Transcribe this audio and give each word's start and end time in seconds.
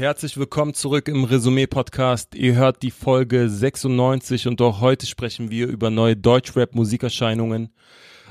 Herzlich 0.00 0.38
willkommen 0.38 0.72
zurück 0.72 1.08
im 1.08 1.24
Resümee-Podcast. 1.24 2.34
Ihr 2.34 2.54
hört 2.54 2.82
die 2.82 2.90
Folge 2.90 3.50
96 3.50 4.48
und 4.48 4.62
auch 4.62 4.80
heute 4.80 5.04
sprechen 5.04 5.50
wir 5.50 5.66
über 5.66 5.90
neue 5.90 6.16
Deutschrap-Musikerscheinungen. 6.16 7.68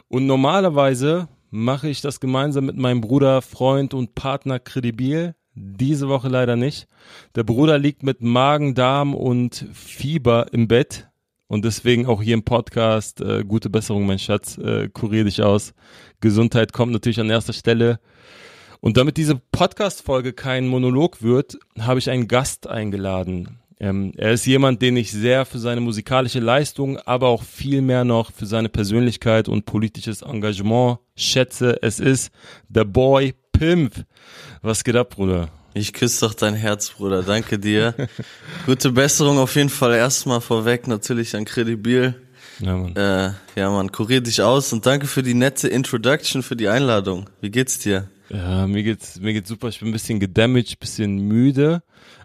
Und 0.08 0.26
normalerweise 0.26 1.28
mache 1.52 1.88
ich 1.88 2.02
das 2.02 2.20
gemeinsam 2.20 2.66
mit 2.66 2.76
meinem 2.76 3.02
Bruder, 3.02 3.44
Freund 3.44 3.94
und 3.94 4.16
Partner 4.16 4.58
Credibil. 4.58 5.36
Diese 5.54 6.10
Woche 6.10 6.28
leider 6.28 6.56
nicht. 6.56 6.88
Der 7.36 7.44
Bruder 7.44 7.78
liegt 7.78 8.02
mit 8.02 8.24
Magen, 8.24 8.74
Darm 8.74 9.14
und 9.14 9.68
Fieber 9.72 10.48
im 10.52 10.68
Bett. 10.68 11.08
Und 11.46 11.66
deswegen 11.66 12.08
auch 12.08 12.24
hier 12.24 12.34
im 12.34 12.46
Podcast, 12.46 13.22
äh, 13.22 13.44
gute 13.44 13.70
Besserung, 13.70 14.08
mein 14.08 14.18
Schatz, 14.18 14.58
äh, 14.58 14.90
kurier 14.90 15.24
dich 15.24 15.44
aus. 15.44 15.76
Gesundheit 16.20 16.74
kommt 16.74 16.94
natürlich 16.94 17.20
an 17.20 17.30
erster 17.30 17.54
Stelle. 17.54 18.00
Und 18.82 18.98
damit 18.98 19.18
diese 19.18 19.36
Podcast-Folge 19.36 20.34
kein 20.34 20.68
Monolog 20.68 21.22
wird, 21.22 21.58
habe 21.80 22.00
ich 22.00 22.10
einen 22.10 22.28
Gast 22.28 22.68
eingeladen. 22.68 23.60
Ähm, 23.82 24.14
er 24.18 24.34
ist 24.34 24.46
jemand, 24.46 24.82
den 24.82 24.98
ich 24.98 25.12
sehr 25.12 25.46
für 25.46 25.60
seine 25.60 25.82
musikalische 25.82 26.40
Leistung, 26.40 26.98
aber 26.98 27.28
auch 27.28 27.44
viel 27.44 27.82
mehr 27.82 28.04
noch 28.04 28.32
für 28.32 28.46
seine 28.46 28.70
Persönlichkeit 28.70 29.48
und 29.48 29.66
politisches 29.66 30.22
Engagement 30.22 31.00
schätze. 31.16 31.82
Es 31.82 32.00
ist 32.00 32.32
The 32.74 32.84
Boy 32.84 33.34
Pimp. 33.54 34.06
Was 34.62 34.84
geht 34.84 34.96
ab, 34.96 35.12
Bruder? 35.12 35.50
Ich 35.74 35.94
küsse 35.94 36.26
doch 36.26 36.34
dein 36.34 36.56
Herz, 36.56 36.90
Bruder. 36.90 37.24
Danke 37.24 37.58
dir. 37.58 37.94
Gute 38.66 38.92
Besserung 38.92 39.38
auf 39.38 39.56
jeden 39.56 39.70
Fall 39.70 39.96
erstmal 39.96 40.42
vorweg, 40.42 40.88
natürlich 40.88 41.36
an 41.36 41.46
Credibil. 41.46 42.16
Ja, 42.60 42.76
Mann. 42.76 42.96
Äh, 42.96 43.32
ja, 43.56 43.70
Mann, 43.70 43.92
kurier 43.92 44.20
dich 44.20 44.42
aus 44.42 44.74
und 44.74 44.86
danke 44.86 45.08
für 45.08 45.24
die 45.24 45.34
nette 45.34 45.70
Introduction, 45.70 46.44
für 46.44 46.58
die 46.58 46.68
Einladung. 46.68 47.30
Wie 47.40 47.52
geht's 47.52 47.80
dir? 47.80 48.10
Ja, 48.32 48.68
mir 48.68 48.84
geht's, 48.84 49.20
mir 49.20 49.34
geht's 49.34 49.50
super. 49.50 49.70
Ich 49.70 49.80
bin 49.80 49.90
ein 49.90 49.94
bisschen 49.94 50.20
gedamaged, 50.20 50.80
bisschen 50.80 51.18
müde. 51.18 51.82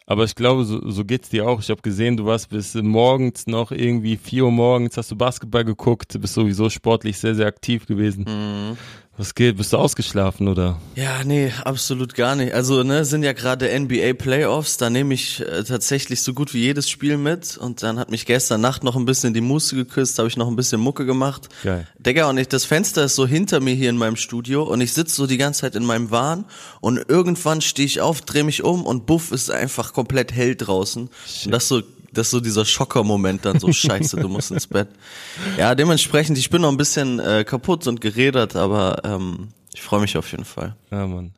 Aber 0.07 0.25
ich 0.25 0.35
glaube, 0.35 0.65
so, 0.65 0.91
so 0.91 1.05
geht's 1.05 1.31
dir 1.31 1.49
auch. 1.49 1.61
Ich 1.61 1.71
habe 1.71 1.81
gesehen, 1.81 2.19
du 2.19 2.27
warst 2.27 2.51
bis 2.51 2.75
morgens 2.75 3.47
noch 3.47 3.71
irgendwie 3.71 4.17
vier 4.19 4.45
Uhr 4.45 4.53
morgens, 4.53 4.99
hast 4.99 5.11
du 5.11 5.17
Basketball 5.17 5.65
geguckt, 5.65 6.21
bist 6.21 6.35
sowieso 6.35 6.69
sportlich 6.69 7.19
sehr, 7.19 7.35
sehr 7.35 7.47
aktiv 7.47 7.87
gewesen. 7.87 8.25
Mhm. 8.29 8.77
Was 9.17 9.37
geht? 9.37 9.57
Bist 9.57 9.73
du 9.73 9.77
ausgeschlafen 9.77 10.49
oder? 10.49 10.81
Ja, 10.97 11.23
nee, 11.23 11.53
absolut 11.63 12.15
gar 12.15 12.35
nicht. 12.35 12.53
Also, 12.53 12.83
ne, 12.83 13.05
sind 13.05 13.23
ja 13.23 13.33
gerade 13.33 13.69
NBA 13.79 14.15
Playoffs, 14.15 14.77
da 14.77 14.91
nehme 14.91 15.15
ich 15.15 15.41
äh, 15.41 15.63
tatsächlich 15.63 16.21
so 16.23 16.35
gut 16.35 16.53
wie 16.53 16.63
jedes 16.63 16.91
Spiel 16.91 17.17
mit 17.17 17.57
und 17.57 17.85
dann 17.85 18.01
hat 18.01 18.11
mich 18.11 18.27
gestern 18.27 18.61
Nacht 18.61 18.83
noch 18.83 18.97
ein 18.97 19.05
bisschen 19.05 19.33
die 19.33 19.41
Muße 19.41 19.77
geküsst, 19.77 20.19
habe 20.19 20.27
ich 20.27 20.37
noch 20.37 20.49
ein 20.49 20.57
bisschen 20.57 20.81
Mucke 20.81 21.07
gemacht. 21.07 21.49
Geil. 21.63 21.87
Digga, 21.97 22.29
und 22.29 22.39
ich, 22.39 22.49
das 22.49 22.65
Fenster 22.65 23.05
ist 23.05 23.15
so 23.15 23.25
hinter 23.25 23.61
mir 23.61 23.75
hier 23.75 23.91
in 23.91 23.99
meinem 23.99 24.17
Studio 24.17 24.65
und 24.65 24.81
ich 24.81 24.93
sitze 24.93 25.15
so 25.15 25.29
die 25.29 25.39
ganze 25.39 25.61
Zeit 25.61 25.77
in 25.77 25.85
meinem 25.85 26.11
Wahn 26.11 26.45
und 26.81 27.05
irgendwann 27.09 27.61
stehe 27.61 27.87
ich 27.87 28.01
auf, 28.01 28.21
drehe 28.21 28.43
mich 28.43 28.65
um 28.65 28.85
und 28.85 29.07
buff 29.07 29.31
ist 29.31 29.49
einfach 29.49 29.93
komplett 29.93 30.33
hell 30.33 30.57
draußen. 30.57 31.09
Shit. 31.25 31.47
Und 31.47 31.53
das 31.53 31.69
so 31.69 31.83
das 32.15 32.29
ist 32.29 32.31
so 32.31 32.41
dieser 32.41 32.65
Schocker-Moment 32.65 33.45
dann 33.45 33.61
so, 33.61 33.73
scheiße, 33.73 34.17
du 34.17 34.29
musst 34.29 34.51
ins 34.51 34.67
Bett. 34.67 34.89
Ja, 35.59 35.75
dementsprechend, 35.75 36.39
ich 36.39 36.51
bin 36.51 36.63
noch 36.63 36.71
ein 36.71 36.77
bisschen 36.77 37.21
äh, 37.21 37.45
kaputt 37.45 37.87
und 37.87 38.01
geredet, 38.01 38.57
aber 38.57 39.03
ähm, 39.05 39.49
ich 39.73 39.83
freue 39.83 40.01
mich 40.01 40.17
auf 40.17 40.31
jeden 40.31 40.45
Fall. 40.45 40.77
Ja, 40.91 41.07
Mann. 41.07 41.35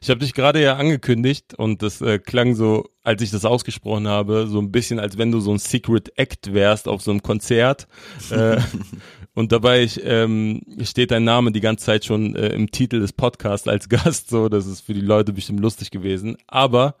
Ich 0.00 0.10
habe 0.10 0.20
dich 0.20 0.34
gerade 0.34 0.62
ja 0.62 0.76
angekündigt 0.76 1.54
und 1.54 1.82
das 1.82 2.00
äh, 2.00 2.18
klang 2.18 2.54
so, 2.54 2.88
als 3.02 3.22
ich 3.22 3.30
das 3.30 3.44
ausgesprochen 3.44 4.08
habe, 4.08 4.46
so 4.46 4.58
ein 4.58 4.72
bisschen, 4.72 4.98
als 4.98 5.18
wenn 5.18 5.30
du 5.30 5.40
so 5.40 5.52
ein 5.52 5.58
Secret 5.58 6.12
Act 6.16 6.52
wärst 6.54 6.88
auf 6.88 7.02
so 7.02 7.10
einem 7.10 7.22
Konzert. 7.22 7.86
Äh, 8.30 8.58
und 9.34 9.52
dabei 9.52 9.88
ähm, 10.02 10.62
steht 10.82 11.10
dein 11.10 11.24
Name 11.24 11.52
die 11.52 11.60
ganze 11.60 11.84
Zeit 11.84 12.04
schon 12.04 12.34
äh, 12.36 12.48
im 12.48 12.70
Titel 12.70 13.00
des 13.00 13.12
Podcasts 13.12 13.68
als 13.68 13.88
Gast, 13.88 14.30
so 14.30 14.48
das 14.48 14.66
ist 14.66 14.80
für 14.80 14.94
die 14.94 15.00
Leute 15.00 15.32
bestimmt 15.32 15.60
lustig 15.60 15.90
gewesen. 15.90 16.36
Aber 16.46 16.96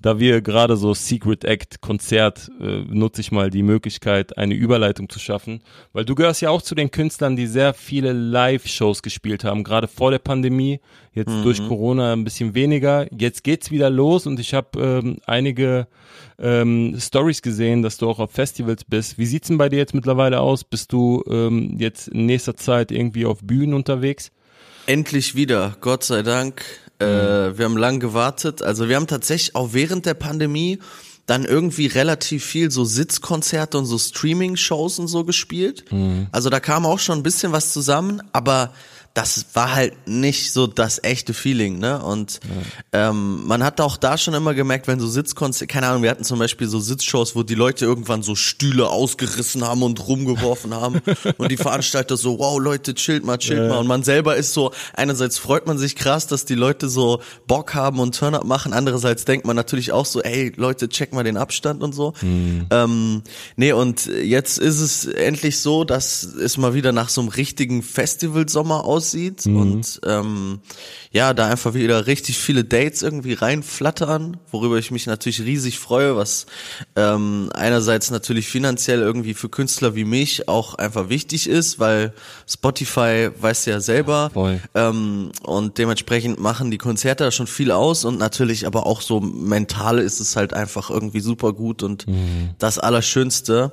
da 0.00 0.18
wir 0.18 0.42
gerade 0.42 0.76
so 0.76 0.94
Secret 0.94 1.44
Act 1.44 1.80
Konzert 1.80 2.50
äh, 2.60 2.84
nutze 2.88 3.20
ich 3.22 3.32
mal 3.32 3.50
die 3.50 3.62
Möglichkeit, 3.62 4.36
eine 4.36 4.54
Überleitung 4.54 5.08
zu 5.08 5.18
schaffen, 5.18 5.60
weil 5.92 6.04
du 6.04 6.14
gehörst 6.14 6.42
ja 6.42 6.50
auch 6.50 6.62
zu 6.62 6.74
den 6.74 6.90
Künstlern, 6.90 7.36
die 7.36 7.46
sehr 7.46 7.72
viele 7.74 8.12
Live-Shows 8.12 9.02
gespielt 9.02 9.44
haben, 9.44 9.64
gerade 9.64 9.88
vor 9.88 10.10
der 10.10 10.18
Pandemie, 10.18 10.80
jetzt 11.12 11.30
mhm. 11.30 11.42
durch 11.42 11.66
Corona 11.66 12.12
ein 12.12 12.24
bisschen 12.24 12.54
weniger. 12.54 13.06
Jetzt 13.12 13.42
geht's 13.42 13.70
wieder 13.70 13.88
los 13.88 14.26
und 14.26 14.38
ich 14.38 14.52
habe 14.52 14.78
ähm, 14.78 15.16
einige 15.26 15.88
ähm, 16.38 16.96
Stories 17.00 17.40
gesehen, 17.40 17.82
dass 17.82 17.96
du 17.96 18.08
auch 18.08 18.18
auf 18.18 18.30
Festivals 18.32 18.84
bist. 18.84 19.18
Wie 19.18 19.26
sieht's 19.26 19.48
denn 19.48 19.58
bei 19.58 19.68
dir 19.68 19.78
jetzt 19.78 19.94
mittlerweile 19.94 20.40
aus? 20.40 20.64
Bist 20.64 20.92
du 20.92 21.24
ähm, 21.28 21.76
jetzt 21.78 22.08
in 22.08 22.26
nächster 22.26 22.56
Zeit 22.56 22.92
irgendwie 22.92 23.24
auf 23.24 23.40
Bühnen 23.42 23.72
unterwegs? 23.72 24.30
Endlich 24.86 25.34
wieder, 25.34 25.76
Gott 25.80 26.04
sei 26.04 26.22
Dank. 26.22 26.64
Äh, 27.00 27.50
mhm. 27.50 27.58
wir 27.58 27.64
haben 27.64 27.76
lang 27.76 28.00
gewartet. 28.00 28.62
Also 28.62 28.88
wir 28.88 28.96
haben 28.96 29.06
tatsächlich 29.06 29.54
auch 29.54 29.70
während 29.72 30.06
der 30.06 30.14
Pandemie 30.14 30.78
dann 31.26 31.44
irgendwie 31.44 31.86
relativ 31.86 32.44
viel 32.44 32.70
so 32.70 32.84
Sitzkonzerte 32.84 33.76
und 33.76 33.86
so 33.86 33.98
Streaming-Shows 33.98 35.00
und 35.00 35.08
so 35.08 35.24
gespielt. 35.24 35.90
Mhm. 35.90 36.28
Also 36.30 36.50
da 36.50 36.60
kam 36.60 36.86
auch 36.86 37.00
schon 37.00 37.18
ein 37.18 37.22
bisschen 37.22 37.52
was 37.52 37.72
zusammen, 37.72 38.22
aber 38.32 38.72
das 39.16 39.46
war 39.54 39.74
halt 39.74 40.06
nicht 40.06 40.52
so 40.52 40.66
das 40.66 41.02
echte 41.02 41.32
Feeling, 41.32 41.78
ne? 41.78 42.02
Und 42.02 42.38
ja. 42.92 43.08
ähm, 43.08 43.46
man 43.46 43.64
hat 43.64 43.80
auch 43.80 43.96
da 43.96 44.18
schon 44.18 44.34
immer 44.34 44.52
gemerkt, 44.52 44.88
wenn 44.88 45.00
so 45.00 45.08
Sitzkonzerte, 45.08 45.72
keine 45.72 45.86
Ahnung, 45.86 46.02
wir 46.02 46.10
hatten 46.10 46.22
zum 46.22 46.38
Beispiel 46.38 46.68
so 46.68 46.80
Sitzshows, 46.80 47.34
wo 47.34 47.42
die 47.42 47.54
Leute 47.54 47.86
irgendwann 47.86 48.22
so 48.22 48.34
Stühle 48.34 48.90
ausgerissen 48.90 49.64
haben 49.64 49.82
und 49.82 50.06
rumgeworfen 50.06 50.74
haben 50.74 51.00
und 51.38 51.50
die 51.50 51.56
Veranstalter 51.56 52.18
so, 52.18 52.38
wow, 52.38 52.60
Leute, 52.60 52.92
chillt 52.94 53.24
mal, 53.24 53.38
chillt 53.38 53.60
ja. 53.60 53.68
mal. 53.68 53.78
Und 53.78 53.86
man 53.86 54.02
selber 54.02 54.36
ist 54.36 54.52
so, 54.52 54.72
einerseits 54.92 55.38
freut 55.38 55.66
man 55.66 55.78
sich 55.78 55.96
krass, 55.96 56.26
dass 56.26 56.44
die 56.44 56.54
Leute 56.54 56.90
so 56.90 57.22
Bock 57.46 57.72
haben 57.72 58.00
und 58.00 58.14
Turn-up 58.14 58.44
machen, 58.44 58.74
andererseits 58.74 59.24
denkt 59.24 59.46
man 59.46 59.56
natürlich 59.56 59.92
auch 59.92 60.04
so, 60.04 60.20
ey, 60.20 60.52
Leute, 60.56 60.90
check 60.90 61.14
mal 61.14 61.24
den 61.24 61.38
Abstand 61.38 61.82
und 61.82 61.94
so. 61.94 62.12
Mhm. 62.20 62.66
Ähm, 62.68 63.22
nee, 63.56 63.72
und 63.72 64.04
jetzt 64.04 64.58
ist 64.58 64.80
es 64.80 65.06
endlich 65.06 65.58
so, 65.60 65.84
dass 65.84 66.22
es 66.22 66.58
mal 66.58 66.74
wieder 66.74 66.92
nach 66.92 67.08
so 67.08 67.22
einem 67.22 67.30
richtigen 67.30 67.82
Festivalsommer 67.82 68.84
aussieht 68.84 69.05
aussieht 69.06 69.46
mhm. 69.46 69.56
und 69.56 70.00
ähm, 70.04 70.60
ja, 71.10 71.32
da 71.32 71.48
einfach 71.48 71.74
wieder 71.74 72.06
richtig 72.06 72.38
viele 72.38 72.64
Dates 72.64 73.02
irgendwie 73.02 73.34
reinflattern, 73.34 74.36
worüber 74.50 74.78
ich 74.78 74.90
mich 74.90 75.06
natürlich 75.06 75.40
riesig 75.40 75.78
freue, 75.78 76.16
was 76.16 76.46
ähm, 76.94 77.50
einerseits 77.54 78.10
natürlich 78.10 78.48
finanziell 78.48 79.00
irgendwie 79.00 79.34
für 79.34 79.48
Künstler 79.48 79.94
wie 79.94 80.04
mich 80.04 80.48
auch 80.48 80.74
einfach 80.74 81.08
wichtig 81.08 81.48
ist, 81.48 81.78
weil 81.78 82.12
Spotify 82.46 83.30
weiß 83.38 83.66
ja 83.66 83.80
selber 83.80 84.30
ja, 84.34 84.58
ähm, 84.88 85.30
und 85.42 85.78
dementsprechend 85.78 86.40
machen 86.40 86.70
die 86.70 86.78
Konzerte 86.78 87.30
schon 87.32 87.46
viel 87.46 87.70
aus 87.70 88.04
und 88.04 88.18
natürlich 88.18 88.66
aber 88.66 88.86
auch 88.86 89.00
so 89.00 89.20
mental 89.20 89.98
ist 89.98 90.20
es 90.20 90.36
halt 90.36 90.52
einfach 90.52 90.90
irgendwie 90.90 91.20
super 91.20 91.52
gut 91.52 91.82
und 91.82 92.06
mhm. 92.06 92.50
das 92.58 92.78
Allerschönste. 92.78 93.72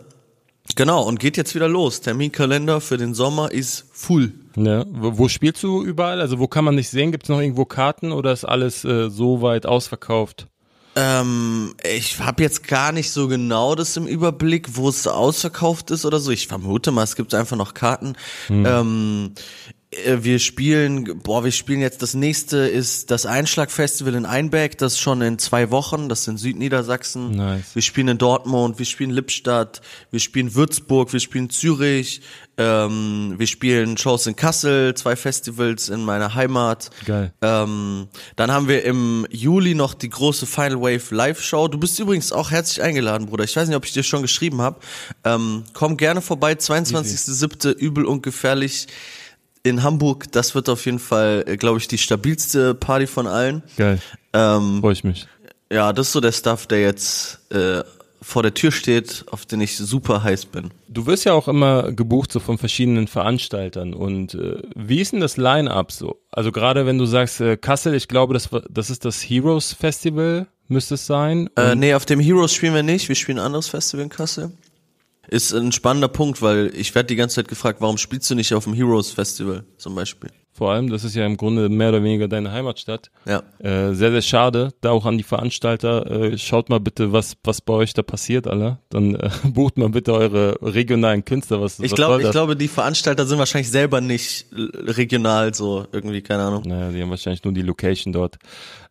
Genau, 0.75 1.03
und 1.03 1.19
geht 1.19 1.37
jetzt 1.37 1.55
wieder 1.55 1.67
los. 1.67 2.01
Terminkalender 2.01 2.81
für 2.81 2.97
den 2.97 3.13
Sommer 3.13 3.51
ist 3.51 3.85
full. 3.91 4.33
Ja. 4.55 4.85
Wo, 4.89 5.17
wo 5.17 5.27
spielst 5.27 5.61
du 5.63 5.83
überall? 5.83 6.21
Also 6.21 6.39
wo 6.39 6.47
kann 6.47 6.65
man 6.65 6.75
nicht 6.75 6.89
sehen? 6.89 7.11
Gibt 7.11 7.23
es 7.23 7.29
noch 7.29 7.39
irgendwo 7.39 7.65
Karten 7.65 8.11
oder 8.11 8.31
ist 8.31 8.45
alles 8.45 8.83
äh, 8.85 9.09
so 9.09 9.41
weit 9.41 9.65
ausverkauft? 9.65 10.47
Ähm, 10.95 11.73
ich 11.83 12.19
habe 12.19 12.43
jetzt 12.43 12.67
gar 12.67 12.91
nicht 12.91 13.11
so 13.11 13.27
genau 13.27 13.73
das 13.73 13.97
im 13.97 14.05
Überblick, 14.05 14.75
wo 14.75 14.89
es 14.89 15.07
ausverkauft 15.07 15.89
ist 15.91 16.05
oder 16.05 16.19
so. 16.19 16.31
Ich 16.31 16.47
vermute 16.47 16.91
mal, 16.91 17.03
es 17.03 17.15
gibt 17.15 17.33
einfach 17.33 17.57
noch 17.57 17.73
Karten. 17.73 18.15
Hm. 18.47 18.65
Ähm, 18.65 19.31
äh, 19.35 19.82
wir 20.19 20.39
spielen, 20.39 21.19
boah, 21.19 21.43
wir 21.43 21.51
spielen 21.51 21.81
jetzt, 21.81 22.01
das 22.01 22.13
nächste 22.13 22.57
ist 22.57 23.11
das 23.11 23.25
Einschlagfestival 23.25 24.15
in 24.15 24.25
Einbeck, 24.25 24.77
das 24.77 24.93
ist 24.93 24.99
schon 24.99 25.21
in 25.21 25.39
zwei 25.39 25.71
Wochen, 25.71 26.09
das 26.09 26.21
ist 26.21 26.27
in 26.27 26.37
Südniedersachsen. 26.37 27.35
Nice. 27.35 27.73
Wir 27.73 27.81
spielen 27.81 28.07
in 28.07 28.17
Dortmund, 28.17 28.79
wir 28.79 28.85
spielen 28.85 29.11
Lippstadt, 29.11 29.81
wir 30.11 30.19
spielen 30.19 30.55
Würzburg, 30.55 31.13
wir 31.13 31.19
spielen 31.19 31.49
Zürich, 31.49 32.21
ähm, 32.57 33.33
wir 33.37 33.47
spielen 33.47 33.97
Shows 33.97 34.27
in 34.27 34.35
Kassel, 34.35 34.93
zwei 34.93 35.15
Festivals 35.15 35.89
in 35.89 36.05
meiner 36.05 36.35
Heimat. 36.35 36.91
Geil. 37.05 37.33
Ähm, 37.41 38.07
dann 38.35 38.51
haben 38.51 38.67
wir 38.67 38.83
im 38.83 39.25
Juli 39.31 39.73
noch 39.73 39.93
die 39.95 40.09
große 40.09 40.45
Final 40.45 40.81
Wave 40.81 41.15
Live 41.15 41.41
Show. 41.41 41.67
Du 41.67 41.79
bist 41.79 41.99
übrigens 41.99 42.31
auch 42.31 42.51
herzlich 42.51 42.83
eingeladen, 42.83 43.27
Bruder. 43.27 43.43
Ich 43.43 43.55
weiß 43.55 43.67
nicht, 43.67 43.77
ob 43.77 43.85
ich 43.85 43.93
dir 43.93 44.03
schon 44.03 44.21
geschrieben 44.21 44.61
habe. 44.61 44.79
Ähm, 45.23 45.63
komm 45.73 45.97
gerne 45.97 46.21
vorbei, 46.21 46.53
22.07. 46.53 47.71
Übel 47.73 48.05
und 48.05 48.21
gefährlich 48.21 48.87
in 49.63 49.81
Hamburg, 49.81 50.31
das 50.31 50.55
wird 50.55 50.69
auf 50.69 50.85
jeden 50.85 50.99
Fall, 50.99 51.43
äh, 51.47 51.57
glaube 51.57 51.79
ich, 51.79 51.87
die 51.87 51.97
stabilste 51.97 52.75
Party 52.75 53.07
von 53.07 53.27
allen. 53.27 53.63
Geil. 53.77 53.99
Ähm, 54.33 54.79
Freue 54.81 54.93
ich 54.93 55.03
mich. 55.03 55.27
Ja, 55.71 55.93
das 55.93 56.07
ist 56.07 56.13
so 56.13 56.21
der 56.21 56.33
Stuff, 56.33 56.67
der 56.67 56.81
jetzt 56.81 57.39
äh, 57.51 57.81
vor 58.21 58.43
der 58.43 58.53
Tür 58.53 58.71
steht, 58.71 59.25
auf 59.31 59.45
den 59.45 59.61
ich 59.61 59.77
super 59.77 60.23
heiß 60.23 60.45
bin. 60.45 60.71
Du 60.87 61.05
wirst 61.05 61.25
ja 61.25 61.33
auch 61.33 61.47
immer 61.47 61.91
gebucht 61.91 62.31
so 62.31 62.39
von 62.39 62.57
verschiedenen 62.57 63.07
Veranstaltern 63.07 63.93
und 63.93 64.35
äh, 64.35 64.61
wie 64.75 65.01
ist 65.01 65.13
denn 65.13 65.19
das 65.19 65.37
Line-Up 65.37 65.91
so? 65.91 66.21
Also 66.31 66.51
gerade 66.51 66.85
wenn 66.85 66.97
du 66.97 67.05
sagst 67.05 67.41
äh, 67.41 67.57
Kassel, 67.57 67.95
ich 67.95 68.07
glaube, 68.07 68.33
das, 68.33 68.49
das 68.69 68.89
ist 68.89 69.05
das 69.05 69.21
Heroes 69.21 69.73
Festival, 69.73 70.47
müsste 70.67 70.95
es 70.95 71.05
sein. 71.05 71.49
Äh, 71.57 71.75
nee, 71.75 71.93
auf 71.93 72.05
dem 72.05 72.19
Heroes 72.19 72.53
spielen 72.53 72.73
wir 72.73 72.83
nicht, 72.83 73.09
wir 73.09 73.15
spielen 73.15 73.39
ein 73.39 73.45
anderes 73.45 73.67
Festival 73.67 74.03
in 74.03 74.09
Kassel. 74.09 74.51
Ist 75.27 75.53
ein 75.53 75.71
spannender 75.71 76.09
Punkt, 76.09 76.41
weil 76.41 76.71
ich 76.75 76.93
werde 76.95 77.07
die 77.07 77.15
ganze 77.15 77.35
Zeit 77.35 77.47
gefragt, 77.47 77.79
warum 77.81 77.97
spielst 77.97 78.29
du 78.29 78.35
nicht 78.35 78.53
auf 78.53 78.65
dem 78.65 78.73
Heroes 78.73 79.11
Festival 79.11 79.63
zum 79.77 79.95
Beispiel? 79.95 80.29
Vor 80.53 80.71
allem. 80.71 80.89
Das 80.89 81.03
ist 81.03 81.15
ja 81.15 81.25
im 81.25 81.35
Grunde 81.35 81.67
mehr 81.69 81.89
oder 81.89 82.03
weniger 82.03 82.27
deine 82.27 82.51
Heimatstadt. 82.51 83.09
Ja. 83.25 83.43
Äh, 83.59 83.93
sehr, 83.93 84.11
sehr 84.11 84.21
schade. 84.21 84.73
Da 84.81 84.91
auch 84.91 85.05
an 85.05 85.17
die 85.17 85.23
Veranstalter, 85.23 86.09
äh, 86.09 86.37
schaut 86.37 86.69
mal 86.69 86.79
bitte, 86.79 87.11
was, 87.11 87.35
was 87.43 87.61
bei 87.61 87.73
euch 87.73 87.93
da 87.93 88.03
passiert, 88.03 88.47
alle. 88.47 88.77
Dann 88.89 89.15
äh, 89.15 89.29
bucht 89.43 89.77
mal 89.77 89.89
bitte 89.89 90.13
eure 90.13 90.57
regionalen 90.61 91.25
Künstler. 91.25 91.59
Was, 91.61 91.79
Ich 91.79 91.95
glaube, 91.95 92.21
ich 92.21 92.31
glaube, 92.31 92.55
die 92.55 92.67
Veranstalter 92.67 93.25
sind 93.25 93.39
wahrscheinlich 93.39 93.71
selber 93.71 93.99
nicht 93.99 94.45
regional 94.53 95.53
so 95.53 95.87
irgendwie, 95.91 96.21
keine 96.21 96.43
Ahnung. 96.43 96.63
Naja, 96.65 96.91
die 96.91 97.01
haben 97.01 97.09
wahrscheinlich 97.09 97.43
nur 97.43 97.53
die 97.53 97.63
Location 97.63 98.13
dort. 98.13 98.37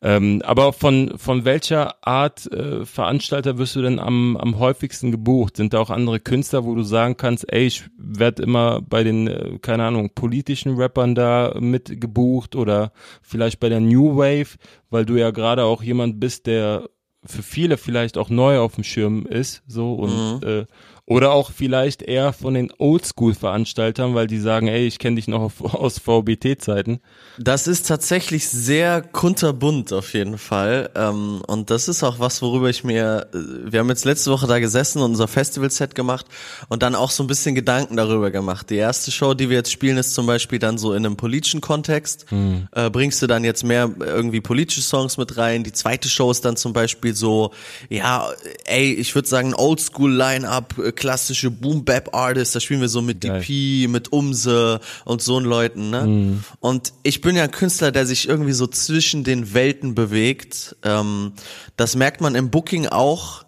Ähm, 0.05 0.43
aber 0.45 0.73
von, 0.73 1.13
von 1.17 1.45
welcher 1.45 1.95
Art 2.05 2.51
äh, 2.53 2.85
Veranstalter 2.85 3.57
wirst 3.59 3.77
du 3.77 3.83
denn 3.83 4.01
am, 4.01 4.37
am 4.37 4.59
häufigsten 4.59 5.13
gebucht? 5.13 5.57
Sind 5.57 5.75
da 5.75 5.79
auch 5.79 5.91
andere 5.91 6.19
Künstler, 6.19 6.65
wo 6.65 6.75
du 6.75 6.83
sagen 6.83 7.17
kannst, 7.17 7.51
ey, 7.53 7.67
ich 7.67 7.85
werde 7.97 8.43
immer 8.43 8.81
bei 8.83 9.05
den, 9.05 9.29
äh, 9.29 9.59
keine 9.63 9.85
Ahnung, 9.85 10.11
politischen 10.13 10.75
Rappern 10.77 11.15
da 11.15 11.52
mit 11.61 12.01
gebucht 12.01 12.57
oder 12.57 12.93
vielleicht 13.23 13.61
bei 13.61 13.69
der 13.69 13.81
New 13.81 14.17
Wave, 14.17 14.57
weil 14.91 15.05
du 15.05 15.17
ja 15.17 15.31
gerade 15.31 15.65
auch 15.65 15.83
jemand 15.83 16.21
bist, 16.21 16.47
der 16.47 16.89
für 17.25 17.43
viele 17.43 17.77
vielleicht 17.77 18.19
auch 18.19 18.31
neu 18.31 18.59
auf 18.59 18.75
dem 18.75 18.85
Schirm 18.85 19.27
ist, 19.27 19.63
so 19.67 19.95
und 19.95 20.43
äh, 20.43 20.67
oder 21.05 21.33
auch 21.33 21.51
vielleicht 21.51 22.01
eher 22.03 22.33
von 22.33 22.55
den 22.55 22.73
Oldschool-Veranstaltern, 22.79 24.15
weil 24.15 24.29
die 24.29 24.39
sagen, 24.39 24.69
ey, 24.69 24.87
ich 24.87 25.01
kenne 25.01 25.17
dich 25.17 25.27
noch 25.27 25.53
aus 25.61 25.99
VBT-Zeiten. 25.99 27.01
Das 27.39 27.67
ist 27.67 27.89
tatsächlich 27.89 28.49
sehr 28.49 29.03
kunterbunt 29.03 29.93
auf 29.93 30.15
jeden 30.15 30.39
Fall. 30.39 30.91
Ähm, 30.95 31.43
und 31.47 31.71
das 31.71 31.89
ist 31.89 32.05
auch 32.05 32.21
was, 32.21 32.41
worüber 32.41 32.71
ich 32.71 32.85
mir, 32.85 33.27
äh, 33.35 33.73
wir 33.73 33.81
haben 33.81 33.89
jetzt 33.89 34.05
letzte 34.05 34.31
Woche 34.31 34.47
da 34.47 34.61
gesessen 34.61 34.99
und 35.03 35.11
unser 35.13 35.27
Festival-Set 35.27 35.97
gemacht 35.97 36.27
und 36.69 36.85
dann 36.85 36.95
auch 36.95 37.11
so 37.11 37.25
ein 37.25 37.27
bisschen 37.27 37.57
Gedanken 37.57 37.97
darüber 37.97 38.31
gemacht. 38.31 38.71
Die 38.71 38.77
erste 38.77 39.11
Show, 39.11 39.35
die 39.35 39.49
wir 39.51 39.57
jetzt 39.57 39.73
spielen, 39.73 39.97
ist 39.97 40.15
zum 40.15 40.27
Beispiel 40.27 40.61
dann 40.61 40.79
so 40.79 40.93
in 40.93 41.05
einem 41.05 41.17
politischen 41.17 41.61
Kontext. 41.61 42.27
Äh, 42.31 42.91
bringst 42.91 43.21
du 43.23 43.27
dann 43.27 43.43
jetzt 43.43 43.65
mehr 43.65 43.91
irgendwie 43.99 44.41
politische 44.41 44.83
Songs 44.83 45.17
mit 45.17 45.37
rein. 45.37 45.65
Die 45.65 45.73
zweite 45.73 46.09
Show 46.09 46.31
ist 46.31 46.45
dann 46.45 46.57
zum 46.57 46.73
Beispiel 46.73 47.15
so, 47.15 47.51
ja, 47.89 48.31
ey, 48.67 48.93
ich 48.93 49.15
würde 49.17 49.29
sagen, 49.29 49.53
Oldschool-Line-Up, 49.55 50.79
äh, 50.79 50.92
klassische 50.93 51.51
Boom-Bap-Artists, 51.51 52.53
da 52.53 52.61
spielen 52.61 52.81
wir 52.81 52.89
so 52.89 53.03
mit 53.03 53.21
Geil. 53.21 53.41
DP, 53.41 53.89
mit 53.89 54.13
Umse 54.13 54.81
und 55.05 55.23
so 55.23 55.41
Leuten, 55.41 55.91
ne? 55.91 56.43
Und 56.61 56.93
ich 57.03 57.21
bin 57.21 57.37
ja 57.37 57.45
ein 57.45 57.51
Künstler, 57.51 57.93
der 57.93 58.07
sich 58.07 58.29
irgendwie 58.29 58.53
so 58.53 58.67
zwischen 58.67 59.25
den 59.25 59.55
Welten 59.55 59.95
bewegt. 59.95 60.77
Ähm, 60.83 61.33
das 61.77 61.97
merkt 61.97 62.21
man 62.21 62.35
im 62.35 62.51
Booking 62.51 62.87
auch. 62.87 63.45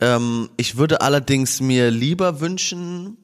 Ähm, 0.00 0.50
ich 0.56 0.76
würde 0.76 1.00
allerdings 1.00 1.60
mir 1.60 1.90
lieber 1.90 2.40
wünschen, 2.40 3.16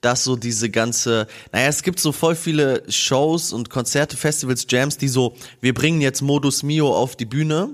dass 0.00 0.24
so 0.24 0.36
diese 0.36 0.70
ganze, 0.70 1.26
naja, 1.52 1.66
es 1.68 1.82
gibt 1.82 1.98
so 1.98 2.12
voll 2.12 2.36
viele 2.36 2.82
Shows 2.88 3.52
und 3.52 3.68
Konzerte, 3.70 4.16
Festivals, 4.16 4.66
Jams, 4.68 4.96
die 4.96 5.08
so, 5.08 5.34
wir 5.60 5.74
bringen 5.74 6.00
jetzt 6.00 6.22
Modus 6.22 6.62
Mio 6.62 6.94
auf 6.94 7.16
die 7.16 7.24
Bühne 7.24 7.68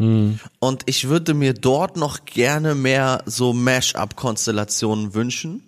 und 0.59 0.83
ich 0.87 1.09
würde 1.09 1.35
mir 1.35 1.53
dort 1.53 1.97
noch 1.97 2.25
gerne 2.25 2.75
mehr 2.75 3.23
so 3.27 3.53
Mash-up-Konstellationen 3.53 5.15
wünschen. 5.15 5.63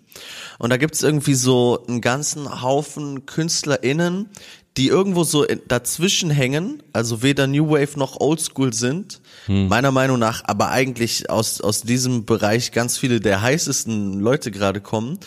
Und 0.57 0.71
da 0.71 0.77
gibt's 0.77 1.03
irgendwie 1.03 1.35
so 1.35 1.85
einen 1.87 2.01
ganzen 2.01 2.63
Haufen 2.63 3.27
KünstlerInnen, 3.27 4.29
die 4.77 4.87
irgendwo 4.87 5.23
so 5.23 5.45
dazwischen 5.67 6.29
hängen, 6.29 6.81
also 6.93 7.21
weder 7.23 7.47
New 7.47 7.69
Wave 7.69 7.97
noch 7.97 8.19
Oldschool 8.19 8.73
sind, 8.73 9.21
meiner 9.47 9.91
Meinung 9.91 10.19
nach, 10.19 10.43
aber 10.45 10.69
eigentlich 10.69 11.29
aus, 11.29 11.61
aus 11.61 11.81
diesem 11.81 12.25
Bereich 12.25 12.71
ganz 12.71 12.97
viele 12.97 13.19
der 13.19 13.41
heißesten 13.41 14.19
Leute 14.19 14.51
gerade 14.51 14.81
kommen. 14.81 15.19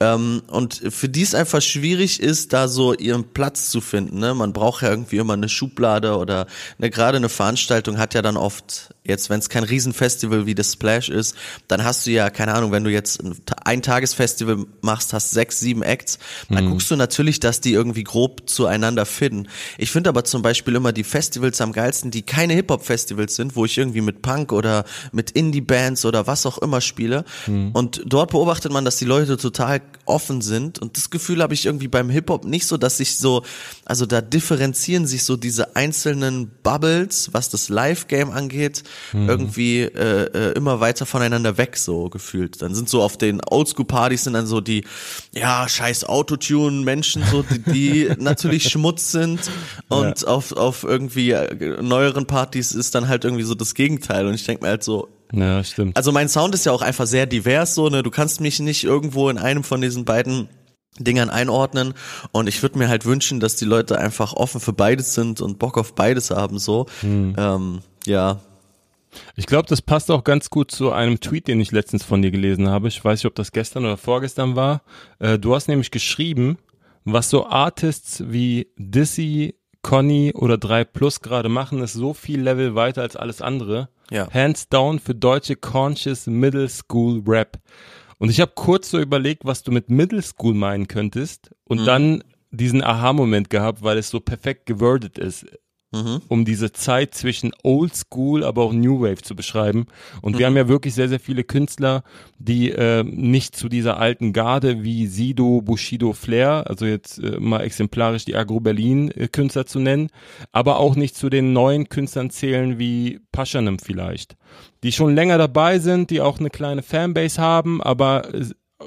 Ähm, 0.00 0.42
und 0.48 0.82
für 0.90 1.08
die 1.08 1.22
es 1.22 1.34
einfach 1.34 1.62
schwierig 1.62 2.20
ist, 2.20 2.52
da 2.52 2.68
so 2.68 2.94
ihren 2.94 3.24
Platz 3.32 3.70
zu 3.70 3.80
finden. 3.80 4.18
Ne? 4.18 4.34
Man 4.34 4.52
braucht 4.52 4.82
ja 4.82 4.90
irgendwie 4.90 5.16
immer 5.16 5.34
eine 5.34 5.48
Schublade 5.48 6.16
oder 6.16 6.46
ne, 6.78 6.90
gerade 6.90 7.16
eine 7.16 7.28
Veranstaltung 7.28 7.98
hat 7.98 8.14
ja 8.14 8.22
dann 8.22 8.36
oft, 8.36 8.94
jetzt 9.08 9.30
wenn 9.30 9.40
es 9.40 9.48
kein 9.48 9.64
Riesenfestival 9.64 10.46
wie 10.46 10.54
das 10.54 10.72
Splash 10.74 11.08
ist, 11.08 11.34
dann 11.66 11.82
hast 11.84 12.06
du 12.06 12.10
ja, 12.10 12.30
keine 12.30 12.54
Ahnung, 12.54 12.70
wenn 12.70 12.84
du 12.84 12.90
jetzt 12.90 13.22
ein 13.22 13.34
Ta- 13.44 13.56
ein 13.64 13.82
Tagesfestival 13.82 14.66
machst, 14.82 15.12
hast 15.12 15.30
sechs, 15.32 15.58
sieben 15.60 15.82
Acts, 15.82 16.18
dann 16.48 16.68
guckst 16.70 16.90
du 16.90 16.96
natürlich, 16.96 17.40
dass 17.40 17.60
die 17.60 17.72
irgendwie 17.72 18.04
grob 18.04 18.48
zueinander 18.48 19.06
finden. 19.06 19.48
Ich 19.78 19.90
finde 19.90 20.10
aber 20.10 20.24
zum 20.24 20.42
Beispiel 20.42 20.74
immer 20.74 20.92
die 20.92 21.04
Festivals 21.04 21.60
am 21.60 21.72
geilsten, 21.72 22.10
die 22.10 22.22
keine 22.22 22.54
Hip-Hop-Festivals 22.54 23.34
sind, 23.34 23.56
wo 23.56 23.64
ich 23.64 23.76
irgendwie 23.78 24.00
mit 24.02 24.22
Punk 24.22 24.52
oder 24.52 24.84
mit 25.12 25.30
Indie-Bands 25.32 26.04
oder 26.04 26.26
was 26.26 26.46
auch 26.46 26.58
immer 26.58 26.80
spiele. 26.80 27.24
Und 27.72 28.02
dort 28.06 28.30
beobachtet 28.30 28.70
man, 28.72 28.84
dass 28.84 28.96
die 28.98 29.04
Leute 29.06 29.36
total 29.38 29.80
offen 30.04 30.42
sind. 30.42 30.78
Und 30.78 30.96
das 30.96 31.10
Gefühl 31.10 31.42
habe 31.42 31.54
ich 31.54 31.64
irgendwie 31.66 31.88
beim 31.88 32.10
Hip-Hop 32.10 32.44
nicht 32.44 32.66
so, 32.66 32.76
dass 32.76 32.98
sich 32.98 33.16
so, 33.16 33.42
also 33.84 34.04
da 34.06 34.20
differenzieren 34.20 35.06
sich 35.06 35.24
so 35.24 35.36
diese 35.36 35.76
einzelnen 35.76 36.50
Bubbles, 36.62 37.30
was 37.32 37.48
das 37.50 37.68
Live-Game 37.68 38.30
angeht, 38.30 38.82
irgendwie 39.12 39.80
äh, 39.82 40.24
äh, 40.32 40.52
immer 40.52 40.80
weiter 40.80 41.06
voneinander 41.06 41.56
weg, 41.58 41.76
so 41.76 42.08
gefühlt. 42.08 42.60
Dann 42.62 42.74
sind 42.74 42.88
so 42.88 43.02
auf 43.02 43.16
den 43.16 43.40
Oldschool-Partys 43.44 44.24
sind 44.24 44.34
dann 44.34 44.46
so 44.46 44.60
die, 44.60 44.84
ja, 45.32 45.68
scheiß 45.68 46.04
Autotune-Menschen, 46.04 47.22
so, 47.30 47.42
die, 47.42 47.58
die 47.58 48.10
natürlich 48.18 48.68
Schmutz 48.68 49.10
sind. 49.12 49.40
Und 49.88 50.26
auf, 50.26 50.52
auf 50.52 50.84
irgendwie 50.84 51.30
äh, 51.32 51.82
neueren 51.82 52.26
Partys 52.26 52.72
ist 52.72 52.94
dann 52.94 53.08
halt 53.08 53.24
irgendwie 53.24 53.44
so 53.44 53.54
das 53.54 53.74
Gegenteil. 53.74 54.26
Und 54.26 54.34
ich 54.34 54.44
denke 54.44 54.64
mir 54.64 54.70
halt 54.70 54.84
so, 54.84 55.08
Ja, 55.32 55.62
stimmt. 55.64 55.96
also 55.96 56.12
mein 56.12 56.28
Sound 56.28 56.54
ist 56.54 56.66
ja 56.66 56.72
auch 56.72 56.82
einfach 56.82 57.06
sehr 57.06 57.26
divers, 57.26 57.74
so, 57.74 57.88
ne, 57.88 58.02
du 58.02 58.10
kannst 58.10 58.40
mich 58.40 58.60
nicht 58.60 58.84
irgendwo 58.84 59.28
in 59.28 59.38
einem 59.38 59.64
von 59.64 59.80
diesen 59.80 60.04
beiden 60.04 60.48
Dingern 61.00 61.30
einordnen 61.30 61.94
und 62.32 62.48
ich 62.48 62.60
würde 62.62 62.76
mir 62.78 62.88
halt 62.88 63.04
wünschen, 63.04 63.38
dass 63.38 63.54
die 63.54 63.64
Leute 63.66 63.98
einfach 63.98 64.32
offen 64.32 64.60
für 64.60 64.72
beides 64.72 65.14
sind 65.14 65.40
und 65.40 65.60
Bock 65.60 65.78
auf 65.78 65.94
beides 65.94 66.30
haben, 66.30 66.58
so, 66.58 66.86
ähm, 67.04 67.80
ja, 68.04 68.40
Ich 69.36 69.46
glaube, 69.46 69.68
das 69.68 69.82
passt 69.82 70.10
auch 70.10 70.24
ganz 70.24 70.50
gut 70.50 70.70
zu 70.70 70.92
einem 70.92 71.20
Tweet, 71.20 71.48
den 71.48 71.60
ich 71.60 71.72
letztens 71.72 72.04
von 72.04 72.22
dir 72.22 72.30
gelesen 72.30 72.68
habe. 72.68 72.88
Ich 72.88 73.04
weiß 73.04 73.20
nicht, 73.20 73.26
ob 73.26 73.34
das 73.34 73.52
gestern 73.52 73.84
oder 73.84 73.96
vorgestern 73.96 74.56
war. 74.56 74.82
Äh, 75.18 75.38
du 75.38 75.54
hast 75.54 75.68
nämlich 75.68 75.90
geschrieben, 75.90 76.58
was 77.04 77.30
so 77.30 77.46
Artists 77.46 78.22
wie 78.26 78.68
Dizzy, 78.76 79.54
Conny 79.82 80.32
oder 80.34 80.58
3 80.58 80.84
Plus 80.84 81.20
gerade 81.20 81.48
machen, 81.48 81.80
ist 81.82 81.94
so 81.94 82.12
viel 82.12 82.40
Level 82.40 82.74
weiter 82.74 83.02
als 83.02 83.16
alles 83.16 83.40
andere. 83.40 83.88
Ja. 84.10 84.28
Hands 84.32 84.68
down 84.68 84.98
für 84.98 85.14
deutsche 85.14 85.56
Conscious 85.56 86.26
Middle 86.26 86.68
School 86.68 87.22
Rap. 87.26 87.58
Und 88.18 88.30
ich 88.30 88.40
habe 88.40 88.52
kurz 88.54 88.90
so 88.90 88.98
überlegt, 88.98 89.44
was 89.44 89.62
du 89.62 89.70
mit 89.70 89.90
Middle 89.90 90.22
School 90.22 90.54
meinen 90.54 90.88
könntest 90.88 91.54
und 91.64 91.86
dann 91.86 92.24
diesen 92.50 92.82
Aha-Moment 92.82 93.50
gehabt, 93.50 93.82
weil 93.82 93.98
es 93.98 94.10
so 94.10 94.20
perfekt 94.20 94.66
gewordet 94.66 95.18
ist 95.18 95.46
um 96.28 96.44
diese 96.44 96.72
Zeit 96.72 97.14
zwischen 97.14 97.52
Old 97.62 97.96
School, 97.96 98.44
aber 98.44 98.62
auch 98.62 98.72
New 98.74 99.00
Wave 99.00 99.22
zu 99.22 99.34
beschreiben. 99.34 99.86
Und 100.20 100.38
wir 100.38 100.46
haben 100.46 100.56
ja 100.56 100.68
wirklich 100.68 100.94
sehr, 100.94 101.08
sehr 101.08 101.20
viele 101.20 101.44
Künstler, 101.44 102.02
die 102.38 102.70
äh, 102.70 103.02
nicht 103.04 103.56
zu 103.56 103.70
dieser 103.70 103.98
alten 103.98 104.34
Garde 104.34 104.82
wie 104.82 105.06
Sido, 105.06 105.62
Bushido, 105.62 106.12
Flair, 106.12 106.64
also 106.68 106.84
jetzt 106.84 107.18
äh, 107.18 107.40
mal 107.40 107.62
exemplarisch 107.62 108.26
die 108.26 108.36
Agro 108.36 108.60
Berlin 108.60 109.10
äh, 109.12 109.28
Künstler 109.28 109.64
zu 109.64 109.78
nennen, 109.78 110.10
aber 110.52 110.78
auch 110.78 110.94
nicht 110.94 111.16
zu 111.16 111.30
den 111.30 111.54
neuen 111.54 111.88
Künstlern 111.88 112.28
zählen 112.28 112.78
wie 112.78 113.20
Paschanem 113.32 113.78
vielleicht, 113.78 114.36
die 114.82 114.92
schon 114.92 115.14
länger 115.14 115.38
dabei 115.38 115.78
sind, 115.78 116.10
die 116.10 116.20
auch 116.20 116.38
eine 116.38 116.50
kleine 116.50 116.82
Fanbase 116.82 117.40
haben, 117.40 117.82
aber 117.82 118.34
äh, 118.34 118.44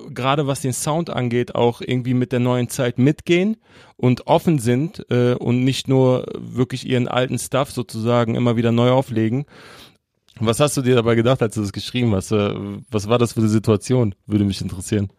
gerade 0.09 0.47
was 0.47 0.61
den 0.61 0.73
Sound 0.73 1.09
angeht, 1.09 1.55
auch 1.55 1.81
irgendwie 1.81 2.13
mit 2.13 2.31
der 2.31 2.39
neuen 2.39 2.69
Zeit 2.69 2.97
mitgehen 2.97 3.57
und 3.97 4.27
offen 4.27 4.59
sind 4.59 5.05
äh, 5.09 5.33
und 5.33 5.63
nicht 5.63 5.87
nur 5.87 6.25
wirklich 6.37 6.87
ihren 6.87 7.07
alten 7.07 7.37
Stuff 7.37 7.71
sozusagen 7.71 8.35
immer 8.35 8.55
wieder 8.55 8.71
neu 8.71 8.91
auflegen. 8.91 9.45
Was 10.39 10.59
hast 10.59 10.77
du 10.77 10.81
dir 10.81 10.95
dabei 10.95 11.15
gedacht, 11.15 11.41
als 11.41 11.55
du 11.55 11.61
das 11.61 11.73
geschrieben 11.73 12.15
hast? 12.15 12.31
Äh, 12.31 12.53
Was 12.89 13.09
war 13.09 13.17
das 13.17 13.33
für 13.33 13.41
eine 13.41 13.49
Situation? 13.49 14.15
Würde 14.25 14.45
mich 14.45 14.61
interessieren. 14.61 15.11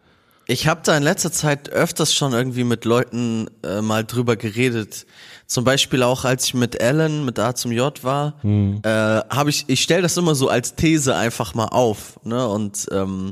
Ich 0.45 0.67
habe 0.67 0.81
da 0.83 0.97
in 0.97 1.03
letzter 1.03 1.31
Zeit 1.31 1.69
öfters 1.69 2.13
schon 2.13 2.33
irgendwie 2.33 2.65
mit 2.65 2.83
Leuten 2.83 3.47
äh, 3.63 3.81
mal 3.81 4.03
drüber 4.03 4.35
geredet. 4.35 5.05
Zum 5.47 5.63
Beispiel 5.63 6.03
auch, 6.03 6.25
als 6.25 6.47
ich 6.47 6.53
mit 6.53 6.81
Alan, 6.81 7.23
mit 7.23 7.39
A 7.39 7.55
zum 7.55 7.71
J 7.71 8.03
war, 8.03 8.43
äh, 8.43 8.89
habe 8.89 9.49
ich, 9.49 9.63
ich 9.67 9.81
stelle 9.81 10.01
das 10.01 10.17
immer 10.17 10.35
so 10.35 10.49
als 10.49 10.75
These 10.75 11.15
einfach 11.15 11.53
mal 11.53 11.67
auf. 11.67 12.19
Ne? 12.25 12.45
Und 12.45 12.87
ähm, 12.91 13.31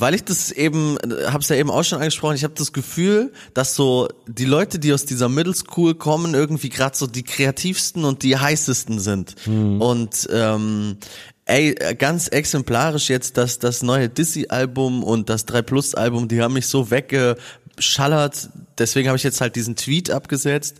weil 0.00 0.14
ich 0.14 0.24
das 0.24 0.50
eben, 0.50 0.96
habe 1.26 1.38
es 1.40 1.48
ja 1.48 1.56
eben 1.56 1.70
auch 1.70 1.82
schon 1.82 1.98
angesprochen, 1.98 2.36
ich 2.36 2.44
habe 2.44 2.54
das 2.54 2.72
Gefühl, 2.72 3.32
dass 3.54 3.74
so 3.74 4.08
die 4.26 4.44
Leute, 4.44 4.78
die 4.78 4.92
aus 4.92 5.04
dieser 5.04 5.28
Middle 5.28 5.54
School 5.54 5.94
kommen, 5.94 6.34
irgendwie 6.34 6.68
gerade 6.68 6.96
so 6.96 7.06
die 7.06 7.22
kreativsten 7.22 8.04
und 8.04 8.22
die 8.22 8.36
heißesten 8.36 8.98
sind. 8.98 9.34
Und 9.80 10.28
ähm, 10.32 10.98
ey, 11.46 11.74
ganz 11.96 12.28
exemplarisch 12.28 13.08
jetzt, 13.08 13.36
dass 13.36 13.58
das 13.58 13.82
neue 13.82 14.08
Dizzy-Album 14.08 15.02
und 15.02 15.30
das 15.30 15.46
3 15.46 15.62
Plus-Album, 15.62 16.28
die 16.28 16.42
haben 16.42 16.54
mich 16.54 16.66
so 16.66 16.90
weggeschallert, 16.90 18.50
deswegen 18.78 19.08
habe 19.08 19.16
ich 19.16 19.22
jetzt 19.22 19.40
halt 19.40 19.56
diesen 19.56 19.76
Tweet 19.76 20.10
abgesetzt. 20.10 20.76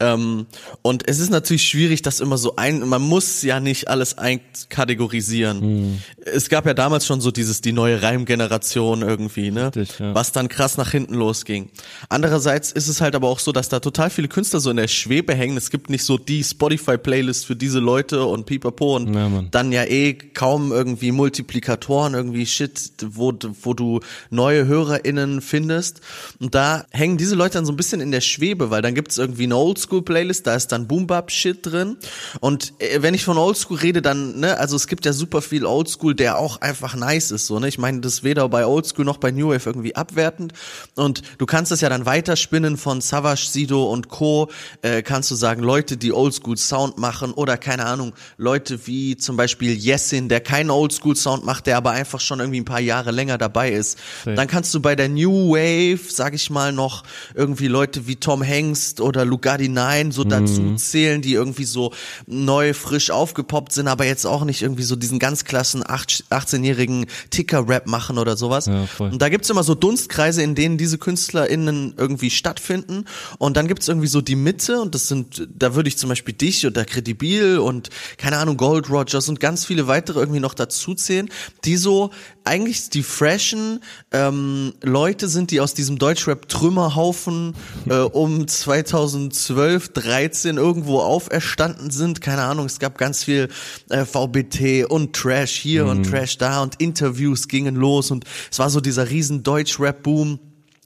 Ähm, 0.00 0.46
und 0.82 1.08
es 1.08 1.18
ist 1.18 1.30
natürlich 1.30 1.64
schwierig, 1.68 2.02
das 2.02 2.20
immer 2.20 2.38
so 2.38 2.56
ein, 2.56 2.80
man 2.80 3.02
muss 3.02 3.42
ja 3.42 3.60
nicht 3.60 3.88
alles 3.88 4.18
einkategorisieren. 4.18 5.60
Mhm. 5.60 5.98
Es 6.24 6.48
gab 6.48 6.66
ja 6.66 6.74
damals 6.74 7.06
schon 7.06 7.20
so 7.20 7.30
dieses, 7.30 7.60
die 7.60 7.72
neue 7.72 8.02
Reimgeneration 8.02 9.02
irgendwie, 9.02 9.50
ne? 9.50 9.66
Richtig, 9.66 9.98
ja. 9.98 10.14
Was 10.14 10.32
dann 10.32 10.48
krass 10.48 10.76
nach 10.76 10.90
hinten 10.90 11.14
losging. 11.14 11.70
Andererseits 12.08 12.72
ist 12.72 12.88
es 12.88 13.00
halt 13.00 13.14
aber 13.14 13.28
auch 13.28 13.38
so, 13.38 13.52
dass 13.52 13.68
da 13.68 13.80
total 13.80 14.10
viele 14.10 14.28
Künstler 14.28 14.60
so 14.60 14.70
in 14.70 14.76
der 14.76 14.88
Schwebe 14.88 15.34
hängen. 15.34 15.56
Es 15.56 15.70
gibt 15.70 15.90
nicht 15.90 16.04
so 16.04 16.18
die 16.18 16.42
Spotify-Playlist 16.42 17.46
für 17.46 17.56
diese 17.56 17.78
Leute 17.78 18.24
und 18.24 18.46
pipapo 18.46 18.96
und 18.96 19.14
ja, 19.14 19.30
dann 19.50 19.72
ja 19.72 19.84
eh 19.84 20.14
kaum 20.14 20.72
irgendwie 20.72 21.12
Multiplikatoren, 21.12 22.14
irgendwie 22.14 22.46
Shit, 22.46 22.92
wo, 23.06 23.32
wo 23.62 23.74
du 23.74 24.00
neue 24.30 24.66
HörerInnen 24.66 25.40
findest. 25.40 26.00
Und 26.40 26.54
da 26.54 26.86
hängen 26.90 27.16
diese 27.16 27.35
Leute 27.36 27.54
dann 27.54 27.66
so 27.66 27.72
ein 27.72 27.76
bisschen 27.76 28.00
in 28.00 28.10
der 28.10 28.20
Schwebe, 28.20 28.70
weil 28.70 28.82
dann 28.82 28.94
gibt's 28.94 29.18
irgendwie 29.18 29.44
eine 29.44 29.56
Oldschool-Playlist, 29.56 30.46
da 30.46 30.54
ist 30.54 30.72
dann 30.72 30.86
Boom-Bap-Shit 30.86 31.66
drin. 31.66 31.96
Und 32.40 32.72
äh, 32.78 33.02
wenn 33.02 33.14
ich 33.14 33.24
von 33.24 33.38
Oldschool 33.38 33.78
rede, 33.78 34.02
dann, 34.02 34.40
ne, 34.40 34.58
also 34.58 34.76
es 34.76 34.86
gibt 34.86 35.04
ja 35.04 35.12
super 35.12 35.42
viel 35.42 35.64
Oldschool, 35.64 36.14
der 36.14 36.38
auch 36.38 36.60
einfach 36.60 36.94
nice 36.94 37.30
ist, 37.30 37.46
so, 37.46 37.58
ne. 37.58 37.68
Ich 37.68 37.78
meine, 37.78 38.00
das 38.00 38.14
ist 38.14 38.24
weder 38.24 38.48
bei 38.48 38.66
Oldschool 38.66 39.04
noch 39.04 39.18
bei 39.18 39.30
New 39.30 39.50
Wave 39.50 39.66
irgendwie 39.66 39.94
abwertend. 39.94 40.52
Und 40.94 41.22
du 41.38 41.46
kannst 41.46 41.72
das 41.72 41.80
ja 41.80 41.88
dann 41.88 42.06
weiterspinnen 42.06 42.76
von 42.76 43.00
Savage, 43.00 43.46
Sido 43.50 43.90
und 43.92 44.08
Co. 44.08 44.50
Äh, 44.82 45.02
kannst 45.02 45.30
du 45.30 45.34
sagen, 45.34 45.62
Leute, 45.62 45.96
die 45.96 46.12
Oldschool-Sound 46.12 46.98
machen 46.98 47.32
oder 47.32 47.56
keine 47.56 47.86
Ahnung, 47.86 48.14
Leute 48.36 48.86
wie 48.86 49.16
zum 49.16 49.36
Beispiel 49.36 49.76
Yesin, 49.76 50.28
der 50.28 50.40
keinen 50.40 50.70
Oldschool-Sound 50.70 51.44
macht, 51.44 51.66
der 51.66 51.76
aber 51.76 51.90
einfach 51.90 52.20
schon 52.20 52.40
irgendwie 52.40 52.60
ein 52.60 52.64
paar 52.64 52.80
Jahre 52.80 53.10
länger 53.10 53.38
dabei 53.38 53.70
ist. 53.72 53.98
Dann 54.24 54.48
kannst 54.48 54.74
du 54.74 54.80
bei 54.80 54.96
der 54.96 55.08
New 55.08 55.50
Wave, 55.52 56.00
sag 56.08 56.34
ich 56.34 56.50
mal, 56.50 56.72
noch 56.72 57.04
irgendwie 57.34 57.68
Leute 57.68 58.06
wie 58.06 58.16
Tom 58.16 58.42
Hengst 58.42 59.00
oder 59.00 59.24
Lugardi 59.24 59.68
9 59.68 60.12
so 60.12 60.24
mhm. 60.24 60.28
dazu 60.28 60.74
zählen, 60.76 61.22
die 61.22 61.32
irgendwie 61.32 61.64
so 61.64 61.92
neu, 62.26 62.74
frisch 62.74 63.10
aufgepoppt 63.10 63.72
sind, 63.72 63.88
aber 63.88 64.04
jetzt 64.04 64.26
auch 64.26 64.44
nicht 64.44 64.62
irgendwie 64.62 64.82
so 64.82 64.96
diesen 64.96 65.18
ganz 65.18 65.44
klassen 65.44 65.82
18-jährigen 65.84 67.06
Ticker-Rap 67.30 67.86
machen 67.86 68.18
oder 68.18 68.36
sowas. 68.36 68.66
Ja, 68.66 68.86
und 68.98 69.20
da 69.20 69.28
gibt's 69.28 69.50
immer 69.50 69.62
so 69.62 69.74
Dunstkreise, 69.74 70.42
in 70.42 70.54
denen 70.54 70.78
diese 70.78 70.98
KünstlerInnen 70.98 71.94
irgendwie 71.96 72.30
stattfinden. 72.30 73.04
Und 73.38 73.56
dann 73.56 73.68
gibt's 73.68 73.88
irgendwie 73.88 74.08
so 74.08 74.20
die 74.20 74.36
Mitte 74.36 74.80
und 74.80 74.94
das 74.94 75.08
sind, 75.08 75.48
da 75.54 75.74
würde 75.74 75.88
ich 75.88 75.98
zum 75.98 76.08
Beispiel 76.08 76.34
dich 76.34 76.66
oder 76.66 76.84
Credibil 76.84 77.58
und 77.58 77.90
keine 78.18 78.38
Ahnung, 78.38 78.56
Gold 78.56 78.90
Rogers 78.90 79.28
und 79.28 79.40
ganz 79.40 79.64
viele 79.64 79.86
weitere 79.86 80.20
irgendwie 80.20 80.40
noch 80.40 80.54
dazu 80.54 80.94
zählen, 80.94 81.28
die 81.64 81.76
so 81.76 82.10
eigentlich 82.46 82.90
die 82.90 83.02
freshen 83.02 83.80
ähm, 84.12 84.74
Leute 84.82 85.28
sind, 85.28 85.50
die 85.50 85.60
aus 85.60 85.74
diesem 85.74 85.98
Deutschrap-Trümmerhaufen 85.98 87.54
äh, 87.88 87.96
um 87.96 88.46
2012, 88.46 89.92
13 89.92 90.56
irgendwo 90.56 91.00
auferstanden 91.00 91.90
sind. 91.90 92.20
Keine 92.20 92.42
Ahnung, 92.42 92.66
es 92.66 92.78
gab 92.78 92.98
ganz 92.98 93.24
viel 93.24 93.48
äh, 93.90 94.04
VBT 94.04 94.88
und 94.88 95.14
Trash 95.14 95.52
hier 95.52 95.84
mhm. 95.84 95.90
und 95.90 96.10
Trash 96.10 96.38
da 96.38 96.62
und 96.62 96.80
Interviews 96.80 97.48
gingen 97.48 97.74
los 97.74 98.10
und 98.10 98.24
es 98.50 98.58
war 98.58 98.70
so 98.70 98.80
dieser 98.80 99.10
riesen 99.10 99.42
Deutschrap-Boom. 99.42 100.38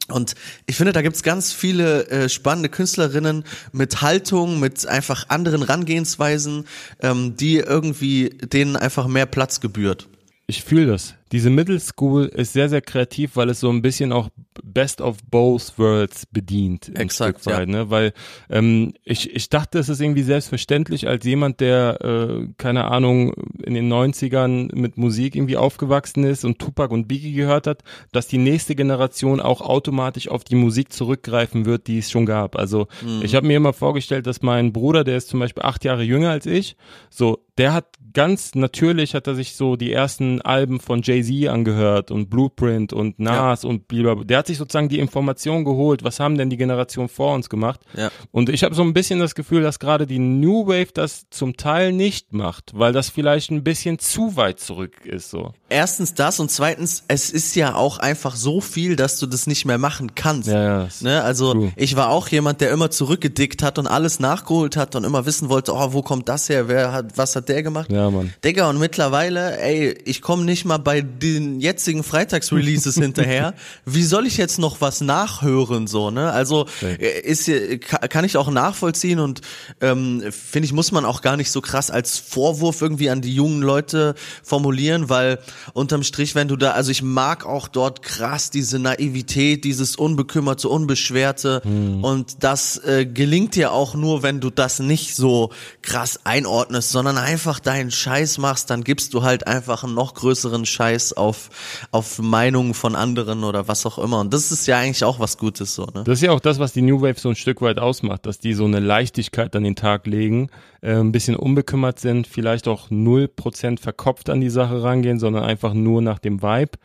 Und 0.08 0.34
ich 0.66 0.76
finde, 0.76 0.92
da 0.92 1.02
gibt's 1.02 1.22
ganz 1.22 1.52
viele 1.52 2.08
äh, 2.08 2.28
spannende 2.28 2.68
Künstlerinnen 2.68 3.44
mit 3.72 4.02
Haltung, 4.02 4.58
mit 4.58 4.86
einfach 4.86 5.28
anderen 5.28 5.62
Rangehensweisen, 5.62 6.64
ähm, 7.00 7.36
die 7.36 7.56
irgendwie 7.58 8.30
denen 8.30 8.76
einfach 8.76 9.06
mehr 9.06 9.26
Platz 9.26 9.60
gebührt. 9.60 10.08
Ich 10.50 10.64
fühle 10.64 10.86
das 10.86 11.14
diese 11.32 11.50
Middle 11.50 11.78
School 11.78 12.26
ist 12.26 12.52
sehr, 12.52 12.68
sehr 12.68 12.80
kreativ, 12.80 13.36
weil 13.36 13.50
es 13.50 13.60
so 13.60 13.70
ein 13.70 13.82
bisschen 13.82 14.12
auch 14.12 14.30
Best 14.64 15.00
of 15.00 15.18
Both 15.30 15.78
Worlds 15.78 16.26
bedient. 16.26 16.90
Exakt, 16.98 17.46
weit, 17.46 17.68
ja. 17.68 17.84
ne? 17.84 17.90
Weil 17.90 18.12
ähm, 18.48 18.94
ich, 19.04 19.34
ich 19.34 19.48
dachte, 19.48 19.78
es 19.78 19.88
ist 19.88 20.00
irgendwie 20.00 20.24
selbstverständlich 20.24 21.06
als 21.06 21.24
jemand, 21.24 21.60
der, 21.60 22.00
äh, 22.02 22.48
keine 22.58 22.86
Ahnung, 22.86 23.32
in 23.62 23.74
den 23.74 23.90
90ern 23.92 24.74
mit 24.74 24.98
Musik 24.98 25.36
irgendwie 25.36 25.56
aufgewachsen 25.56 26.24
ist 26.24 26.44
und 26.44 26.58
Tupac 26.58 26.92
und 26.92 27.06
Biggie 27.06 27.32
gehört 27.32 27.68
hat, 27.68 27.84
dass 28.10 28.26
die 28.26 28.38
nächste 28.38 28.74
Generation 28.74 29.40
auch 29.40 29.60
automatisch 29.60 30.28
auf 30.28 30.42
die 30.42 30.56
Musik 30.56 30.92
zurückgreifen 30.92 31.64
wird, 31.64 31.86
die 31.86 31.98
es 31.98 32.10
schon 32.10 32.26
gab. 32.26 32.56
Also 32.56 32.88
mhm. 33.02 33.22
ich 33.22 33.36
habe 33.36 33.46
mir 33.46 33.56
immer 33.56 33.72
vorgestellt, 33.72 34.26
dass 34.26 34.42
mein 34.42 34.72
Bruder, 34.72 35.04
der 35.04 35.16
ist 35.16 35.28
zum 35.28 35.38
Beispiel 35.38 35.62
acht 35.62 35.84
Jahre 35.84 36.02
jünger 36.02 36.30
als 36.30 36.46
ich, 36.46 36.76
so, 37.08 37.38
der 37.60 37.74
hat 37.74 37.84
ganz 38.14 38.54
natürlich, 38.54 39.14
hat 39.14 39.26
er 39.26 39.34
sich 39.34 39.54
so 39.54 39.76
die 39.76 39.92
ersten 39.92 40.40
Alben 40.40 40.80
von 40.80 41.02
Jay 41.02 41.20
Jay-Z 41.20 41.50
angehört 41.50 42.10
und 42.10 42.30
Blueprint 42.30 42.92
und 42.92 43.18
Nas 43.18 43.62
ja. 43.62 43.68
und 43.68 43.86
blablabla. 43.86 44.24
Der 44.24 44.38
hat 44.38 44.46
sich 44.46 44.56
sozusagen 44.58 44.88
die 44.88 44.98
Information 44.98 45.64
geholt, 45.64 46.02
was 46.02 46.20
haben 46.20 46.38
denn 46.38 46.48
die 46.50 46.56
Generation 46.56 47.08
vor 47.08 47.34
uns 47.34 47.50
gemacht. 47.50 47.80
Ja. 47.94 48.10
Und 48.32 48.48
ich 48.48 48.64
habe 48.64 48.74
so 48.74 48.82
ein 48.82 48.94
bisschen 48.94 49.20
das 49.20 49.34
Gefühl, 49.34 49.62
dass 49.62 49.78
gerade 49.78 50.06
die 50.06 50.18
New 50.18 50.66
Wave 50.66 50.92
das 50.94 51.26
zum 51.28 51.56
Teil 51.56 51.92
nicht 51.92 52.32
macht, 52.32 52.72
weil 52.74 52.92
das 52.92 53.10
vielleicht 53.10 53.50
ein 53.50 53.62
bisschen 53.62 53.98
zu 53.98 54.36
weit 54.36 54.58
zurück 54.58 55.04
ist 55.04 55.30
so. 55.30 55.52
Erstens 55.68 56.14
das 56.14 56.40
und 56.40 56.50
zweitens, 56.50 57.04
es 57.08 57.30
ist 57.30 57.54
ja 57.54 57.74
auch 57.74 57.98
einfach 57.98 58.36
so 58.36 58.60
viel, 58.60 58.96
dass 58.96 59.18
du 59.18 59.26
das 59.26 59.46
nicht 59.46 59.66
mehr 59.66 59.78
machen 59.78 60.14
kannst. 60.14 60.48
Ja, 60.48 60.62
ja, 60.84 60.88
ne? 61.00 61.22
Also 61.22 61.52
true. 61.52 61.72
ich 61.76 61.94
war 61.94 62.08
auch 62.08 62.28
jemand, 62.28 62.60
der 62.60 62.70
immer 62.70 62.90
zurückgedickt 62.90 63.62
hat 63.62 63.78
und 63.78 63.86
alles 63.86 64.18
nachgeholt 64.18 64.76
hat 64.76 64.96
und 64.96 65.04
immer 65.04 65.26
wissen 65.26 65.48
wollte, 65.48 65.74
oh, 65.74 65.92
wo 65.92 66.02
kommt 66.02 66.28
das 66.28 66.48
her? 66.48 66.68
Wer 66.68 66.92
hat, 66.92 67.18
was 67.18 67.36
hat 67.36 67.49
der 67.50 67.62
gemacht? 67.62 67.90
Ja, 67.90 68.10
Mann. 68.10 68.32
Digga, 68.44 68.70
und 68.70 68.78
mittlerweile, 68.78 69.60
ey, 69.60 69.96
ich 70.04 70.22
komme 70.22 70.44
nicht 70.44 70.64
mal 70.64 70.78
bei 70.78 71.02
den 71.02 71.60
jetzigen 71.60 72.02
Freitagsreleases 72.02 72.94
hinterher. 73.00 73.54
Wie 73.84 74.04
soll 74.04 74.26
ich 74.26 74.36
jetzt 74.36 74.58
noch 74.58 74.80
was 74.80 75.00
nachhören 75.00 75.86
so, 75.86 76.10
ne? 76.10 76.32
Also 76.32 76.66
äh, 76.82 77.20
ist 77.20 77.50
kann 77.80 78.24
ich 78.24 78.36
auch 78.36 78.50
nachvollziehen 78.50 79.18
und 79.18 79.40
ähm, 79.80 80.22
finde 80.30 80.66
ich 80.66 80.72
muss 80.72 80.92
man 80.92 81.04
auch 81.04 81.22
gar 81.22 81.36
nicht 81.36 81.50
so 81.50 81.60
krass 81.60 81.90
als 81.90 82.18
Vorwurf 82.18 82.80
irgendwie 82.80 83.10
an 83.10 83.20
die 83.20 83.34
jungen 83.34 83.62
Leute 83.62 84.14
formulieren, 84.42 85.08
weil 85.08 85.38
unterm 85.72 86.02
Strich, 86.02 86.34
wenn 86.34 86.48
du 86.48 86.56
da, 86.56 86.72
also 86.72 86.90
ich 86.90 87.02
mag 87.02 87.44
auch 87.44 87.68
dort 87.68 88.02
krass 88.02 88.50
diese 88.50 88.78
Naivität, 88.78 89.64
dieses 89.64 89.96
unbekümmerte, 89.96 90.68
unbeschwerte 90.68 91.62
hm. 91.64 92.04
und 92.04 92.44
das 92.44 92.78
äh, 92.84 93.06
gelingt 93.06 93.56
dir 93.56 93.72
auch 93.72 93.94
nur, 93.94 94.22
wenn 94.22 94.40
du 94.40 94.50
das 94.50 94.78
nicht 94.78 95.16
so 95.16 95.50
krass 95.82 96.20
einordnest, 96.24 96.90
sondern 96.90 97.18
einfach 97.30 97.60
deinen 97.60 97.92
Scheiß 97.92 98.38
machst, 98.38 98.70
dann 98.70 98.82
gibst 98.82 99.14
du 99.14 99.22
halt 99.22 99.46
einfach 99.46 99.84
einen 99.84 99.94
noch 99.94 100.14
größeren 100.14 100.66
Scheiß 100.66 101.12
auf, 101.12 101.48
auf 101.92 102.18
Meinungen 102.18 102.74
von 102.74 102.96
anderen 102.96 103.44
oder 103.44 103.68
was 103.68 103.86
auch 103.86 103.98
immer. 103.98 104.18
Und 104.18 104.34
das 104.34 104.50
ist 104.50 104.66
ja 104.66 104.78
eigentlich 104.78 105.04
auch 105.04 105.20
was 105.20 105.38
Gutes 105.38 105.76
so, 105.76 105.86
ne? 105.94 106.02
Das 106.04 106.18
ist 106.18 106.22
ja 106.22 106.32
auch 106.32 106.40
das, 106.40 106.58
was 106.58 106.72
die 106.72 106.82
New 106.82 107.00
Wave 107.02 107.20
so 107.20 107.28
ein 107.28 107.36
Stück 107.36 107.62
weit 107.62 107.78
ausmacht, 107.78 108.26
dass 108.26 108.40
die 108.40 108.52
so 108.52 108.64
eine 108.64 108.80
Leichtigkeit 108.80 109.54
an 109.54 109.62
den 109.62 109.76
Tag 109.76 110.08
legen, 110.08 110.50
äh, 110.80 110.94
ein 110.94 111.12
bisschen 111.12 111.36
unbekümmert 111.36 112.00
sind, 112.00 112.26
vielleicht 112.26 112.66
auch 112.66 112.90
null 112.90 113.28
Prozent 113.28 113.78
verkopft 113.78 114.28
an 114.28 114.40
die 114.40 114.50
Sache 114.50 114.82
rangehen, 114.82 115.20
sondern 115.20 115.44
einfach 115.44 115.72
nur 115.72 116.02
nach 116.02 116.18
dem 116.18 116.42
Vibe. 116.42 116.78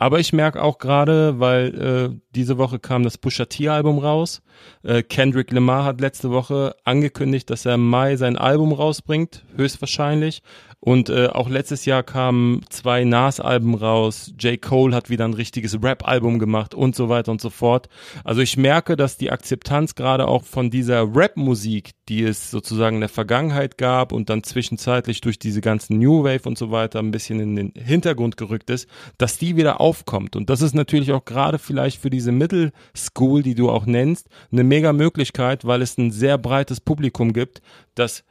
Aber 0.00 0.18
ich 0.18 0.32
merke 0.32 0.62
auch 0.62 0.78
gerade, 0.78 1.40
weil 1.40 1.74
äh, 1.78 2.18
diese 2.34 2.56
Woche 2.56 2.78
kam 2.78 3.02
das 3.02 3.18
Pusha 3.18 3.44
T-Album 3.44 3.98
raus. 3.98 4.40
Äh, 4.82 5.02
Kendrick 5.02 5.52
Lamar 5.52 5.84
hat 5.84 6.00
letzte 6.00 6.30
Woche 6.30 6.74
angekündigt, 6.84 7.50
dass 7.50 7.66
er 7.66 7.74
im 7.74 7.86
Mai 7.86 8.16
sein 8.16 8.38
Album 8.38 8.72
rausbringt, 8.72 9.44
höchstwahrscheinlich. 9.58 10.42
Und 10.82 11.10
äh, 11.10 11.26
auch 11.26 11.50
letztes 11.50 11.84
Jahr 11.84 12.02
kamen 12.02 12.62
zwei 12.70 13.04
Nas-Alben 13.04 13.74
raus. 13.74 14.32
J. 14.38 14.60
Cole 14.60 14.96
hat 14.96 15.10
wieder 15.10 15.26
ein 15.26 15.34
richtiges 15.34 15.82
Rap-Album 15.82 16.38
gemacht 16.38 16.74
und 16.74 16.96
so 16.96 17.10
weiter 17.10 17.30
und 17.30 17.40
so 17.42 17.50
fort. 17.50 17.90
Also 18.24 18.40
ich 18.40 18.56
merke, 18.56 18.96
dass 18.96 19.18
die 19.18 19.30
Akzeptanz 19.30 19.94
gerade 19.94 20.26
auch 20.26 20.44
von 20.44 20.70
dieser 20.70 21.14
Rap-Musik, 21.14 21.90
die 22.08 22.22
es 22.22 22.50
sozusagen 22.50 22.96
in 22.96 23.00
der 23.00 23.10
Vergangenheit 23.10 23.76
gab 23.76 24.10
und 24.10 24.30
dann 24.30 24.42
zwischenzeitlich 24.42 25.20
durch 25.20 25.38
diese 25.38 25.60
ganzen 25.60 25.98
New 25.98 26.24
Wave 26.24 26.48
und 26.48 26.56
so 26.56 26.70
weiter 26.70 27.00
ein 27.00 27.10
bisschen 27.10 27.40
in 27.40 27.56
den 27.56 27.72
Hintergrund 27.76 28.38
gerückt 28.38 28.70
ist, 28.70 28.88
dass 29.18 29.36
die 29.36 29.56
wieder 29.56 29.82
aufkommt. 29.82 30.34
Und 30.34 30.48
das 30.48 30.62
ist 30.62 30.74
natürlich 30.74 31.12
auch 31.12 31.26
gerade 31.26 31.58
vielleicht 31.58 32.00
für 32.00 32.08
diese 32.08 32.32
Middle 32.32 32.72
School, 32.96 33.42
die 33.42 33.54
du 33.54 33.68
auch 33.68 33.84
nennst, 33.84 34.28
eine 34.50 34.64
mega 34.64 34.94
Möglichkeit, 34.94 35.66
weil 35.66 35.82
es 35.82 35.98
ein 35.98 36.10
sehr 36.10 36.38
breites 36.38 36.80
Publikum 36.80 37.34
gibt, 37.34 37.60
das 37.94 38.24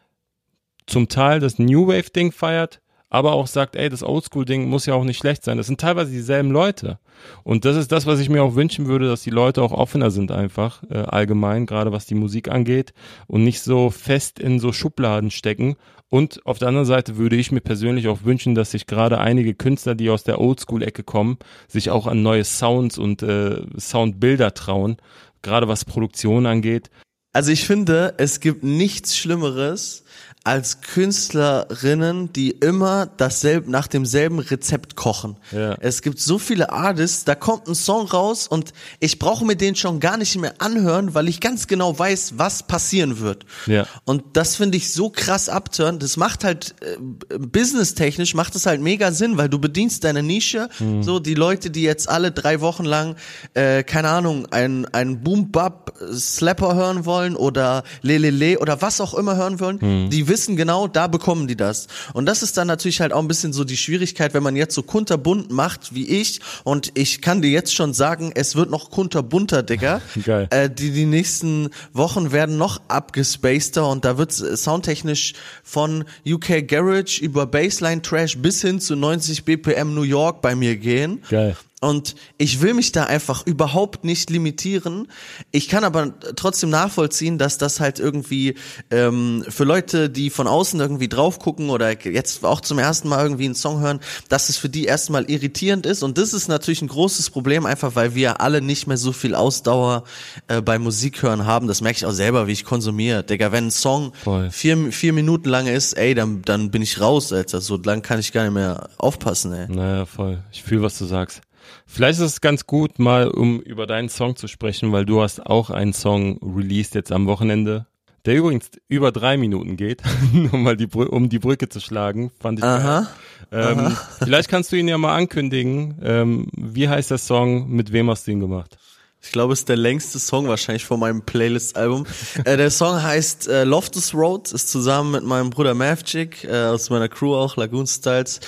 zum 0.89 1.07
Teil 1.07 1.39
das 1.39 1.59
New 1.59 1.87
Wave 1.87 2.09
Ding 2.09 2.31
feiert, 2.31 2.81
aber 3.09 3.33
auch 3.33 3.47
sagt, 3.47 3.75
ey, 3.75 3.89
das 3.89 4.03
Oldschool 4.03 4.45
Ding 4.45 4.69
muss 4.69 4.85
ja 4.85 4.93
auch 4.93 5.03
nicht 5.03 5.17
schlecht 5.17 5.43
sein. 5.43 5.57
Das 5.57 5.67
sind 5.67 5.81
teilweise 5.81 6.11
dieselben 6.11 6.51
Leute. 6.51 6.99
Und 7.43 7.65
das 7.65 7.75
ist 7.75 7.91
das, 7.91 8.05
was 8.05 8.19
ich 8.19 8.29
mir 8.29 8.43
auch 8.43 8.55
wünschen 8.55 8.87
würde, 8.87 9.07
dass 9.07 9.23
die 9.23 9.31
Leute 9.31 9.61
auch 9.61 9.71
offener 9.71 10.11
sind 10.11 10.31
einfach, 10.31 10.83
äh, 10.89 10.99
allgemein, 10.99 11.65
gerade 11.65 11.91
was 11.91 12.05
die 12.05 12.15
Musik 12.15 12.49
angeht 12.49 12.93
und 13.27 13.43
nicht 13.43 13.61
so 13.61 13.89
fest 13.89 14.39
in 14.39 14.59
so 14.59 14.71
Schubladen 14.71 15.31
stecken. 15.31 15.75
Und 16.09 16.45
auf 16.45 16.59
der 16.59 16.69
anderen 16.69 16.85
Seite 16.87 17.17
würde 17.17 17.35
ich 17.35 17.51
mir 17.51 17.61
persönlich 17.61 18.07
auch 18.07 18.23
wünschen, 18.23 18.55
dass 18.55 18.71
sich 18.71 18.87
gerade 18.87 19.19
einige 19.19 19.53
Künstler, 19.53 19.95
die 19.95 20.09
aus 20.09 20.23
der 20.23 20.39
Oldschool-Ecke 20.39 21.03
kommen, 21.03 21.37
sich 21.67 21.89
auch 21.91 22.07
an 22.07 22.23
neue 22.23 22.43
Sounds 22.43 22.97
und 22.97 23.21
äh, 23.21 23.61
Soundbilder 23.77 24.53
trauen, 24.53 24.97
gerade 25.41 25.67
was 25.67 25.85
Produktion 25.85 26.45
angeht. 26.45 26.89
Also 27.31 27.51
ich 27.51 27.67
finde, 27.67 28.15
es 28.17 28.39
gibt 28.39 28.63
nichts 28.63 29.15
Schlimmeres, 29.15 30.03
als 30.45 30.81
Künstlerinnen, 30.81 32.31
die 32.33 32.51
immer 32.51 33.05
dasselbe, 33.05 33.69
nach 33.69 33.87
demselben 33.87 34.39
Rezept 34.39 34.95
kochen. 34.95 35.37
Ja. 35.51 35.75
Es 35.81 36.01
gibt 36.01 36.19
so 36.19 36.39
viele 36.39 36.71
Artists, 36.71 37.25
da 37.25 37.35
kommt 37.35 37.67
ein 37.67 37.75
Song 37.75 38.07
raus 38.07 38.47
und 38.47 38.73
ich 38.99 39.19
brauche 39.19 39.45
mir 39.45 39.55
den 39.55 39.75
schon 39.75 39.99
gar 39.99 40.17
nicht 40.17 40.37
mehr 40.37 40.53
anhören, 40.59 41.13
weil 41.13 41.27
ich 41.27 41.41
ganz 41.41 41.67
genau 41.67 41.97
weiß, 41.97 42.33
was 42.37 42.63
passieren 42.63 43.19
wird. 43.19 43.45
Ja. 43.65 43.85
Und 44.05 44.23
das 44.33 44.55
finde 44.55 44.77
ich 44.77 44.91
so 44.93 45.09
krass 45.09 45.49
abturn. 45.49 45.99
Das 45.99 46.15
macht 46.17 46.43
halt 46.43 46.73
äh, 46.81 46.97
businesstechnisch 47.37 48.33
macht 48.33 48.55
das 48.55 48.65
halt 48.65 48.81
mega 48.81 49.11
Sinn, 49.11 49.37
weil 49.37 49.49
du 49.49 49.59
bedienst 49.59 50.03
deine 50.03 50.23
Nische. 50.23 50.69
Mhm. 50.79 51.03
So 51.03 51.19
die 51.19 51.35
Leute, 51.35 51.69
die 51.69 51.83
jetzt 51.83 52.07
alle 52.09 52.31
drei 52.31 52.61
Wochen 52.61 52.85
lang, 52.85 53.15
äh, 53.55 53.83
keine 53.83 54.09
Ahnung, 54.09 54.47
ein 54.51 54.85
ein 54.93 55.21
Boom 55.21 55.51
Bap 55.51 55.93
Slapper 56.13 56.75
hören 56.75 57.05
wollen 57.05 57.35
oder 57.35 57.83
Lelele 58.01 58.59
oder 58.59 58.81
was 58.81 59.01
auch 59.01 59.13
immer 59.13 59.35
hören 59.35 59.59
wollen, 59.59 59.79
Mhm. 59.81 60.09
die 60.09 60.28
wissen 60.29 60.55
genau, 60.55 60.87
da 60.87 61.07
bekommen 61.07 61.47
die 61.47 61.57
das. 61.57 61.87
Und 62.13 62.25
das 62.25 62.43
ist 62.43 62.55
dann 62.57 62.67
natürlich 62.67 63.01
halt 63.01 63.11
auch 63.11 63.19
ein 63.19 63.27
bisschen 63.27 63.51
so 63.51 63.63
die 63.63 63.75
Schwierigkeit, 63.75 64.33
wenn 64.33 64.43
man 64.43 64.55
jetzt 64.55 64.75
so 64.75 64.83
kunterbunt 64.83 65.51
macht 65.51 65.93
wie 65.93 66.07
ich. 66.07 66.39
Und 66.63 66.91
ich 66.93 67.21
kann 67.21 67.41
dir 67.41 67.49
jetzt 67.49 67.73
schon 67.73 67.93
sagen, 67.93 68.31
es 68.33 68.55
wird 68.55 68.69
noch 68.69 68.89
kunterbunter, 68.89 69.63
Digga. 69.63 70.01
Geil. 70.25 70.47
Äh, 70.51 70.69
die, 70.69 70.91
die 70.91 71.05
nächsten 71.05 71.69
Wochen 71.91 72.31
werden 72.31 72.57
noch 72.57 72.81
abgespaceder 72.87 73.87
und 73.89 74.05
da 74.05 74.17
wird 74.17 74.31
soundtechnisch 74.31 75.33
von 75.63 76.05
UK 76.25 76.67
Garage 76.67 77.21
über 77.21 77.45
Bassline 77.45 78.01
Trash 78.01 78.37
bis 78.37 78.61
hin 78.61 78.79
zu 78.79 78.95
90 78.95 79.43
BPM 79.43 79.93
New 79.93 80.03
York 80.03 80.41
bei 80.41 80.55
mir 80.55 80.77
gehen. 80.77 81.23
Geil. 81.29 81.55
Und 81.81 82.15
ich 82.37 82.61
will 82.61 82.73
mich 82.73 82.91
da 82.91 83.05
einfach 83.05 83.45
überhaupt 83.45 84.03
nicht 84.03 84.29
limitieren. 84.29 85.07
Ich 85.51 85.69
kann 85.69 85.85
aber 85.85 86.13
trotzdem 86.35 86.69
nachvollziehen, 86.69 87.37
dass 87.37 87.57
das 87.57 87.79
halt 87.79 87.99
irgendwie 87.99 88.55
ähm, 88.91 89.45
für 89.47 89.63
Leute, 89.63 90.09
die 90.09 90.29
von 90.29 90.47
außen 90.47 90.79
irgendwie 90.79 91.07
drauf 91.07 91.39
gucken 91.39 91.69
oder 91.69 92.05
jetzt 92.05 92.43
auch 92.43 92.59
zum 92.59 92.79
ersten 92.79 93.07
Mal 93.07 93.23
irgendwie 93.23 93.45
einen 93.45 93.55
Song 93.55 93.79
hören, 93.79 94.01
dass 94.27 94.49
es 94.49 94.57
für 94.57 94.67
die 94.67 94.85
erstmal 94.85 95.29
irritierend 95.29 95.85
ist. 95.85 96.03
Und 96.03 96.17
das 96.17 96.33
ist 96.33 96.49
natürlich 96.49 96.81
ein 96.81 96.89
großes 96.89 97.29
Problem, 97.29 97.65
einfach 97.65 97.95
weil 97.95 98.13
wir 98.13 98.41
alle 98.41 98.61
nicht 98.61 98.87
mehr 98.87 98.97
so 98.97 99.13
viel 99.13 99.33
Ausdauer 99.33 100.03
äh, 100.49 100.61
beim 100.61 100.83
Musikhören 100.83 101.45
haben. 101.45 101.67
Das 101.67 101.79
merke 101.79 101.97
ich 101.97 102.05
auch 102.05 102.11
selber, 102.11 102.47
wie 102.47 102.51
ich 102.51 102.65
konsumiere. 102.65 103.23
Digga, 103.23 103.53
wenn 103.53 103.67
ein 103.67 103.71
Song 103.71 104.11
Voll. 104.23 104.51
vier, 104.51 104.91
vier 104.91 105.13
Minuten 105.13 105.47
lang 105.47 105.67
ist, 105.67 105.93
ey, 105.93 106.13
dann, 106.13 106.41
dann 106.41 106.71
bin 106.71 106.81
ich 106.81 106.99
raus, 106.99 107.31
Alter. 107.31 107.61
So 107.61 107.77
lang 107.77 108.01
kann 108.01 108.19
ich 108.19 108.33
gar 108.33 108.43
nicht 108.43 108.53
mehr 108.53 108.89
aufpassen, 108.97 109.53
ey. 109.53 109.67
Naja, 109.69 110.05
voll. 110.05 110.43
Ich 110.51 110.63
fühle, 110.63 110.81
was 110.81 110.97
du 110.97 111.05
sagst. 111.05 111.41
Vielleicht 111.85 112.19
ist 112.19 112.25
es 112.25 112.41
ganz 112.41 112.65
gut, 112.67 112.99
mal 112.99 113.27
um 113.29 113.59
über 113.61 113.87
deinen 113.87 114.09
Song 114.09 114.35
zu 114.35 114.47
sprechen, 114.47 114.91
weil 114.91 115.05
du 115.05 115.21
hast 115.21 115.45
auch 115.45 115.69
einen 115.69 115.93
Song 115.93 116.39
released 116.41 116.95
jetzt 116.95 117.11
am 117.11 117.25
Wochenende, 117.27 117.85
der 118.25 118.35
übrigens 118.35 118.69
über 118.87 119.11
drei 119.11 119.37
Minuten 119.37 119.77
geht, 119.77 120.01
nur 120.33 120.57
mal 120.57 120.75
die, 120.77 120.87
Brü- 120.87 121.07
um 121.07 121.29
die 121.29 121.39
Brücke 121.39 121.69
zu 121.69 121.79
schlagen, 121.79 122.31
fand 122.39 122.59
ich 122.59 122.65
Aha. 122.65 123.07
Ähm, 123.51 123.95
vielleicht 124.21 124.49
kannst 124.49 124.71
du 124.71 124.75
ihn 124.75 124.87
ja 124.87 124.97
mal 124.97 125.15
ankündigen. 125.15 125.97
Ähm, 126.03 126.47
wie 126.55 126.89
heißt 126.89 127.09
der 127.11 127.17
Song? 127.17 127.69
Mit 127.69 127.91
wem 127.93 128.09
hast 128.09 128.27
du 128.27 128.31
ihn 128.31 128.39
gemacht? 128.41 128.77
Ich 129.21 129.31
glaube, 129.31 129.53
es 129.53 129.59
ist 129.59 129.69
der 129.69 129.77
längste 129.77 130.17
Song 130.17 130.47
wahrscheinlich 130.47 130.85
von 130.85 130.99
meinem 130.99 131.21
Playlist-Album. 131.21 132.05
äh, 132.45 132.57
der 132.57 132.71
Song 132.71 133.01
heißt 133.01 133.47
äh, 133.47 133.63
Loftus 133.65 134.13
Road, 134.13 134.51
ist 134.51 134.69
zusammen 134.69 135.11
mit 135.11 135.23
meinem 135.23 135.49
Bruder 135.49 135.73
Mavchick, 135.73 136.45
äh, 136.45 136.65
aus 136.65 136.89
meiner 136.89 137.09
Crew 137.09 137.35
auch, 137.35 137.57
Lagoon 137.57 137.85
Styles. 137.85 138.39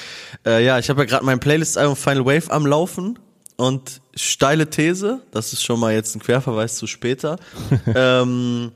Äh, 0.45 0.63
ja, 0.65 0.79
ich 0.79 0.89
habe 0.89 1.01
ja 1.01 1.05
gerade 1.05 1.25
mein 1.25 1.39
Playlist-Album 1.39 1.95
Final 1.95 2.25
Wave 2.25 2.51
am 2.51 2.65
Laufen 2.65 3.19
und 3.57 4.01
steile 4.15 4.69
These, 4.69 5.21
das 5.31 5.53
ist 5.53 5.63
schon 5.63 5.79
mal 5.79 5.93
jetzt 5.93 6.15
ein 6.15 6.19
Querverweis 6.19 6.77
zu 6.77 6.87
später, 6.87 7.37
ähm, 7.95 8.71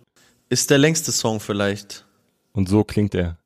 ist 0.50 0.70
der 0.70 0.78
längste 0.78 1.12
Song 1.12 1.40
vielleicht. 1.40 2.06
Und 2.52 2.70
so 2.70 2.84
klingt 2.84 3.16
er. 3.16 3.38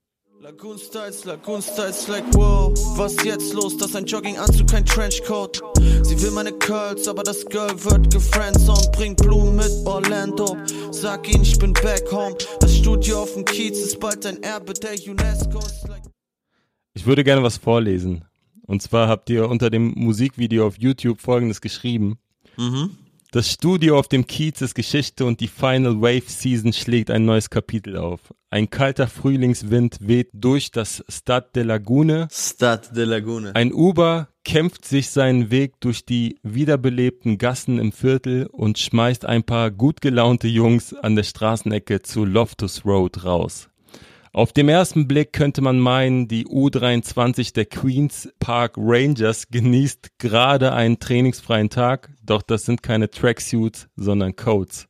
Lagoon 0.49 0.79
Styles, 0.79 1.25
Lagoon 1.25 1.61
Styles, 1.61 2.07
like 2.07 2.25
wow. 2.33 2.73
Was 2.97 3.15
jetzt 3.23 3.53
los? 3.53 3.77
Das 3.77 3.89
ist 3.89 3.95
ein 3.95 4.05
Jogginganzug, 4.05 4.67
kein 4.67 4.83
Trenchcoat. 4.83 5.61
Sie 6.01 6.19
will 6.23 6.31
meine 6.31 6.51
Curls, 6.51 7.07
aber 7.07 7.21
das 7.21 7.45
Girl 7.45 7.69
wird 7.83 8.11
gefriendzoned. 8.11 8.91
Bring 8.93 9.15
Blumen 9.15 9.57
mit 9.57 9.69
Orlando. 9.85 10.57
Sag 10.89 11.31
ihnen, 11.31 11.43
ich 11.43 11.59
bin 11.59 11.73
back 11.73 12.11
home. 12.11 12.35
Das 12.61 12.75
Studio 12.75 13.21
auf 13.21 13.35
dem 13.35 13.45
Kiez 13.45 13.77
ist 13.77 13.99
bald 13.99 14.25
ein 14.25 14.41
Erbe 14.41 14.73
der 14.73 14.93
UNESCO. 14.93 15.59
Like 15.87 16.01
Ich 16.95 17.05
würde 17.05 17.23
gerne 17.23 17.43
was 17.43 17.57
vorlesen. 17.57 18.25
Und 18.65 18.81
zwar 18.81 19.07
habt 19.07 19.29
ihr 19.29 19.47
unter 19.47 19.69
dem 19.69 19.93
Musikvideo 19.95 20.65
auf 20.65 20.79
YouTube 20.79 21.21
folgendes 21.21 21.61
geschrieben. 21.61 22.17
Das 23.31 23.51
Studio 23.51 23.99
auf 23.99 24.07
dem 24.07 24.25
Kiez 24.25 24.59
ist 24.61 24.73
Geschichte 24.73 25.23
und 25.23 25.39
die 25.39 25.47
Final 25.47 26.01
Wave 26.01 26.23
Season 26.25 26.73
schlägt 26.73 27.11
ein 27.11 27.25
neues 27.25 27.51
Kapitel 27.51 27.95
auf. 27.95 28.33
Ein 28.49 28.71
kalter 28.71 29.05
Frühlingswind 29.05 29.97
weht 30.01 30.29
durch 30.33 30.71
das 30.71 31.03
Stad 31.07 31.55
de 31.55 31.61
Lagune. 31.61 32.27
Stad 32.31 32.97
de 32.97 33.05
Lagune. 33.05 33.55
Ein 33.55 33.71
Uber 33.71 34.29
kämpft 34.43 34.83
sich 34.83 35.11
seinen 35.11 35.51
Weg 35.51 35.79
durch 35.79 36.05
die 36.05 36.39
wiederbelebten 36.41 37.37
Gassen 37.37 37.77
im 37.77 37.91
Viertel 37.91 38.47
und 38.47 38.79
schmeißt 38.79 39.25
ein 39.25 39.43
paar 39.43 39.69
gut 39.69 40.01
gelaunte 40.01 40.47
Jungs 40.47 40.95
an 40.95 41.15
der 41.15 41.21
Straßenecke 41.21 42.01
zu 42.01 42.25
Loftus 42.25 42.83
Road 42.83 43.25
raus. 43.25 43.68
Auf 44.31 44.53
dem 44.53 44.69
ersten 44.69 45.07
Blick 45.07 45.33
könnte 45.33 45.61
man 45.61 45.79
meinen, 45.79 46.27
die 46.27 46.45
U23 46.45 47.51
der 47.53 47.65
Queens 47.65 48.29
Park 48.39 48.75
Rangers 48.77 49.47
genießt 49.49 50.19
gerade 50.19 50.71
einen 50.71 50.99
trainingsfreien 50.99 51.71
Tag, 51.71 52.11
doch 52.21 52.43
das 52.43 52.65
sind 52.65 52.83
keine 52.83 53.09
Tracksuits, 53.09 53.87
sondern 53.95 54.35
Coats. 54.35 54.87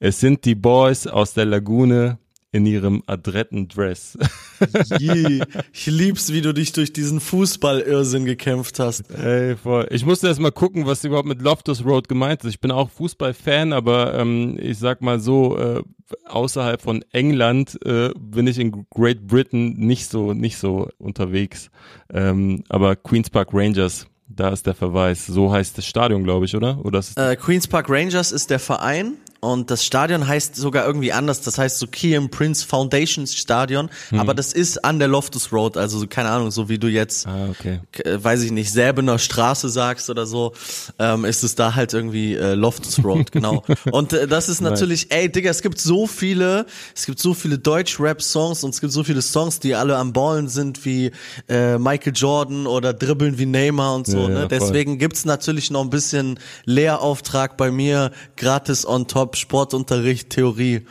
Es 0.00 0.18
sind 0.18 0.44
die 0.44 0.56
Boys 0.56 1.06
aus 1.06 1.32
der 1.32 1.44
Lagune 1.44 2.18
in 2.52 2.66
ihrem 2.66 3.02
adretten 3.06 3.66
Dress. 3.66 4.16
Je. 4.98 5.42
Ich 5.72 5.86
lieb's, 5.86 6.32
wie 6.32 6.42
du 6.42 6.52
dich 6.52 6.72
durch 6.72 6.92
diesen 6.92 7.18
Fußball-Irrsinn 7.18 8.26
gekämpft 8.26 8.78
hast. 8.78 9.10
Ey, 9.10 9.56
voll. 9.56 9.88
Ich 9.90 10.04
musste 10.04 10.28
erst 10.28 10.38
mal 10.38 10.52
gucken, 10.52 10.86
was 10.86 11.02
überhaupt 11.02 11.26
mit 11.26 11.40
Loftus 11.40 11.84
Road 11.84 12.08
gemeint 12.08 12.44
ist. 12.44 12.50
Ich 12.50 12.60
bin 12.60 12.70
auch 12.70 12.90
Fußballfan, 12.90 13.72
aber 13.72 14.14
ähm, 14.18 14.58
ich 14.60 14.78
sag 14.78 15.00
mal 15.00 15.18
so, 15.18 15.56
äh, 15.58 15.82
außerhalb 16.26 16.82
von 16.82 17.02
England 17.12 17.78
äh, 17.86 18.10
bin 18.18 18.46
ich 18.46 18.58
in 18.58 18.84
Great 18.90 19.26
Britain 19.26 19.72
nicht 19.78 20.08
so 20.08 20.34
nicht 20.34 20.58
so 20.58 20.88
unterwegs. 20.98 21.70
Ähm, 22.12 22.64
aber 22.68 22.96
Queens 22.96 23.30
Park 23.30 23.48
Rangers, 23.54 24.06
da 24.28 24.50
ist 24.50 24.66
der 24.66 24.74
Verweis. 24.74 25.26
So 25.26 25.50
heißt 25.50 25.78
das 25.78 25.86
Stadion, 25.86 26.22
glaube 26.22 26.44
ich, 26.44 26.54
oder? 26.54 26.84
Oder 26.84 26.98
ist 26.98 27.16
Äh, 27.16 27.34
Queens 27.36 27.66
Park 27.66 27.88
Rangers 27.88 28.30
ist 28.30 28.50
der 28.50 28.58
Verein 28.58 29.14
und 29.42 29.70
das 29.72 29.84
Stadion 29.84 30.26
heißt 30.28 30.54
sogar 30.56 30.86
irgendwie 30.86 31.12
anders. 31.12 31.40
Das 31.42 31.58
heißt 31.58 31.78
so 31.80 31.86
Kiam 31.88 32.30
Prince 32.30 32.64
Foundations 32.64 33.34
Stadion, 33.34 33.90
aber 34.16 34.34
das 34.34 34.52
ist 34.52 34.84
an 34.84 34.98
der 35.00 35.08
Loftus 35.08 35.52
Road, 35.52 35.76
also 35.76 35.98
so, 35.98 36.06
keine 36.06 36.28
Ahnung, 36.30 36.50
so 36.52 36.68
wie 36.68 36.78
du 36.78 36.86
jetzt, 36.86 37.26
Ah, 37.26 37.48
okay. 37.50 37.80
äh, 38.04 38.22
weiß 38.22 38.42
ich 38.42 38.52
nicht, 38.52 38.72
Säbener 38.72 39.18
Straße 39.18 39.68
sagst 39.68 40.08
oder 40.10 40.26
so, 40.26 40.52
ähm, 41.00 41.24
ist 41.24 41.42
es 41.42 41.56
da 41.56 41.74
halt 41.74 41.92
irgendwie 41.92 42.34
äh, 42.36 42.54
Loftus 42.54 43.02
Road, 43.04 43.32
genau. 43.32 43.64
Und 43.90 44.12
äh, 44.12 44.28
das 44.28 44.48
ist 44.48 44.60
natürlich, 44.60 45.10
ey 45.12 45.28
Digga, 45.30 45.50
es 45.50 45.60
gibt 45.62 45.80
so 45.80 46.06
viele, 46.06 46.64
es 46.94 47.04
gibt 47.06 47.18
so 47.18 47.34
viele 47.34 47.58
Deutsch-Rap-Songs 47.58 48.62
und 48.62 48.70
es 48.70 48.80
gibt 48.80 48.92
so 48.92 49.02
viele 49.02 49.22
Songs, 49.22 49.58
die 49.58 49.74
alle 49.74 49.96
am 49.96 50.12
Ballen 50.12 50.48
sind 50.48 50.84
wie 50.84 51.10
äh, 51.48 51.78
Michael 51.78 52.12
Jordan 52.14 52.66
oder 52.68 52.92
Dribbeln 52.94 53.38
wie 53.38 53.46
Neymar 53.46 53.96
und 53.96 54.06
so, 54.06 54.18
Ja, 54.18 54.22
ja, 54.22 54.28
ne? 54.28 54.38
voll. 54.40 54.48
Deswegen 54.50 54.98
gibt's 54.98 55.24
natürlich 55.24 55.70
noch 55.72 55.80
ein 55.82 55.90
bisschen 55.90 56.38
Lehrauftrag 56.64 57.56
bei 57.56 57.70
mir, 57.72 58.12
gratis 58.36 58.86
on 58.86 59.08
top, 59.08 59.31
Sportunterricht, 59.36 60.30
Theorie. 60.30 60.82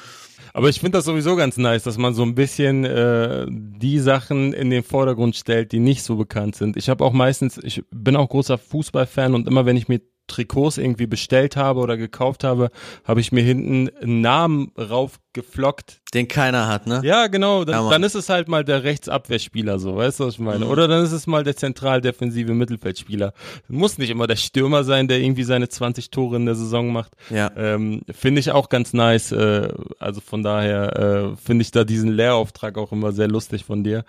Aber 0.54 0.70
ich 0.70 0.80
finde 0.80 0.98
das 0.98 1.06
sowieso 1.06 1.36
ganz 1.36 1.58
nice, 1.58 1.84
dass 1.84 1.98
man 1.98 2.14
so 2.14 2.24
ein 2.24 2.36
bisschen 2.36 2.84
äh, 2.84 3.46
die 3.50 4.00
Sachen 4.00 4.54
in 4.54 4.70
den 4.70 4.84
Vordergrund 4.84 5.36
stellt, 5.36 5.72
die 5.72 5.80
nicht 5.80 6.04
so 6.04 6.18
bekannt 6.18 6.56
sind. 6.56 6.76
Ich 6.76 6.90
habe 6.90 7.06
auch 7.06 7.14
meistens, 7.14 7.58
ich 7.58 7.84
bin 7.92 8.16
auch 8.16 8.28
großer 8.28 8.58
Fußballfan 8.58 9.34
und 9.34 9.48
immer 9.48 9.66
wenn 9.66 9.78
ich 9.78 9.88
mir 9.88 10.02
Trikots 10.28 10.78
irgendwie 10.78 11.08
bestellt 11.08 11.56
habe 11.58 11.80
oder 11.80 11.98
gekauft 11.98 12.44
habe, 12.44 12.70
habe 13.04 13.20
ich 13.20 13.32
mir 13.32 13.44
hinten 13.44 13.90
einen 14.02 14.22
Namen 14.22 14.72
raufgeflockt. 14.78 16.02
Den 16.14 16.28
keiner 16.28 16.68
hat, 16.68 16.88
ne? 16.88 17.02
Ja, 17.04 17.28
genau, 17.28 17.66
dann, 17.66 17.84
Ja, 17.84 17.90
dann 17.90 18.04
ist 18.04 18.16
es 18.16 18.30
halt 18.30 18.48
mal 18.48 18.64
der 18.64 18.84
Rechtsabwehrspieler, 18.84 19.80
so, 19.80 19.96
weißt 19.96 20.20
du, 20.20 20.26
was 20.26 20.36
ich 20.36 20.40
meine? 20.40 20.66
Oder 20.68 20.88
dann 20.88 21.04
ist 21.04 21.12
es 21.12 21.28
mal 21.28 21.44
der 21.44 21.56
zentral-defensive 21.56 22.54
Mittelfeldspieler. 22.54 23.34
Muss 23.68 23.98
nicht 23.98 24.10
immer 24.10 24.28
der 24.28 24.36
Stürmer 24.36 24.84
sein, 24.84 25.08
der 25.08 25.20
irgendwie 25.20 25.44
seine 25.44 25.70
20 25.70 26.12
Tore 26.12 26.38
in 26.38 26.46
der 26.46 26.56
Saison 26.56 26.92
macht. 26.92 27.14
Ja. 27.30 27.52
Ähm, 27.56 28.02
finde 28.12 28.40
ich 28.40 28.52
auch 28.52 28.70
ganz 28.70 28.94
nice. 28.94 29.32
Äh, 29.32 29.70
also 30.00 30.22
von 30.22 30.44
daher 30.44 31.34
äh, 31.34 31.36
finde 31.38 31.64
ich 31.64 31.72
da 31.72 31.84
diesen 31.84 32.12
Lehrauftrag 32.12 32.78
auch 32.78 32.92
immer 32.92 33.12
sehr 33.12 33.28
lustig 33.28 33.66
von 33.66 33.84
dir. 33.84 34.04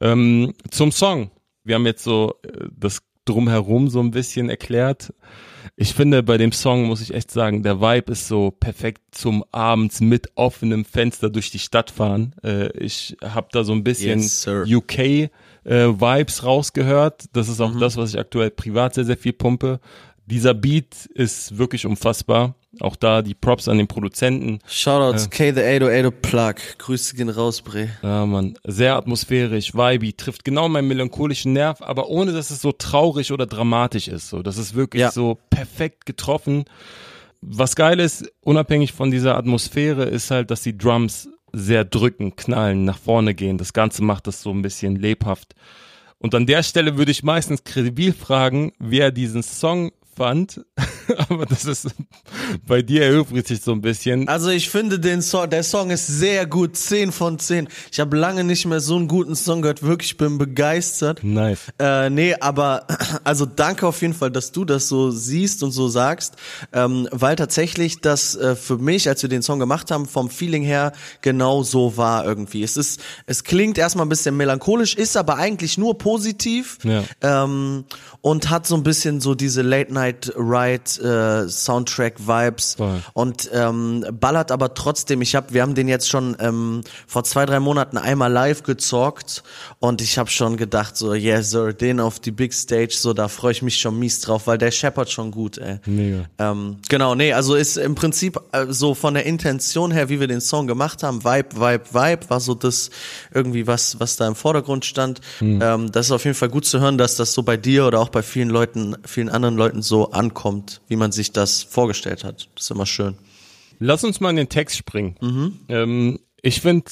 Ähm, 0.00 0.54
zum 0.70 0.92
Song. 0.92 1.30
Wir 1.64 1.74
haben 1.74 1.86
jetzt 1.86 2.02
so 2.02 2.34
äh, 2.44 2.66
das 2.72 3.02
drumherum 3.28 3.88
so 3.88 4.00
ein 4.00 4.10
bisschen 4.10 4.48
erklärt. 4.50 5.12
Ich 5.76 5.94
finde, 5.94 6.22
bei 6.22 6.38
dem 6.38 6.50
Song 6.52 6.86
muss 6.86 7.00
ich 7.00 7.14
echt 7.14 7.30
sagen, 7.30 7.62
der 7.62 7.80
Vibe 7.80 8.12
ist 8.12 8.26
so 8.26 8.50
perfekt 8.50 9.02
zum 9.12 9.44
abends 9.52 10.00
mit 10.00 10.28
offenem 10.34 10.84
Fenster 10.84 11.30
durch 11.30 11.50
die 11.50 11.58
Stadt 11.58 11.90
fahren. 11.90 12.34
Äh, 12.42 12.76
ich 12.78 13.16
habe 13.22 13.48
da 13.52 13.62
so 13.64 13.72
ein 13.72 13.84
bisschen 13.84 14.20
Yes. 14.20 14.46
UK 14.48 14.98
äh, 14.98 15.30
Vibes 15.64 16.44
rausgehört. 16.44 17.26
Das 17.32 17.48
ist 17.48 17.60
auch 17.60 17.78
das, 17.78 17.96
was 17.96 18.10
ich 18.14 18.18
aktuell 18.18 18.50
privat 18.50 18.94
sehr, 18.94 19.04
sehr 19.04 19.16
viel 19.16 19.32
pumpe. 19.34 19.80
Dieser 20.28 20.54
Beat 20.54 21.06
ist 21.14 21.58
wirklich 21.58 21.86
unfassbar. 21.86 22.54
Auch 22.80 22.96
da 22.96 23.22
die 23.22 23.34
Props 23.34 23.66
an 23.66 23.78
den 23.78 23.88
Produzenten. 23.88 24.60
Shoutouts 24.66 25.26
äh, 25.26 25.28
K 25.30 25.52
the 25.52 25.62
808 25.62 26.22
Plug. 26.22 26.54
Grüße 26.78 27.16
gehen 27.16 27.30
raus, 27.30 27.62
Bre. 27.62 27.88
Ja, 28.02 28.26
man. 28.26 28.54
Sehr 28.64 28.94
atmosphärisch, 28.94 29.74
vibey, 29.74 30.12
trifft 30.12 30.44
genau 30.44 30.68
meinen 30.68 30.86
melancholischen 30.86 31.54
Nerv, 31.54 31.80
aber 31.80 32.08
ohne, 32.08 32.32
dass 32.32 32.50
es 32.50 32.60
so 32.60 32.72
traurig 32.72 33.32
oder 33.32 33.46
dramatisch 33.46 34.06
ist. 34.08 34.28
So, 34.28 34.42
das 34.42 34.58
ist 34.58 34.74
wirklich 34.74 35.00
ja. 35.00 35.10
so 35.10 35.38
perfekt 35.50 36.06
getroffen. 36.06 36.66
Was 37.40 37.74
geil 37.74 37.98
ist, 37.98 38.30
unabhängig 38.42 38.92
von 38.92 39.10
dieser 39.10 39.36
Atmosphäre, 39.36 40.04
ist 40.04 40.30
halt, 40.30 40.50
dass 40.50 40.62
die 40.62 40.76
Drums 40.76 41.28
sehr 41.52 41.84
drücken, 41.84 42.36
knallen, 42.36 42.84
nach 42.84 42.98
vorne 42.98 43.34
gehen. 43.34 43.58
Das 43.58 43.72
Ganze 43.72 44.02
macht 44.02 44.26
das 44.26 44.42
so 44.42 44.50
ein 44.50 44.62
bisschen 44.62 44.96
lebhaft. 44.96 45.54
Und 46.18 46.34
an 46.34 46.46
der 46.46 46.62
Stelle 46.62 46.98
würde 46.98 47.12
ich 47.12 47.22
meistens 47.22 47.64
kredibil 47.64 48.12
fragen, 48.12 48.72
wer 48.78 49.12
diesen 49.12 49.42
Song 49.42 49.92
fand, 50.18 50.60
aber 51.28 51.46
das 51.46 51.64
ist 51.64 51.86
bei 52.66 52.82
dir 52.82 53.04
erübrigt 53.04 53.46
sich 53.46 53.60
so 53.60 53.70
ein 53.70 53.80
bisschen. 53.80 54.26
Also 54.26 54.50
ich 54.50 54.68
finde 54.68 54.98
den 54.98 55.22
Song, 55.22 55.48
der 55.48 55.62
Song 55.62 55.90
ist 55.90 56.08
sehr 56.08 56.44
gut, 56.44 56.76
10 56.76 57.12
von 57.12 57.38
10. 57.38 57.68
Ich 57.92 58.00
habe 58.00 58.16
lange 58.16 58.42
nicht 58.42 58.66
mehr 58.66 58.80
so 58.80 58.96
einen 58.96 59.06
guten 59.06 59.36
Song 59.36 59.62
gehört, 59.62 59.82
wirklich 59.84 60.16
bin 60.16 60.36
begeistert. 60.36 61.22
Nice. 61.22 61.60
Äh, 61.78 62.10
nee, 62.10 62.34
aber 62.40 62.86
also 63.22 63.46
danke 63.46 63.86
auf 63.86 64.02
jeden 64.02 64.12
Fall, 64.12 64.32
dass 64.32 64.50
du 64.50 64.64
das 64.64 64.88
so 64.88 65.12
siehst 65.12 65.62
und 65.62 65.70
so 65.70 65.88
sagst, 65.88 66.34
ähm, 66.72 67.08
weil 67.12 67.36
tatsächlich 67.36 68.00
das 68.00 68.34
äh, 68.34 68.56
für 68.56 68.76
mich, 68.76 69.08
als 69.08 69.22
wir 69.22 69.28
den 69.28 69.42
Song 69.42 69.60
gemacht 69.60 69.92
haben, 69.92 70.06
vom 70.06 70.30
Feeling 70.30 70.64
her 70.64 70.92
genau 71.22 71.62
so 71.62 71.96
war 71.96 72.24
irgendwie. 72.24 72.64
Es 72.64 72.76
ist, 72.76 73.00
es 73.26 73.44
klingt 73.44 73.78
erstmal 73.78 74.04
ein 74.04 74.08
bisschen 74.08 74.36
melancholisch, 74.36 74.96
ist 74.96 75.16
aber 75.16 75.36
eigentlich 75.36 75.78
nur 75.78 75.96
positiv 75.96 76.78
ja. 76.82 77.04
ähm, 77.22 77.84
und 78.20 78.50
hat 78.50 78.66
so 78.66 78.74
ein 78.74 78.82
bisschen 78.82 79.20
so 79.20 79.36
diese 79.36 79.62
Late 79.62 79.94
Night 79.94 80.07
Night 80.08 80.32
Ride 80.36 81.44
äh, 81.46 81.48
Soundtrack 81.48 82.26
Vibes 82.26 82.74
Voll. 82.74 83.02
und 83.12 83.50
ähm, 83.52 84.04
ballert 84.12 84.50
aber 84.50 84.74
trotzdem. 84.74 85.22
Ich 85.22 85.34
habe, 85.34 85.52
wir 85.52 85.62
haben 85.62 85.74
den 85.74 85.88
jetzt 85.88 86.08
schon 86.08 86.36
ähm, 86.40 86.82
vor 87.06 87.24
zwei 87.24 87.46
drei 87.46 87.60
Monaten 87.60 87.98
einmal 87.98 88.32
live 88.32 88.62
gezockt 88.62 89.42
und 89.78 90.00
ich 90.00 90.18
habe 90.18 90.30
schon 90.30 90.56
gedacht 90.56 90.96
so, 90.96 91.14
yeah 91.14 91.42
sir, 91.42 91.72
den 91.72 92.00
auf 92.00 92.20
die 92.20 92.30
Big 92.30 92.54
Stage, 92.54 92.94
so 92.98 93.12
da 93.12 93.28
freue 93.28 93.52
ich 93.52 93.62
mich 93.62 93.78
schon 93.78 93.98
mies 93.98 94.20
drauf, 94.20 94.46
weil 94.46 94.58
der 94.58 94.70
scheppert 94.70 95.10
schon 95.10 95.30
gut. 95.30 95.58
Ey. 95.58 95.78
Mega. 95.86 96.24
Ähm, 96.38 96.78
genau, 96.88 97.14
nee, 97.14 97.32
also 97.32 97.54
ist 97.54 97.76
im 97.76 97.94
Prinzip 97.94 98.40
äh, 98.52 98.66
so 98.68 98.94
von 98.94 99.14
der 99.14 99.26
Intention 99.26 99.90
her, 99.90 100.08
wie 100.08 100.20
wir 100.20 100.26
den 100.26 100.40
Song 100.40 100.66
gemacht 100.66 101.02
haben, 101.02 101.24
Vibe, 101.24 101.56
Vibe, 101.56 101.84
Vibe, 101.92 102.30
war 102.30 102.40
so 102.40 102.54
das 102.54 102.90
irgendwie 103.32 103.66
was, 103.66 104.00
was 104.00 104.16
da 104.16 104.26
im 104.26 104.34
Vordergrund 104.34 104.84
stand. 104.84 105.20
Mhm. 105.40 105.60
Ähm, 105.62 105.92
das 105.92 106.06
ist 106.06 106.12
auf 106.12 106.24
jeden 106.24 106.36
Fall 106.36 106.48
gut 106.48 106.64
zu 106.64 106.80
hören, 106.80 106.98
dass 106.98 107.16
das 107.16 107.32
so 107.32 107.42
bei 107.42 107.56
dir 107.56 107.86
oder 107.86 108.00
auch 108.00 108.08
bei 108.08 108.22
vielen 108.22 108.48
Leuten, 108.48 108.96
vielen 109.04 109.28
anderen 109.28 109.56
Leuten 109.56 109.82
so 109.82 109.97
ankommt, 110.06 110.80
wie 110.88 110.96
man 110.96 111.12
sich 111.12 111.32
das 111.32 111.62
vorgestellt 111.62 112.24
hat. 112.24 112.48
Das 112.54 112.64
ist 112.64 112.70
immer 112.70 112.86
schön. 112.86 113.16
Lass 113.78 114.04
uns 114.04 114.20
mal 114.20 114.30
in 114.30 114.36
den 114.36 114.48
Text 114.48 114.76
springen. 114.76 115.16
Mhm. 115.20 115.60
Ähm, 115.68 116.18
ich 116.42 116.60
finde 116.60 116.90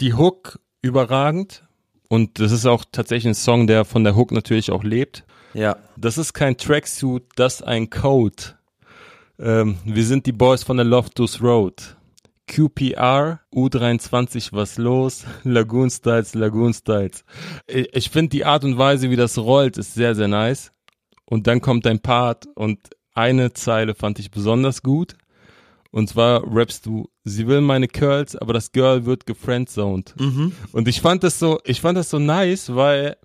die 0.00 0.14
Hook 0.14 0.60
überragend 0.82 1.64
und 2.08 2.38
das 2.38 2.52
ist 2.52 2.66
auch 2.66 2.84
tatsächlich 2.90 3.30
ein 3.30 3.34
Song, 3.34 3.66
der 3.66 3.84
von 3.84 4.04
der 4.04 4.16
Hook 4.16 4.32
natürlich 4.32 4.70
auch 4.70 4.84
lebt. 4.84 5.24
Ja. 5.54 5.76
Das 5.96 6.18
ist 6.18 6.32
kein 6.32 6.56
Tracksuit, 6.56 7.24
das 7.36 7.56
ist 7.56 7.62
ein 7.62 7.90
Code. 7.90 8.42
Ähm, 9.38 9.78
wir 9.84 10.04
sind 10.04 10.26
die 10.26 10.32
Boys 10.32 10.62
von 10.62 10.76
der 10.76 10.86
Loftus 10.86 11.42
Road. 11.42 11.96
QPR, 12.46 13.40
U23, 13.54 14.48
was 14.52 14.76
los? 14.76 15.24
Lagoon 15.44 15.90
Styles, 15.90 16.34
Lagoon 16.34 16.74
Styles. 16.74 17.24
Ich, 17.66 17.88
ich 17.94 18.10
finde 18.10 18.30
die 18.30 18.44
Art 18.44 18.64
und 18.64 18.76
Weise, 18.76 19.10
wie 19.10 19.16
das 19.16 19.38
rollt, 19.38 19.78
ist 19.78 19.94
sehr, 19.94 20.14
sehr 20.14 20.28
nice 20.28 20.73
und 21.26 21.46
dann 21.46 21.60
kommt 21.60 21.86
dein 21.86 22.00
Part 22.00 22.46
und 22.54 22.78
eine 23.14 23.52
Zeile 23.52 23.94
fand 23.94 24.18
ich 24.18 24.30
besonders 24.30 24.82
gut. 24.82 25.14
Und 25.90 26.08
zwar 26.08 26.42
rappst 26.52 26.86
du, 26.86 27.08
sie 27.22 27.46
will 27.46 27.60
meine 27.60 27.86
Curls, 27.86 28.34
aber 28.34 28.52
das 28.52 28.72
Girl 28.72 29.06
wird 29.06 29.26
gefriendzoned. 29.26 30.14
Mhm. 30.18 30.52
Und 30.72 30.88
ich 30.88 31.00
fand 31.00 31.22
das 31.22 31.38
so, 31.38 31.60
ich 31.64 31.80
fand 31.80 31.96
das 31.96 32.10
so 32.10 32.18
nice, 32.18 32.74
weil 32.74 33.16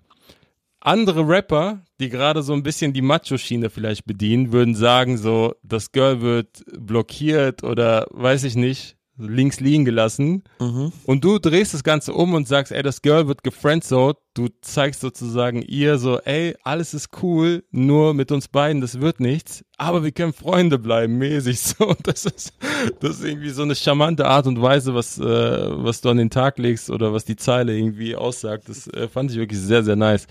andere 0.78 1.26
Rapper, 1.26 1.84
die 1.98 2.08
gerade 2.08 2.42
so 2.42 2.52
ein 2.52 2.62
bisschen 2.62 2.92
die 2.92 3.02
Macho-Schiene 3.02 3.70
vielleicht 3.70 4.04
bedienen, 4.04 4.52
würden 4.52 4.76
sagen 4.76 5.18
so, 5.18 5.54
das 5.64 5.90
Girl 5.90 6.20
wird 6.20 6.62
blockiert 6.78 7.64
oder 7.64 8.06
weiß 8.10 8.44
ich 8.44 8.54
nicht, 8.54 8.96
links 9.20 9.60
liegen 9.60 9.84
gelassen. 9.84 10.44
Mhm. 10.58 10.92
Und 11.06 11.24
du 11.24 11.38
drehst 11.38 11.74
das 11.74 11.84
Ganze 11.84 12.12
um 12.12 12.34
und 12.34 12.48
sagst, 12.48 12.72
ey, 12.72 12.82
das 12.82 13.02
Girl 13.02 13.28
wird 13.28 13.42
gefriendzoned. 13.42 14.16
Du 14.34 14.48
zeigst 14.60 15.00
sozusagen 15.00 15.60
ihr 15.62 15.98
so, 15.98 16.20
ey, 16.20 16.54
alles 16.62 16.94
ist 16.94 17.08
cool, 17.22 17.64
nur 17.70 18.14
mit 18.14 18.30
uns 18.30 18.48
beiden, 18.48 18.80
das 18.80 19.00
wird 19.00 19.18
nichts. 19.20 19.64
Aber 19.76 20.04
wir 20.04 20.12
können 20.12 20.32
Freunde 20.32 20.78
bleiben, 20.78 21.18
mäßig 21.18 21.60
so. 21.60 21.88
Und 21.88 22.06
das 22.06 22.26
ist, 22.26 22.52
das 23.00 23.18
ist 23.18 23.24
irgendwie 23.24 23.50
so 23.50 23.62
eine 23.62 23.74
charmante 23.74 24.26
Art 24.26 24.46
und 24.46 24.60
Weise, 24.62 24.94
was, 24.94 25.18
äh, 25.18 25.24
was 25.24 26.00
du 26.00 26.10
an 26.10 26.18
den 26.18 26.30
Tag 26.30 26.58
legst 26.58 26.90
oder 26.90 27.12
was 27.12 27.24
die 27.24 27.36
Zeile 27.36 27.76
irgendwie 27.76 28.14
aussagt. 28.16 28.68
Das 28.68 28.86
äh, 28.88 29.08
fand 29.08 29.30
ich 29.30 29.36
wirklich 29.36 29.60
sehr, 29.60 29.82
sehr 29.82 29.96
nice. 29.96 30.26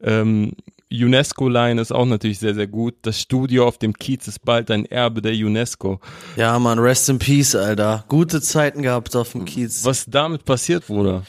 Ähm, 0.00 0.52
UNESCO-Line 0.92 1.80
ist 1.80 1.92
auch 1.92 2.04
natürlich 2.04 2.38
sehr, 2.40 2.54
sehr 2.54 2.66
gut. 2.66 2.94
Das 3.02 3.20
Studio 3.20 3.66
auf 3.66 3.78
dem 3.78 3.94
Kiez 3.94 4.26
ist 4.26 4.44
bald 4.44 4.70
ein 4.70 4.86
Erbe 4.86 5.22
der 5.22 5.32
UNESCO. 5.32 6.00
Ja, 6.36 6.58
man, 6.58 6.78
rest 6.78 7.08
in 7.08 7.18
peace, 7.18 7.54
Alter. 7.54 8.04
Gute 8.08 8.40
Zeiten 8.40 8.82
gehabt 8.82 9.14
auf 9.14 9.32
dem 9.32 9.44
Kiez. 9.44 9.84
Was 9.84 10.06
damit 10.06 10.44
passiert 10.44 10.88
wurde? 10.88 11.22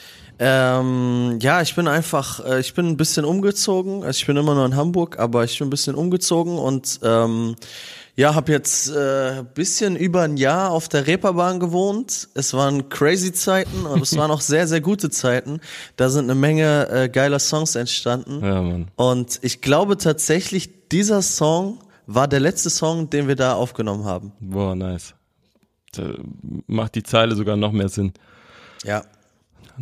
Ähm, 0.44 1.38
ja, 1.40 1.62
ich 1.62 1.76
bin 1.76 1.88
einfach, 1.88 2.44
äh, 2.44 2.60
ich 2.60 2.74
bin 2.74 2.88
ein 2.88 2.98
bisschen 2.98 3.26
umgezogen. 3.26 4.04
Also 4.04 4.18
ich 4.18 4.26
bin 4.26 4.38
immer 4.38 4.56
nur 4.56 4.66
in 4.66 4.76
Hamburg, 4.76 5.20
aber 5.20 5.44
ich 5.44 5.60
bin 5.60 5.68
ein 5.68 5.70
bisschen 5.70 5.94
umgezogen 5.94 6.58
und 6.58 7.00
ähm, 7.04 7.56
ja, 8.16 8.34
habe 8.34 8.52
jetzt 8.52 8.90
äh, 8.90 9.44
bisschen 9.54 9.96
über 9.96 10.24
ein 10.24 10.38
Jahr 10.38 10.72
auf 10.72 10.90
der 10.90 11.06
Reeperbahn 11.06 11.60
gewohnt. 11.60 12.28
Es 12.34 12.56
waren 12.56 12.90
crazy 12.90 13.32
Zeiten 13.34 13.86
und 13.86 14.02
es 14.02 14.18
waren 14.18 14.32
auch 14.32 14.42
sehr, 14.42 14.68
sehr 14.68 14.82
gute 14.82 15.12
Zeiten. 15.12 15.62
Da 15.96 16.10
sind 16.10 16.24
eine 16.24 16.34
Menge 16.34 16.90
äh, 16.90 17.08
geiler 17.08 17.38
Songs 17.38 17.76
entstanden. 17.76 18.44
Ja, 18.44 18.64
Mann. 18.64 18.88
Und 18.96 19.38
ich 19.44 19.62
glaube 19.62 19.98
tatsächlich, 19.98 20.90
dieser 20.90 21.22
Song 21.22 21.78
war 22.08 22.28
der 22.28 22.40
letzte 22.40 22.72
Song, 22.72 23.12
den 23.12 23.28
wir 23.28 23.36
da 23.36 23.54
aufgenommen 23.54 24.06
haben. 24.06 24.32
Boah, 24.40 24.74
nice. 24.74 25.14
Da 25.92 26.16
macht 26.66 26.96
die 26.96 27.04
Zeile 27.04 27.36
sogar 27.36 27.58
noch 27.58 27.72
mehr 27.72 27.90
Sinn. 27.90 28.14
Ja. 28.84 29.04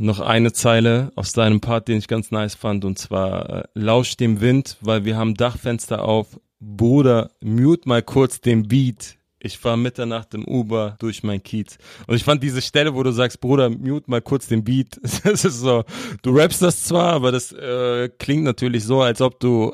Noch 0.01 0.19
eine 0.19 0.53
Zeile 0.53 1.11
aus 1.15 1.33
deinem 1.33 1.59
Part, 1.59 1.87
den 1.87 1.97
ich 1.97 2.07
ganz 2.07 2.31
nice 2.31 2.55
fand, 2.55 2.85
und 2.85 2.97
zwar 2.97 3.49
äh, 3.49 3.63
Lausch 3.73 4.15
dem 4.15 4.39
Wind, 4.39 4.77
weil 4.81 5.03
wir 5.03 5.17
haben 5.17 5.33
Dachfenster 5.35 6.03
auf, 6.03 6.39
Bruder, 6.59 7.31
mute 7.41 7.87
mal 7.87 8.01
kurz 8.01 8.39
den 8.41 8.67
Beat. 8.67 9.17
Ich 9.41 9.57
fahr 9.57 9.77
Mitternacht 9.77 10.33
im 10.33 10.45
Uber 10.45 10.97
durch 10.99 11.23
mein 11.23 11.41
Kiez. 11.41 11.77
Und 12.07 12.15
ich 12.15 12.23
fand 12.23 12.43
diese 12.43 12.61
Stelle, 12.61 12.93
wo 12.95 13.03
du 13.03 13.11
sagst, 13.11 13.39
Bruder, 13.39 13.69
mute 13.69 14.09
mal 14.09 14.21
kurz 14.21 14.47
den 14.47 14.63
Beat. 14.63 14.99
Das 15.23 15.45
ist 15.45 15.59
so, 15.59 15.83
du 16.21 16.31
rappst 16.31 16.61
das 16.61 16.83
zwar, 16.83 17.13
aber 17.13 17.31
das 17.31 17.51
äh, 17.51 18.09
klingt 18.19 18.43
natürlich 18.43 18.83
so, 18.83 19.01
als 19.01 19.21
ob 19.21 19.39
du 19.39 19.73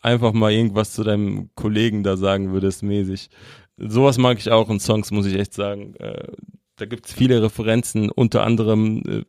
einfach 0.00 0.32
mal 0.32 0.52
irgendwas 0.52 0.92
zu 0.92 1.04
deinem 1.04 1.50
Kollegen 1.54 2.02
da 2.02 2.16
sagen 2.16 2.52
würdest, 2.52 2.82
mäßig. 2.82 3.30
Sowas 3.76 4.18
mag 4.18 4.38
ich 4.38 4.50
auch 4.50 4.70
in 4.70 4.80
Songs, 4.80 5.10
muss 5.10 5.26
ich 5.26 5.34
echt 5.34 5.54
sagen. 5.54 5.94
Äh, 5.96 6.32
da 6.76 6.86
gibt's 6.86 7.12
viele 7.12 7.42
Referenzen, 7.42 8.10
unter 8.10 8.44
anderem, 8.44 9.02
äh, 9.06 9.24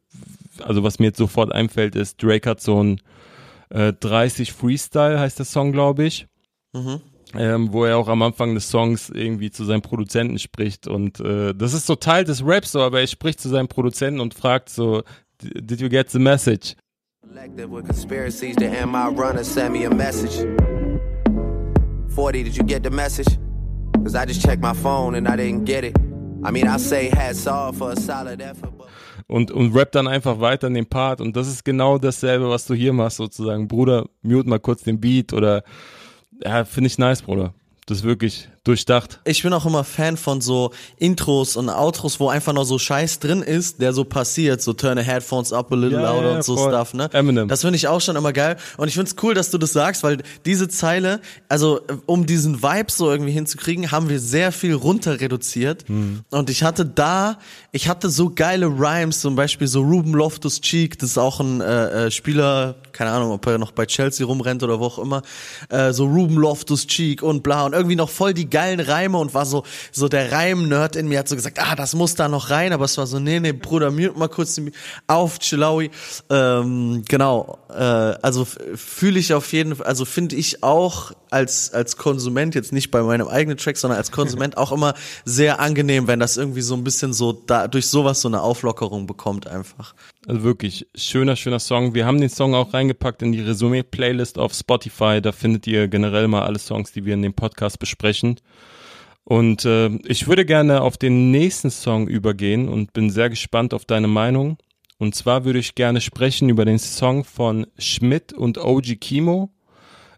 also 0.62 0.84
was 0.84 1.00
mir 1.00 1.08
jetzt 1.08 1.18
sofort 1.18 1.52
einfällt, 1.52 1.96
ist 1.96 2.22
Drake 2.22 2.50
hat 2.50 2.62
so 2.62 2.84
ein 2.84 3.02
äh, 3.70 3.94
30 3.94 4.54
Freestyle, 4.54 5.20
heißt 5.20 5.40
der 5.40 5.46
Song, 5.46 5.72
glaube 5.72 6.06
ich. 6.06 6.28
Mhm. 6.74 7.02
Ähm, 7.34 7.74
wo 7.74 7.84
er 7.84 7.98
auch 7.98 8.08
am 8.08 8.22
Anfang 8.22 8.54
des 8.54 8.70
Songs 8.70 9.10
irgendwie 9.10 9.52
zu 9.52 9.66
seinem 9.66 9.82
Produzenten 9.82 10.40
spricht 10.40 10.88
und 10.88 11.20
äh, 11.20 11.54
das 11.54 11.74
ist 11.74 11.86
so 11.86 11.96
Teil 11.96 12.24
des 12.24 12.42
Raps 12.46 12.72
so, 12.72 12.82
aber 12.82 13.02
er 13.02 13.08
spricht 13.08 13.42
zu 13.42 13.50
seinem 13.50 13.68
Produzenten 13.68 14.22
und 14.22 14.34
fragt 14.34 14.70
so, 14.70 15.04
did 15.42 15.82
you 15.82 15.90
get 15.90 16.10
the 16.10 16.20
message? 16.20 16.76
with 17.68 17.86
conspiracies, 17.86 18.56
the 18.56 18.70
MI 18.86 19.10
runner 19.10 19.44
sent 19.44 19.74
me 19.74 19.84
a 19.84 19.94
message. 19.94 20.46
40, 22.14 22.44
did 22.44 22.56
you 22.56 22.64
get 22.64 22.84
the 22.84 22.92
message? 22.92 23.28
Cause 24.04 24.16
I 24.16 24.26
just 24.26 24.42
checked 24.42 24.62
my 24.62 24.74
phone 24.74 25.16
and 25.16 25.28
I 25.28 25.36
didn't 25.36 25.66
get 25.66 25.84
it. 25.84 25.98
I 26.44 26.52
mean, 26.52 26.68
I 26.68 26.78
say 26.78 27.10
hats 27.10 27.48
off 27.48 27.78
for 27.78 27.92
a 27.92 27.96
solid 27.96 28.42
effort. 28.42 28.75
Und, 29.28 29.52
und 29.52 29.76
rap 29.76 29.92
dann 29.92 30.08
einfach 30.08 30.40
weiter 30.40 30.68
in 30.68 30.76
den 30.76 30.86
Part 30.86 31.20
und 31.20 31.36
das 31.36 31.48
ist 31.48 31.66
genau 31.66 31.98
dasselbe, 31.98 32.48
was 32.48 32.68
du 32.68 32.76
hier 32.76 32.94
machst 32.94 33.18
sozusagen. 33.18 33.68
Bruder, 33.68 34.06
mute 34.22 34.48
mal 34.48 34.60
kurz 34.60 34.84
den 34.84 35.00
Beat 35.00 35.34
oder 35.34 35.64
ja, 36.44 36.64
finde 36.64 36.88
ich 36.88 37.00
nice, 37.00 37.24
Bruder. 37.24 37.54
Das 37.88 38.00
ist 38.00 38.04
wirklich 38.04 38.50
durchdacht. 38.66 39.20
Ich 39.24 39.44
bin 39.44 39.54
auch 39.54 39.66
immer 39.66 39.84
Fan 39.84 40.18
von 40.18 40.42
so 40.42 40.72
Intros 40.98 41.56
und 41.56 41.70
Outros, 41.70 42.20
wo 42.20 42.30
einfach 42.30 42.52
noch 42.52 42.66
so 42.66 42.78
Scheiß 42.78 43.20
drin 43.20 43.42
ist, 43.42 43.82
der 43.82 43.94
so 43.94 44.04
passiert, 44.04 44.62
so 44.62 44.74
turn 44.74 44.98
the 44.98 45.04
headphones 45.04 45.54
up 45.54 45.72
a 45.72 45.76
little 45.76 46.02
ja, 46.02 46.12
louder 46.12 46.30
ja, 46.32 46.36
und 46.36 46.44
so 46.44 46.58
voll. 46.58 46.72
Stuff, 46.72 46.94
ne? 46.94 47.10
Eminem. 47.14 47.48
Das 47.48 47.62
finde 47.62 47.78
ich 47.78 47.88
auch 47.88 48.02
schon 48.02 48.16
immer 48.16 48.34
geil 48.34 48.58
und 48.78 48.88
ich 48.88 48.96
finde 48.96 49.10
es 49.10 49.24
cool, 49.24 49.34
dass 49.34 49.52
du 49.52 49.58
das 49.58 49.72
sagst, 49.72 50.04
weil 50.04 50.18
diese 50.46 50.68
Zeile, 50.68 51.22
also 51.48 51.82
um 52.06 52.26
diesen 52.26 52.62
Vibe 52.62 52.92
so 52.92 53.10
irgendwie 53.10 53.32
hinzukriegen, 53.32 53.92
haben 53.92 54.10
wir 54.10 54.20
sehr 54.20 54.52
viel 54.52 54.74
runter 54.74 55.22
reduziert 55.22 55.88
mhm. 55.88 56.24
und 56.32 56.50
ich 56.50 56.64
hatte 56.64 56.86
da 56.86 57.38
ich 57.76 57.90
hatte 57.90 58.10
so 58.10 58.32
geile 58.34 58.68
Rhymes, 58.68 59.20
zum 59.20 59.36
Beispiel 59.36 59.68
so 59.68 59.82
Ruben 59.82 60.14
Loftus 60.14 60.62
Cheek, 60.62 60.98
das 60.98 61.10
ist 61.10 61.18
auch 61.18 61.42
ein 61.42 61.60
äh, 61.60 62.06
äh, 62.06 62.12
Spieler, 62.12 62.76
keine 62.94 63.12
Ahnung, 63.12 63.32
ob 63.32 63.46
er 63.48 63.58
noch 63.58 63.72
bei 63.72 63.86
Chelsea 63.86 64.26
rumrennt 64.26 64.64
oder 64.64 64.80
wo 64.80 64.86
auch 64.86 64.98
immer, 64.98 65.24
äh, 65.68 65.92
so 65.92 66.06
Ruben 66.06 66.38
Loftus 66.38 66.88
Cheek 66.88 67.22
und 67.22 67.44
bla 67.44 67.66
und 67.66 67.74
irgendwie 67.74 67.98
noch 67.98 68.10
voll 68.10 68.34
die 68.34 68.50
geilen 68.56 68.80
Reime 68.80 69.18
und 69.18 69.34
war 69.34 69.46
so 69.46 69.64
so 69.92 70.08
der 70.08 70.32
Reim-Nerd 70.32 70.96
in 70.96 71.10
mir 71.10 71.20
hat 71.20 71.28
so 71.28 71.36
gesagt, 71.36 71.60
ah, 71.60 71.76
das 71.76 71.94
muss 71.94 72.16
da 72.16 72.30
noch 72.30 72.50
rein, 72.52 72.72
aber 72.72 72.86
es 72.86 72.98
war 72.98 73.06
so, 73.06 73.20
nee, 73.20 73.42
nee, 73.42 73.52
Bruder, 73.52 73.92
mute 73.92 74.18
mal 74.18 74.30
kurz 74.30 74.62
auf, 75.08 75.40
Chilawi. 75.40 75.92
Ähm, 76.30 77.04
genau, 77.06 77.60
äh, 77.70 77.74
also 77.74 78.48
fühle 78.76 79.20
ich 79.20 79.34
auf 79.34 79.52
jeden 79.52 79.76
Fall, 79.76 79.88
also 79.88 80.06
finde 80.06 80.38
ich 80.38 80.64
auch 80.64 81.12
als 81.36 81.74
als 81.74 81.98
Konsument 81.98 82.56
jetzt 82.56 82.72
nicht 82.72 82.92
bei 82.92 83.04
meinem 83.04 83.28
eigenen 83.28 83.58
Track, 83.58 83.76
sondern 83.76 83.98
als 83.98 84.12
Konsument 84.12 84.56
auch 84.58 84.72
immer 84.72 84.94
sehr 85.26 85.60
angenehm, 85.60 86.08
wenn 86.08 86.22
das 86.22 86.38
irgendwie 86.38 86.62
so 86.62 86.76
ein 86.76 86.86
bisschen 86.86 87.12
so 87.12 87.34
da 87.34 87.68
durch 87.68 87.88
sowas 87.88 88.22
so 88.22 88.30
eine 88.30 88.42
Auflockerung 88.42 89.06
bekommt 89.06 89.46
einfach. 89.46 89.94
Also 90.26 90.44
wirklich 90.44 90.88
schöner, 90.96 91.36
schöner 91.36 91.60
Song. 91.60 91.94
Wir 91.94 92.06
haben 92.06 92.22
den 92.22 92.30
Song 92.30 92.56
auch 92.56 92.74
reingepackt 92.74 93.22
in 93.22 93.34
die 93.34 93.42
Resümee-Playlist 93.42 94.40
auf 94.40 94.54
Spotify. 94.54 95.22
Da 95.22 95.34
findet 95.34 95.68
ihr 95.68 95.90
generell 95.90 96.30
mal 96.30 96.44
alle 96.44 96.58
Songs, 96.58 96.94
die 96.94 97.04
wir 97.04 97.14
in 97.14 97.22
dem 97.22 97.34
Podcast 97.34 97.80
besprechen. 97.80 98.40
Und 99.26 99.66
äh, 99.66 99.90
ich 100.06 100.28
würde 100.28 100.46
gerne 100.46 100.82
auf 100.82 100.98
den 100.98 101.32
nächsten 101.32 101.70
Song 101.70 102.08
übergehen 102.08 102.70
und 102.70 102.94
bin 102.94 103.10
sehr 103.10 103.30
gespannt 103.30 103.74
auf 103.74 103.84
deine 103.84 104.08
Meinung. 104.08 104.58
Und 104.98 105.16
zwar 105.16 105.44
würde 105.44 105.60
ich 105.60 105.76
gerne 105.76 106.00
sprechen 106.00 106.48
über 106.48 106.64
den 106.64 106.80
Song 106.80 107.26
von 107.26 107.68
Schmidt 107.78 108.32
und 108.32 108.58
OG 108.58 109.00
Kimo. 109.02 109.52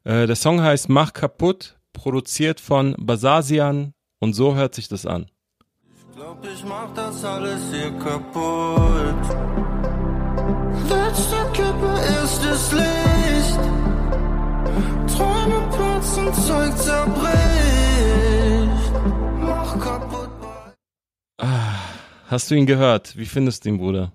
Äh, 0.08 0.26
der 0.26 0.38
Song 0.38 0.62
heißt 0.62 0.88
Mach 0.88 1.12
kaputt, 1.12 1.78
produziert 1.92 2.62
von 2.62 2.96
Basasian 2.98 3.92
und 4.20 4.32
so 4.32 4.56
hört 4.56 4.74
sich 4.74 4.88
das 4.88 5.06
an. 5.06 5.30
Ich 5.84 6.16
glaub, 6.16 6.42
ich 6.46 6.64
mach 6.64 6.94
das 6.94 7.26
alles 7.26 7.62
hier 7.74 7.92
kaputt. 8.00 9.24
Letzte 10.90 11.36
Kippe 11.52 12.00
ist 12.24 12.42
das 12.42 12.72
Licht. 12.72 13.60
Träume 15.14 15.70
platzen, 15.76 16.34
Zeug 16.36 16.78
zerbricht. 16.78 17.34
Mach 19.42 19.78
kaputt. 19.78 20.30
Hast 22.28 22.50
du 22.50 22.56
ihn 22.56 22.66
gehört? 22.66 23.18
Wie 23.18 23.26
findest 23.26 23.66
du 23.66 23.70
ihn, 23.70 23.78
Bruder? 23.78 24.14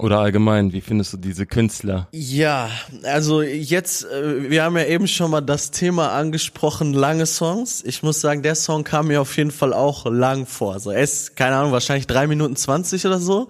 Oder 0.00 0.20
allgemein, 0.20 0.72
wie 0.72 0.80
findest 0.80 1.12
du 1.12 1.18
diese 1.18 1.46
Künstler? 1.46 2.08
Ja, 2.12 2.70
also 3.02 3.42
jetzt, 3.42 4.04
äh, 4.04 4.50
wir 4.50 4.64
haben 4.64 4.76
ja 4.76 4.86
eben 4.86 5.06
schon 5.06 5.30
mal 5.30 5.42
das 5.42 5.70
Thema 5.70 6.12
angesprochen, 6.12 6.94
lange 6.94 7.26
Songs. 7.26 7.84
Ich 7.84 8.02
muss 8.02 8.20
sagen, 8.20 8.42
der 8.42 8.54
Song 8.54 8.82
kam 8.82 9.08
mir 9.08 9.20
auf 9.20 9.36
jeden 9.36 9.50
Fall 9.50 9.72
auch 9.72 10.06
lang 10.06 10.46
vor. 10.46 10.72
Also 10.72 10.90
er 10.90 11.02
ist, 11.02 11.36
keine 11.36 11.56
Ahnung, 11.56 11.72
wahrscheinlich 11.72 12.06
drei 12.06 12.26
Minuten 12.26 12.56
zwanzig 12.56 13.06
oder 13.06 13.20
so. 13.20 13.48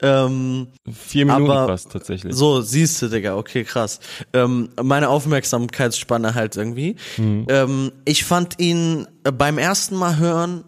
Ähm, 0.00 0.68
Vier 0.90 1.26
Minuten 1.26 1.50
aber 1.50 1.66
fast 1.66 1.92
tatsächlich. 1.92 2.34
So, 2.34 2.60
siehst 2.60 3.02
du, 3.02 3.08
Digga, 3.08 3.36
okay, 3.36 3.64
krass. 3.64 4.00
Ähm, 4.32 4.70
meine 4.82 5.08
Aufmerksamkeitsspanne 5.08 6.34
halt 6.34 6.56
irgendwie. 6.56 6.96
Ähm, 7.18 7.92
ich 8.04 8.24
fand 8.24 8.58
ihn 8.60 9.06
äh, 9.24 9.32
beim 9.32 9.58
ersten 9.58 9.96
Mal 9.96 10.16
hören 10.16 10.64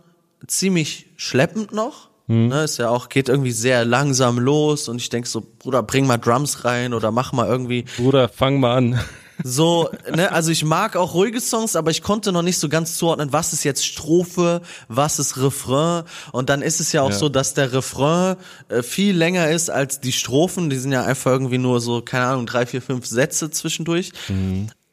ziemlich 0.46 1.06
schleppend 1.16 1.72
noch. 1.72 2.09
Ne, 2.30 2.62
ist 2.62 2.78
ja 2.78 2.88
auch, 2.90 3.08
geht 3.08 3.28
irgendwie 3.28 3.50
sehr 3.50 3.84
langsam 3.84 4.38
los 4.38 4.88
und 4.88 4.98
ich 5.00 5.08
denk 5.08 5.26
so, 5.26 5.42
Bruder, 5.58 5.82
bring 5.82 6.06
mal 6.06 6.16
Drums 6.16 6.64
rein 6.64 6.94
oder 6.94 7.10
mach 7.10 7.32
mal 7.32 7.48
irgendwie 7.48 7.84
Bruder, 7.96 8.28
fang 8.28 8.60
mal 8.60 8.76
an. 8.76 9.00
so, 9.42 9.90
ne, 10.14 10.30
also 10.30 10.52
ich 10.52 10.64
mag 10.64 10.94
auch 10.96 11.14
ruhige 11.14 11.40
Songs, 11.40 11.74
aber 11.74 11.90
ich 11.90 12.02
konnte 12.02 12.30
noch 12.30 12.42
nicht 12.42 12.58
so 12.58 12.68
ganz 12.68 12.96
zuordnen, 12.96 13.32
was 13.32 13.52
ist 13.52 13.64
jetzt 13.64 13.84
Strophe, 13.84 14.62
was 14.86 15.18
ist 15.18 15.38
Refrain 15.38 16.04
und 16.30 16.50
dann 16.50 16.62
ist 16.62 16.78
es 16.78 16.92
ja 16.92 17.02
auch 17.02 17.10
Ja. 17.10 17.16
so, 17.16 17.28
dass 17.28 17.54
der 17.54 17.72
Refrain 17.72 18.36
äh, 18.68 18.82
viel 18.84 19.16
länger 19.16 19.48
ist 19.50 19.68
als 19.68 19.98
die 19.98 20.12
Strophen, 20.12 20.70
die 20.70 20.76
sind 20.76 20.92
ja 20.92 21.02
einfach 21.04 21.32
irgendwie 21.32 21.58
nur 21.58 21.80
so, 21.80 22.00
keine 22.00 22.26
Ahnung, 22.26 22.46
drei, 22.46 22.64
vier, 22.64 22.80
fünf 22.80 23.06
Sätze 23.06 23.50
zwischendurch. 23.50 24.12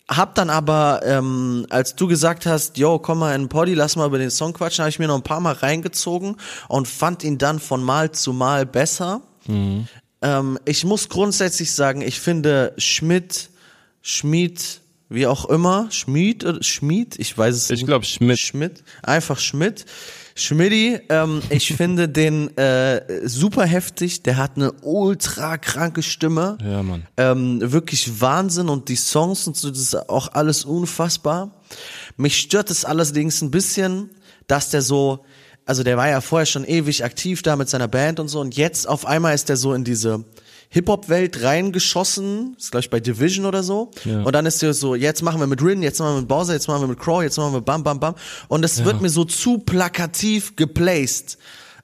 Hab 0.09 0.35
dann 0.35 0.49
aber, 0.49 1.01
ähm, 1.03 1.65
als 1.69 1.95
du 1.95 2.07
gesagt 2.07 2.45
hast, 2.45 2.77
yo, 2.77 2.97
komm 2.97 3.19
mal 3.19 3.35
in 3.35 3.43
den 3.43 3.49
Poddy, 3.49 3.73
lass 3.73 3.97
mal 3.97 4.07
über 4.07 4.17
den 4.17 4.31
Song 4.31 4.53
quatschen, 4.53 4.83
habe 4.83 4.89
ich 4.89 4.99
mir 4.99 5.07
noch 5.07 5.15
ein 5.17 5.23
paar 5.23 5.41
Mal 5.41 5.53
reingezogen 5.53 6.37
und 6.69 6.87
fand 6.87 7.23
ihn 7.25 7.37
dann 7.37 7.59
von 7.59 7.83
Mal 7.83 8.11
zu 8.11 8.31
Mal 8.31 8.65
besser. 8.65 9.21
Ähm, 10.21 10.59
ich 10.65 10.85
muss 10.85 11.09
grundsätzlich 11.09 11.71
sagen, 11.73 12.01
ich 12.01 12.19
finde 12.21 12.73
Schmidt, 12.77 13.49
Schmied, 14.01 14.79
wie 15.09 15.27
auch 15.27 15.45
immer, 15.45 15.87
Schmied 15.91 16.45
oder 16.45 16.63
Schmied, 16.63 17.19
ich 17.19 17.37
weiß 17.37 17.55
es 17.55 17.69
Ich 17.69 17.79
nicht. 17.81 17.87
glaub, 17.87 18.05
Schmidt. 18.05 18.39
Schmidt, 18.39 18.83
einfach 19.03 19.39
Schmidt. 19.39 19.85
Schmidti, 20.37 20.99
ähm, 21.09 21.41
ich 21.49 21.73
finde 21.75 22.07
den 22.07 22.55
äh, 22.57 23.27
super 23.27 23.65
heftig, 23.65 24.23
der 24.23 24.37
hat 24.37 24.51
eine 24.55 24.71
ultra 24.83 25.57
kranke 25.57 26.03
Stimme. 26.03 26.57
Ja, 26.63 26.83
Mann. 26.83 27.05
Ähm, 27.17 27.59
wirklich 27.61 28.21
Wahnsinn 28.21 28.69
und 28.69 28.87
die 28.89 28.95
Songs 28.95 29.47
und 29.47 29.57
so, 29.57 29.69
das 29.69 29.79
ist 29.79 30.09
auch 30.09 30.33
alles 30.33 30.63
unfassbar. 30.63 31.51
Mich 32.17 32.37
stört 32.37 32.69
es 32.69 32.85
allerdings 32.85 33.41
ein 33.41 33.51
bisschen, 33.51 34.11
dass 34.45 34.69
der 34.69 34.83
so, 34.83 35.25
also 35.65 35.83
der 35.83 35.97
war 35.97 36.07
ja 36.07 36.21
vorher 36.21 36.45
schon 36.45 36.65
ewig 36.65 37.03
aktiv 37.03 37.41
da 37.41 37.55
mit 37.55 37.67
seiner 37.67 37.87
Band 37.87 38.19
und 38.19 38.27
so 38.27 38.39
und 38.39 38.55
jetzt 38.55 38.87
auf 38.87 39.05
einmal 39.05 39.33
ist 39.33 39.49
der 39.49 39.57
so 39.57 39.73
in 39.73 39.83
diese 39.83 40.23
Hip-Hop-Welt 40.69 41.43
reingeschossen, 41.43 42.55
ist 42.57 42.71
gleich 42.71 42.89
bei 42.89 42.99
Division 42.99 43.45
oder 43.45 43.63
so. 43.63 43.91
Ja. 44.03 44.23
Und 44.23 44.33
dann 44.33 44.45
ist 44.45 44.61
der 44.61 44.73
so, 44.73 44.95
jetzt 44.95 45.21
machen 45.21 45.39
wir 45.39 45.47
mit 45.47 45.63
Rin, 45.63 45.81
jetzt 45.81 45.99
machen 45.99 46.15
wir 46.15 46.19
mit 46.21 46.27
Bowser, 46.27 46.53
jetzt 46.53 46.67
machen 46.67 46.81
wir 46.81 46.87
mit 46.87 46.99
Crow, 46.99 47.23
jetzt 47.23 47.37
machen 47.37 47.53
wir 47.53 47.57
mit 47.59 47.65
Bam 47.65 47.83
Bam 47.83 47.99
Bam. 47.99 48.15
Und 48.47 48.65
es 48.65 48.83
wird 48.83 49.01
mir 49.01 49.09
so 49.09 49.23
zu 49.23 49.59
plakativ 49.59 50.55
geplaced. 50.55 51.37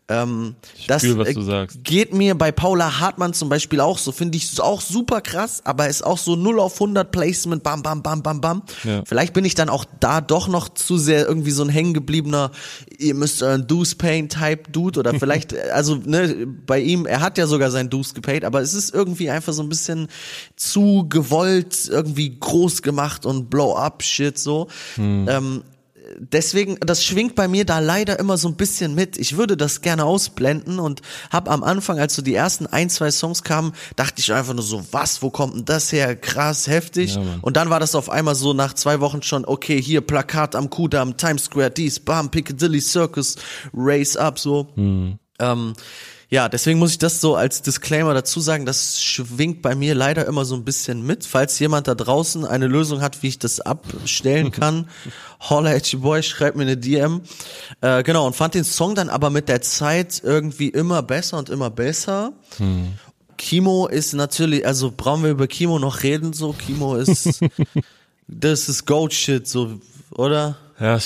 Ähm, 0.10 0.56
das 0.88 1.04
was 1.18 1.30
äh, 1.30 1.68
geht 1.82 2.13
mir 2.13 2.36
bei 2.36 2.52
Paula 2.52 3.00
Hartmann 3.00 3.34
zum 3.34 3.48
Beispiel 3.48 3.80
auch 3.80 3.98
so, 3.98 4.12
finde 4.12 4.38
ich 4.38 4.60
auch 4.60 4.82
super 4.82 5.22
krass, 5.22 5.62
aber 5.63 5.88
ist 5.88 6.06
auch 6.06 6.18
so 6.18 6.36
0 6.36 6.60
auf 6.60 6.74
100 6.74 7.10
Placement, 7.10 7.63
bam, 7.63 7.82
bam, 7.82 8.04
bam, 8.04 8.22
bam, 8.22 8.42
bam. 8.42 8.63
Ja. 8.84 9.04
Vielleicht 9.06 9.34
bin 9.34 9.46
ich 9.46 9.56
dann 9.56 9.70
auch 9.70 9.86
da 10.02 10.20
doch 10.20 10.50
noch 10.50 10.68
zu 10.68 10.98
sehr 10.98 11.26
irgendwie 11.26 11.52
so 11.52 11.63
ein 11.63 11.70
hängengebliebener, 11.70 12.52
ihr 12.98 13.16
müsst 13.16 13.42
euren 13.42 13.66
Deuce 13.66 13.96
Pain 13.96 14.28
Type 14.28 14.72
Dude 14.72 15.00
oder 15.00 15.13
vielleicht, 15.13 15.56
also 15.72 15.96
ne, 15.96 16.48
bei 16.66 16.82
ihm, 16.82 17.06
er 17.06 17.22
hat 17.22 17.38
ja 17.38 17.48
sogar 17.48 17.72
sein 17.72 17.89
Deuce 17.89 18.13
gepaid, 18.13 18.44
aber 18.44 18.62
es 18.62 18.74
ist 18.74 18.94
irgendwie 18.94 19.30
einfach 19.30 19.54
so 19.54 19.63
ein 19.63 19.70
bisschen 19.70 20.10
zu 20.58 21.06
gewollt, 21.08 21.88
irgendwie 21.89 22.38
groß 22.38 22.82
gemacht 22.82 23.26
und 23.26 23.50
Blow-up-Shit 23.50 24.38
so. 24.38 24.68
Ähm, 24.98 25.63
deswegen, 26.17 26.78
das 26.80 27.04
schwingt 27.04 27.36
bei 27.36 27.47
mir 27.47 27.65
da 27.65 27.80
leider 27.80 28.19
immer 28.19 28.38
so 28.38 28.47
ein 28.47 28.56
bisschen 28.56 28.95
mit. 28.95 29.17
Ich 29.17 29.38
würde 29.38 29.58
das 29.58 29.82
gerne 29.82 30.06
ausblenden 30.06 30.80
und 30.80 31.02
hab 31.30 31.49
am 31.49 31.63
Anfang, 31.63 31.99
als 31.99 32.15
so 32.15 32.21
die 32.21 32.36
ersten 32.36 32.67
ein, 32.67 32.89
zwei 32.89 33.12
Songs 33.12 33.43
kamen, 33.43 33.73
dachte 33.95 34.19
ich 34.19 34.32
einfach 34.34 34.54
nur 34.54 34.63
so, 34.63 34.84
was, 34.91 35.21
wo 35.21 35.30
kommt 35.30 35.56
denn 35.56 35.65
das 35.65 35.91
her? 35.91 36.15
Krass, 36.15 36.67
heftig. 36.67 37.15
Ja, 37.15 37.21
und 37.41 37.58
dann 37.58 37.69
war 37.69 37.80
das 37.80 37.95
auf 37.95 38.10
einmal 38.10 38.36
so 38.36 38.54
nach 38.54 38.73
zwei 38.73 38.99
Wochen 38.99 39.21
schon, 39.21 39.45
okay, 39.45 39.82
hier 39.82 40.02
Plakat 40.02 40.56
am 40.56 40.69
Kudamm, 40.69 41.17
Times 41.17 41.45
Square, 41.45 41.71
dies, 41.71 41.99
bam, 41.99 42.30
Piccadilly 42.30 42.82
Circus, 42.82 43.36
Race 43.73 44.17
Up, 44.17 44.39
so. 44.39 44.67
Ähm, 45.39 45.73
ja, 46.34 46.50
deswegen 46.50 46.80
muss 46.80 46.89
ich 46.89 46.98
das 46.98 47.22
so 47.22 47.36
als 47.36 47.62
Disclaimer 47.62 48.15
dazu 48.15 48.39
sagen, 48.39 48.65
das 48.65 49.04
schwingt 49.04 49.62
bei 49.62 49.76
mir 49.76 49.93
leider 49.93 50.26
immer 50.26 50.46
so 50.46 50.56
ein 50.56 50.63
bisschen 50.63 51.06
mit. 51.06 51.28
Falls 51.28 51.60
jemand 51.60 51.88
da 51.88 51.93
draußen 51.93 52.43
eine 52.43 52.65
Lösung 52.65 53.02
hat, 53.02 53.22
wie 53.22 53.28
ich 53.28 53.38
das 53.38 53.60
abstellen 53.60 54.50
kann, 54.52 54.89
holla 55.41 55.69
at 55.69 55.93
your 55.93 56.02
boy, 56.02 56.24
schreibt 56.24 56.58
mir 56.58 56.63
eine 56.63 56.76
DM. 56.76 57.22
Äh, 57.82 58.02
genau, 58.02 58.26
und 58.26 58.36
fand 58.36 58.56
den 58.56 58.63
Song 58.63 58.96
dann 58.96 59.10
aber 59.10 59.30
mit 59.30 59.48
der 59.48 59.62
Zeit 59.62 60.24
irgendwie 60.24 60.69
immer 60.69 61.04
besser 61.04 61.38
und 61.38 61.52
immer 61.52 61.69
besser. 61.69 62.34
Kimo 63.38 63.86
ist 63.86 64.13
natürlich, 64.13 64.65
also 64.65 64.91
brauchen 64.91 65.22
wir 65.22 65.30
über 65.30 65.46
Kimo 65.46 65.78
noch 65.78 66.02
reden, 66.02 66.34
so, 66.34 66.54
Kimo 66.54 66.96
ist, 66.96 67.41
das 68.28 68.69
ist 68.69 68.88
Goat-Shit, 68.88 69.48
so, 69.48 69.80
oder? 70.10 70.58
Ja, 70.80 70.98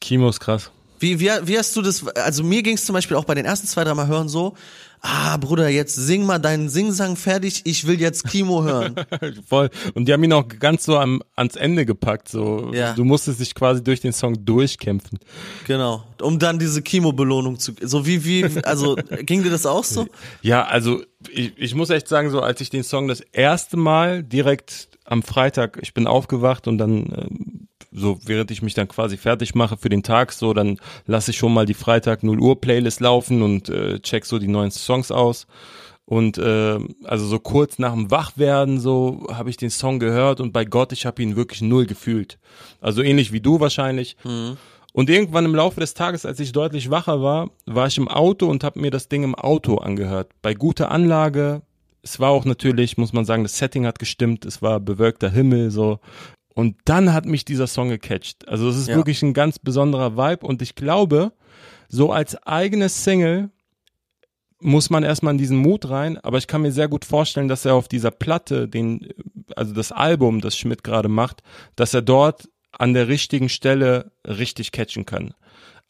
Kimo 0.00 0.30
ist 0.30 0.40
krass. 0.40 0.70
Wie, 0.98 1.20
wie, 1.20 1.30
wie 1.44 1.58
hast 1.58 1.74
du 1.76 1.82
das, 1.82 2.06
also 2.16 2.42
mir 2.42 2.62
ging 2.62 2.74
es 2.76 2.84
zum 2.84 2.94
Beispiel 2.94 3.16
auch 3.16 3.24
bei 3.24 3.34
den 3.34 3.44
ersten 3.44 3.66
zwei, 3.66 3.84
drei 3.84 3.94
Mal 3.94 4.06
hören 4.06 4.28
so, 4.28 4.54
ah 5.02 5.36
Bruder, 5.36 5.68
jetzt 5.68 5.94
sing 5.94 6.24
mal 6.24 6.38
deinen 6.38 6.68
Singsang 6.68 7.16
fertig, 7.16 7.62
ich 7.64 7.86
will 7.86 8.00
jetzt 8.00 8.24
Kimo 8.28 8.64
hören. 8.64 8.94
Voll. 9.48 9.70
Und 9.94 10.06
die 10.08 10.12
haben 10.12 10.24
ihn 10.24 10.32
auch 10.32 10.48
ganz 10.48 10.84
so 10.84 10.96
am, 10.98 11.22
ans 11.36 11.54
Ende 11.56 11.84
gepackt. 11.86 12.28
So, 12.28 12.70
Ja. 12.72 12.94
du 12.94 13.04
musstest 13.04 13.40
dich 13.40 13.54
quasi 13.54 13.84
durch 13.84 14.00
den 14.00 14.12
Song 14.12 14.44
durchkämpfen. 14.44 15.18
genau, 15.66 16.02
um 16.22 16.38
dann 16.38 16.58
diese 16.58 16.82
Kimo-Belohnung 16.82 17.58
zu, 17.58 17.72
so 17.82 18.06
wie, 18.06 18.24
wie, 18.24 18.44
also 18.64 18.96
ging 19.22 19.42
dir 19.42 19.50
das 19.50 19.66
auch 19.66 19.84
so? 19.84 20.06
Ja, 20.42 20.64
also 20.64 21.02
ich, 21.30 21.52
ich 21.56 21.74
muss 21.74 21.90
echt 21.90 22.08
sagen, 22.08 22.30
so 22.30 22.40
als 22.40 22.60
ich 22.60 22.70
den 22.70 22.82
Song 22.82 23.06
das 23.08 23.20
erste 23.20 23.76
Mal 23.76 24.22
direkt 24.22 24.88
am 25.04 25.22
Freitag, 25.22 25.78
ich 25.82 25.94
bin 25.94 26.06
aufgewacht 26.06 26.66
und 26.66 26.78
dann 26.78 26.96
ähm, 26.96 27.65
so 27.96 28.18
während 28.24 28.50
ich 28.50 28.62
mich 28.62 28.74
dann 28.74 28.88
quasi 28.88 29.16
fertig 29.16 29.54
mache 29.54 29.76
für 29.76 29.88
den 29.88 30.02
Tag, 30.02 30.32
so 30.32 30.52
dann 30.52 30.78
lasse 31.06 31.30
ich 31.32 31.38
schon 31.38 31.54
mal 31.54 31.66
die 31.66 31.74
Freitag 31.74 32.22
0 32.22 32.38
Uhr 32.38 32.60
Playlist 32.60 33.00
laufen 33.00 33.42
und 33.42 33.68
äh, 33.68 33.98
check 34.00 34.24
so 34.26 34.38
die 34.38 34.48
neuen 34.48 34.70
Songs 34.70 35.10
aus. 35.10 35.46
Und 36.04 36.38
äh, 36.38 36.78
also 37.02 37.26
so 37.26 37.40
kurz 37.40 37.80
nach 37.80 37.92
dem 37.92 38.12
Wachwerden 38.12 38.78
so 38.78 39.26
habe 39.32 39.50
ich 39.50 39.56
den 39.56 39.70
Song 39.70 39.98
gehört 39.98 40.40
und 40.40 40.52
bei 40.52 40.64
Gott, 40.64 40.92
ich 40.92 41.04
habe 41.04 41.20
ihn 41.22 41.34
wirklich 41.34 41.62
null 41.62 41.86
gefühlt. 41.86 42.38
Also 42.80 43.02
ähnlich 43.02 43.32
wie 43.32 43.40
du 43.40 43.58
wahrscheinlich. 43.58 44.16
Und 44.92 45.10
irgendwann 45.10 45.44
im 45.44 45.54
Laufe 45.54 45.78
des 45.80 45.92
Tages, 45.92 46.24
als 46.24 46.40
ich 46.40 46.52
deutlich 46.52 46.90
wacher 46.90 47.20
war, 47.20 47.50
war 47.66 47.86
ich 47.86 47.98
im 47.98 48.08
Auto 48.08 48.46
und 48.46 48.64
habe 48.64 48.80
mir 48.80 48.90
das 48.90 49.08
Ding 49.08 49.24
im 49.24 49.34
Auto 49.34 49.76
angehört. 49.76 50.30
Bei 50.40 50.54
guter 50.54 50.90
Anlage. 50.90 51.60
Es 52.02 52.18
war 52.18 52.30
auch 52.30 52.44
natürlich, 52.44 52.96
muss 52.96 53.12
man 53.12 53.24
sagen, 53.24 53.42
das 53.42 53.58
Setting 53.58 53.84
hat 53.84 53.98
gestimmt. 53.98 54.46
Es 54.46 54.62
war 54.62 54.80
bewölkter 54.80 55.28
Himmel, 55.28 55.70
so. 55.70 55.98
Und 56.56 56.76
dann 56.86 57.12
hat 57.12 57.26
mich 57.26 57.44
dieser 57.44 57.66
Song 57.66 57.90
gecatcht. 57.90 58.48
Also 58.48 58.66
es 58.70 58.78
ist 58.78 58.88
Ja. 58.88 58.96
wirklich 58.96 59.22
ein 59.22 59.34
ganz 59.34 59.58
besonderer 59.58 60.16
Vibe. 60.16 60.46
Und 60.46 60.62
ich 60.62 60.74
glaube, 60.74 61.32
so 61.88 62.12
als 62.12 62.34
eigene 62.46 62.88
Single 62.88 63.50
muss 64.58 64.88
man 64.88 65.04
erstmal 65.04 65.34
in 65.34 65.38
diesen 65.38 65.58
Mut 65.58 65.90
rein, 65.90 66.16
aber 66.16 66.38
ich 66.38 66.46
kann 66.46 66.62
mir 66.62 66.72
sehr 66.72 66.88
gut 66.88 67.04
vorstellen, 67.04 67.48
dass 67.48 67.66
er 67.66 67.74
auf 67.74 67.88
dieser 67.88 68.10
Platte, 68.10 68.68
den, 68.68 69.06
also 69.54 69.74
das 69.74 69.92
Album, 69.92 70.40
das 70.40 70.56
Schmidt 70.56 70.82
gerade 70.82 71.10
macht, 71.10 71.42
dass 71.76 71.92
er 71.92 72.00
dort 72.00 72.48
an 72.72 72.94
der 72.94 73.06
richtigen 73.06 73.50
Stelle 73.50 74.12
richtig 74.26 74.72
catchen 74.72 75.04
kann. 75.04 75.34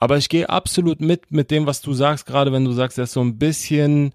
Aber 0.00 0.16
ich 0.16 0.28
gehe 0.28 0.48
absolut 0.48 1.00
mit 1.00 1.30
mit 1.30 1.52
dem, 1.52 1.66
was 1.66 1.80
du 1.80 1.92
sagst, 1.92 2.26
gerade 2.26 2.50
wenn 2.52 2.64
du 2.64 2.72
sagst, 2.72 2.98
er 2.98 3.04
ist 3.04 3.12
so 3.12 3.22
ein 3.22 3.38
bisschen, 3.38 4.12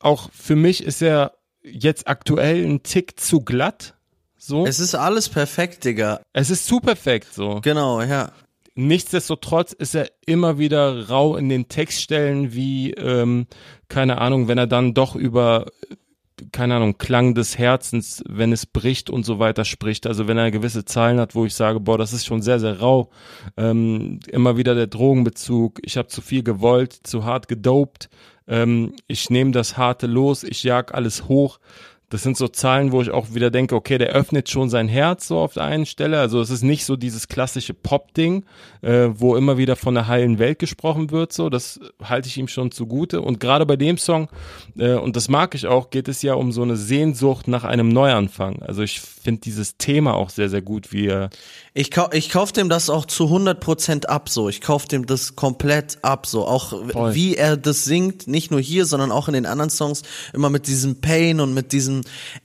auch 0.00 0.30
für 0.32 0.56
mich 0.56 0.82
ist 0.82 1.00
er 1.00 1.34
jetzt 1.62 2.08
aktuell 2.08 2.64
ein 2.64 2.82
Tick 2.82 3.20
zu 3.20 3.40
glatt. 3.40 3.94
So. 4.46 4.66
Es 4.66 4.78
ist 4.78 4.94
alles 4.94 5.30
perfekt, 5.30 5.84
Digga. 5.84 6.20
es 6.34 6.50
ist 6.50 6.66
zu 6.66 6.78
perfekt 6.78 7.32
so. 7.32 7.60
Genau, 7.62 8.02
ja. 8.02 8.30
Nichtsdestotrotz 8.74 9.72
ist 9.72 9.94
er 9.94 10.10
immer 10.26 10.58
wieder 10.58 11.08
rau 11.08 11.36
in 11.36 11.48
den 11.48 11.68
Textstellen, 11.68 12.52
wie, 12.52 12.90
ähm, 12.90 13.46
keine 13.88 14.18
Ahnung, 14.20 14.46
wenn 14.46 14.58
er 14.58 14.66
dann 14.66 14.92
doch 14.92 15.16
über, 15.16 15.64
keine 16.52 16.74
Ahnung, 16.74 16.98
Klang 16.98 17.34
des 17.34 17.56
Herzens, 17.56 18.22
wenn 18.28 18.52
es 18.52 18.66
bricht 18.66 19.08
und 19.08 19.24
so 19.24 19.38
weiter 19.38 19.64
spricht. 19.64 20.06
Also 20.06 20.28
wenn 20.28 20.36
er 20.36 20.50
gewisse 20.50 20.84
Zeilen 20.84 21.20
hat, 21.20 21.34
wo 21.34 21.46
ich 21.46 21.54
sage, 21.54 21.80
boah, 21.80 21.96
das 21.96 22.12
ist 22.12 22.26
schon 22.26 22.42
sehr, 22.42 22.60
sehr 22.60 22.80
rau. 22.80 23.08
Ähm, 23.56 24.20
immer 24.28 24.58
wieder 24.58 24.74
der 24.74 24.88
Drogenbezug, 24.88 25.80
ich 25.82 25.96
habe 25.96 26.08
zu 26.08 26.20
viel 26.20 26.42
gewollt, 26.42 26.92
zu 26.92 27.24
hart 27.24 27.48
gedopt, 27.48 28.10
ähm, 28.46 28.92
ich 29.06 29.30
nehme 29.30 29.52
das 29.52 29.78
Harte 29.78 30.06
los, 30.06 30.44
ich 30.44 30.62
jag 30.64 30.92
alles 30.92 31.28
hoch. 31.28 31.60
Das 32.10 32.22
sind 32.22 32.36
so 32.36 32.48
Zahlen, 32.48 32.92
wo 32.92 33.02
ich 33.02 33.10
auch 33.10 33.34
wieder 33.34 33.50
denke, 33.50 33.74
okay, 33.74 33.98
der 33.98 34.10
öffnet 34.10 34.48
schon 34.48 34.70
sein 34.70 34.88
Herz 34.88 35.26
so 35.26 35.38
auf 35.38 35.54
der 35.54 35.64
einen 35.64 35.86
Stelle. 35.86 36.20
Also 36.20 36.40
es 36.40 36.50
ist 36.50 36.62
nicht 36.62 36.84
so 36.84 36.96
dieses 36.96 37.28
klassische 37.28 37.74
Pop-Ding, 37.74 38.44
äh, 38.82 39.08
wo 39.14 39.36
immer 39.36 39.58
wieder 39.58 39.76
von 39.76 39.94
der 39.94 40.06
heilen 40.06 40.38
Welt 40.38 40.58
gesprochen 40.58 41.10
wird. 41.10 41.32
So, 41.32 41.50
das 41.50 41.80
halte 42.02 42.28
ich 42.28 42.36
ihm 42.36 42.48
schon 42.48 42.70
zugute. 42.70 43.20
Und 43.20 43.40
gerade 43.40 43.66
bei 43.66 43.76
dem 43.76 43.98
Song, 43.98 44.28
äh, 44.78 44.94
und 44.94 45.16
das 45.16 45.28
mag 45.28 45.54
ich 45.54 45.66
auch, 45.66 45.90
geht 45.90 46.08
es 46.08 46.22
ja 46.22 46.34
um 46.34 46.52
so 46.52 46.62
eine 46.62 46.76
Sehnsucht 46.76 47.48
nach 47.48 47.64
einem 47.64 47.88
Neuanfang. 47.88 48.62
Also 48.62 48.82
ich 48.82 49.00
finde 49.24 49.40
dieses 49.40 49.78
Thema 49.78 50.14
auch 50.14 50.28
sehr, 50.28 50.50
sehr 50.50 50.62
gut, 50.62 50.92
wie 50.92 51.06
er 51.06 51.30
Ich, 51.72 51.90
kau 51.90 52.08
ich 52.12 52.28
kauf 52.28 52.52
dem 52.52 52.68
das 52.68 52.90
auch 52.90 53.06
zu 53.06 53.24
100% 53.24 54.06
ab, 54.06 54.28
so. 54.28 54.48
Ich 54.48 54.60
kauf 54.60 54.84
dem 54.84 55.06
das 55.06 55.34
komplett 55.34 55.98
ab, 56.02 56.26
so. 56.26 56.46
Auch 56.46 56.70
Voll. 56.90 57.14
wie 57.14 57.34
er 57.34 57.56
das 57.56 57.84
singt, 57.84 58.28
nicht 58.28 58.50
nur 58.50 58.60
hier, 58.60 58.84
sondern 58.84 59.10
auch 59.10 59.28
in 59.28 59.34
den 59.34 59.46
anderen 59.46 59.70
Songs, 59.70 60.02
immer 60.34 60.50
mit 60.50 60.66
diesem 60.66 61.00
Pain 61.00 61.40
und 61.40 61.54
mit 61.54 61.72
diesem, 61.72 61.93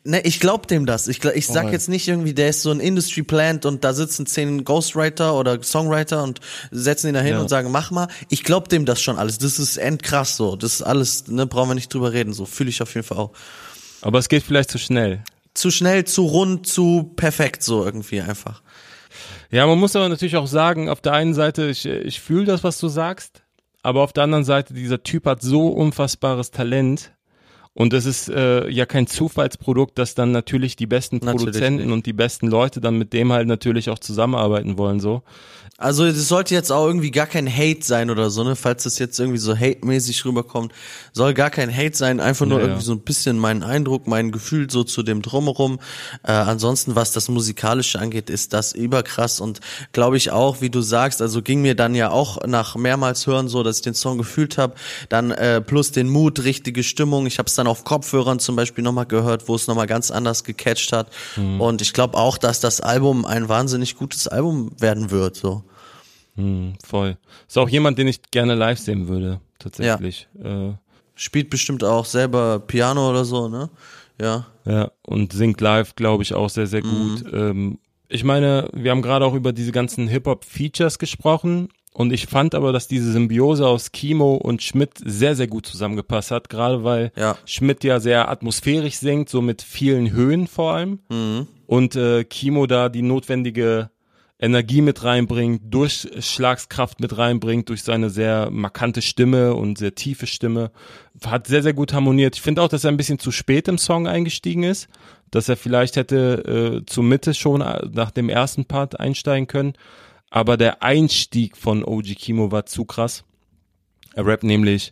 ne, 0.04 0.22
ich 0.22 0.40
glaub 0.40 0.68
dem 0.68 0.86
das. 0.86 1.08
Ich, 1.08 1.24
ich 1.24 1.48
sag 1.48 1.64
Voll. 1.64 1.72
jetzt 1.72 1.90
nicht 1.90 2.08
irgendwie, 2.08 2.34
der 2.34 2.50
ist 2.50 2.62
so 2.62 2.72
ein 2.72 2.80
Industry 2.80 3.24
Plant 3.24 3.66
und 3.66 3.84
da 3.84 3.94
sitzen 3.94 4.26
zehn 4.26 4.64
Ghostwriter 4.64 5.34
oder 5.36 5.62
Songwriter 5.64 6.24
und 6.24 6.40
setzen 6.72 7.08
ihn 7.08 7.14
da 7.14 7.22
hin 7.22 7.34
Ja. 7.34 7.42
und 7.42 7.50
sagen, 7.50 7.72
mach 7.72 7.92
mal. 7.92 8.08
Ich 8.30 8.44
glaub 8.44 8.70
dem 8.70 8.86
das 8.86 9.02
schon 9.02 9.18
alles. 9.18 9.38
Das 9.38 9.60
ist 9.60 9.78
endkrass, 9.78 10.36
so. 10.38 10.56
Das 10.56 10.74
ist 10.76 10.82
alles, 10.82 11.28
ne, 11.28 11.48
brauchen 11.48 11.70
wir 11.70 11.76
nicht 11.76 11.94
drüber 11.94 12.14
reden, 12.14 12.34
so. 12.34 12.46
Fühle 12.46 12.70
ich 12.70 12.82
auf 12.82 12.94
jeden 12.96 13.06
Fall 13.08 13.18
auch. 13.18 13.32
aber 14.02 14.20
es 14.20 14.30
geht 14.30 14.44
vielleicht 14.44 14.72
zu 14.72 14.78
schnell. 14.78 15.24
Zu 15.54 15.72
schnell, 15.72 16.06
zu 16.06 16.26
rund, 16.26 16.68
zu 16.68 17.12
perfekt, 17.16 17.64
so 17.64 17.84
irgendwie 17.84 18.22
einfach. 18.22 18.62
Ja, 19.52 19.66
man 19.66 19.80
muss 19.80 19.96
aber 19.96 20.08
natürlich 20.08 20.38
auch 20.38 20.46
sagen, 20.48 20.90
auf 20.90 21.02
der 21.02 21.14
einen 21.14 21.34
Seite, 21.34 21.68
ich, 21.70 21.86
ich 21.86 22.20
fühle 22.22 22.46
das, 22.46 22.64
was 22.64 22.78
du 22.78 22.88
sagst, 22.88 23.42
aber 23.82 24.02
auf 24.04 24.14
der 24.14 24.24
anderen 24.26 24.44
Seite, 24.44 24.74
dieser 24.74 25.02
Typ 25.04 25.26
hat 25.26 25.42
so 25.42 25.70
unfassbares 25.70 26.52
Talent. 26.52 27.12
Und 27.74 27.94
es 27.94 28.06
ist 28.06 28.30
äh, 28.30 28.68
ja 28.70 28.86
kein 28.86 29.08
Zufallsprodukt, 29.08 29.98
dass 29.98 30.16
dann 30.16 30.32
natürlich 30.32 30.76
die 30.76 30.88
besten 30.88 31.18
Natürlich 31.18 31.38
Produzenten 31.46 31.84
nicht. 31.86 31.94
und 31.94 32.06
die 32.06 32.14
besten 32.14 32.48
Leute 32.48 32.82
dann 32.82 32.98
mit 32.98 33.14
dem 33.14 33.32
halt 33.32 33.48
natürlich 33.48 33.90
auch 33.90 34.00
zusammenarbeiten 34.00 34.78
wollen, 34.78 35.00
so. 35.00 35.24
Also 35.78 36.06
das 36.06 36.28
sollte 36.28 36.54
jetzt 36.56 36.74
auch 36.74 36.86
irgendwie 36.86 37.10
gar 37.10 37.26
kein 37.28 37.48
Hate 37.48 37.80
sein 37.84 38.10
oder 38.10 38.30
so, 38.32 38.44
ne? 38.44 38.58
Falls 38.58 38.84
das 38.84 39.00
jetzt 39.00 39.18
irgendwie 39.18 39.38
so 39.38 39.56
hate-mäßig 39.56 40.26
rüberkommt, 40.26 40.74
soll 41.14 41.34
gar 41.34 41.50
kein 41.50 41.74
Hate 41.74 41.96
sein, 41.96 42.20
einfach 42.20 42.46
nur 42.46 42.58
Ja, 42.58 42.66
ja. 42.66 42.72
irgendwie 42.72 42.86
so 42.86 42.92
ein 42.92 43.00
bisschen 43.00 43.38
mein 43.40 43.64
Eindruck, 43.64 44.06
mein 44.06 44.34
Gefühl 44.34 44.70
so 44.70 44.84
zu 44.84 45.04
dem 45.04 45.22
Drumherum. 45.22 45.80
Äh, 46.24 46.34
ansonsten, 46.34 46.96
was 46.98 47.14
das 47.14 47.30
Musikalische 47.30 47.98
angeht, 47.98 48.30
ist 48.30 48.52
das 48.52 48.74
überkrass 48.74 49.40
und 49.40 49.62
glaube 49.94 50.18
ich 50.18 50.32
auch, 50.32 50.60
wie 50.60 50.70
du 50.70 50.82
sagst, 50.82 51.22
also 51.22 51.42
ging 51.42 51.62
mir 51.62 51.76
dann 51.76 51.96
ja 51.96 52.10
auch 52.10 52.46
nach 52.46 52.76
mehrmals 52.76 53.26
hören 53.26 53.48
so, 53.48 53.64
dass 53.64 53.78
ich 53.78 53.84
den 53.84 53.94
Song 53.94 54.18
gefühlt 54.18 54.58
habe, 54.58 54.74
dann 55.08 55.32
äh, 55.32 55.62
plus 55.62 55.94
den 55.94 56.10
Mut, 56.10 56.44
richtige 56.44 56.84
Stimmung. 56.84 57.26
Ich 57.26 57.38
habe 57.40 57.48
es 57.48 57.56
dann 57.56 57.68
auf 57.70 57.84
Kopfhörern 57.84 58.40
zum 58.40 58.56
Beispiel 58.56 58.84
nochmal 58.84 59.06
gehört, 59.06 59.48
wo 59.48 59.56
es 59.56 59.68
nochmal 59.68 59.88
ganz 59.88 60.12
anders 60.12 60.44
gecatcht 60.44 60.92
hat 60.92 61.08
Mhm. 61.38 61.62
und 61.62 61.82
ich 61.82 61.94
glaube 61.94 62.18
auch, 62.18 62.38
dass 62.38 62.60
das 62.60 62.82
Album 62.82 63.26
ein 63.26 63.48
wahnsinnig 63.50 63.96
gutes 63.96 64.28
Album 64.28 64.72
werden 64.80 65.12
wird, 65.12 65.36
so. 65.38 65.64
Hm, 66.36 66.76
voll. 66.86 67.18
Ist 67.48 67.58
auch 67.58 67.70
jemand, 67.70 67.98
den 67.98 68.08
ich 68.08 68.22
gerne 68.32 68.56
live 68.56 68.80
sehen 68.80 69.08
würde, 69.08 69.40
tatsächlich. 69.60 70.28
Ja. 70.44 70.70
Äh, 70.70 70.74
Spielt 71.16 71.50
bestimmt 71.50 71.84
auch 71.84 72.06
selber 72.06 72.60
Piano 72.60 73.10
oder 73.10 73.26
so, 73.26 73.50
ne? 73.50 73.70
Ja. 74.22 74.46
Ja, 74.66 74.92
und 75.06 75.34
singt 75.34 75.60
live, 75.60 75.96
glaube 75.96 76.24
ich, 76.24 76.34
auch 76.34 76.50
sehr, 76.50 76.66
sehr 76.68 76.82
gut. 76.82 77.26
Ähm, 77.34 77.78
ich 78.08 78.24
meine, 78.24 78.70
wir 78.74 78.92
haben 78.92 79.02
gerade 79.02 79.26
auch 79.26 79.34
über 79.34 79.52
diese 79.52 79.74
ganzen 79.74 80.08
Hip-Hop-Features 80.08 80.98
gesprochen 80.98 81.68
und 82.00 82.14
ich 82.14 82.28
fand 82.28 82.56
aber, 82.56 82.72
dass 82.72 82.88
diese 82.88 83.12
Symbiose 83.12 83.68
aus 83.68 83.92
Kimo 83.92 84.36
und 84.36 84.64
Schmidt 84.64 84.92
sehr, 85.04 85.36
sehr 85.36 85.48
gut 85.48 85.66
zusammengepasst 85.66 86.32
hat, 86.32 86.48
gerade 86.48 86.86
weil 86.86 87.12
Ja. 87.18 87.38
Schmidt 87.44 87.84
ja 87.84 88.00
sehr 88.00 88.30
atmosphärisch 88.30 88.96
singt, 88.96 89.28
so 89.28 89.42
mit 89.42 89.62
vielen 89.62 90.14
Höhen 90.14 90.48
vor 90.48 90.72
allem 90.76 91.00
und 91.68 91.98
äh, 91.98 92.24
Kimo 92.24 92.68
da 92.68 92.88
die 92.88 93.02
notwendige 93.02 93.90
Energie 94.40 94.82
mit 94.82 95.04
reinbringt, 95.04 95.64
Durchschlagskraft 95.74 97.02
mit 97.02 97.18
reinbringt 97.18 97.68
durch 97.68 97.84
seine 97.84 98.10
sehr 98.10 98.50
markante 98.50 99.02
Stimme 99.02 99.54
und 99.54 99.78
sehr 99.78 99.94
tiefe 99.94 100.26
Stimme. 100.26 100.72
Hat 101.26 101.48
sehr, 101.48 101.64
sehr 101.64 101.74
gut 101.74 101.92
harmoniert. 101.92 102.38
Ich 102.38 102.42
finde 102.42 102.62
auch, 102.62 102.70
dass 102.70 102.86
er 102.86 102.92
ein 102.92 102.96
bisschen 102.98 103.20
zu 103.20 103.32
spät 103.32 103.68
im 103.68 103.78
Song 103.78 104.08
eingestiegen 104.08 104.64
ist, 104.64 104.88
dass 105.32 105.50
er 105.50 105.58
vielleicht 105.58 105.98
hätte 105.98 106.82
äh, 106.82 106.86
zur 106.86 107.04
Mitte 107.04 107.34
schon 107.34 107.60
äh, 107.60 107.86
nach 107.92 108.12
dem 108.12 108.30
ersten 108.30 108.64
Part 108.64 108.98
einsteigen 108.98 109.48
können. 109.48 109.74
Aber 110.30 110.58
der 110.58 110.84
Einstieg 110.84 111.58
von 111.58 111.84
OG 111.84 112.16
Kimo 112.16 112.52
war 112.52 112.66
zu 112.66 112.86
krass. 112.86 113.24
Er 114.14 114.26
rappt 114.26 114.44
nämlich, 114.44 114.92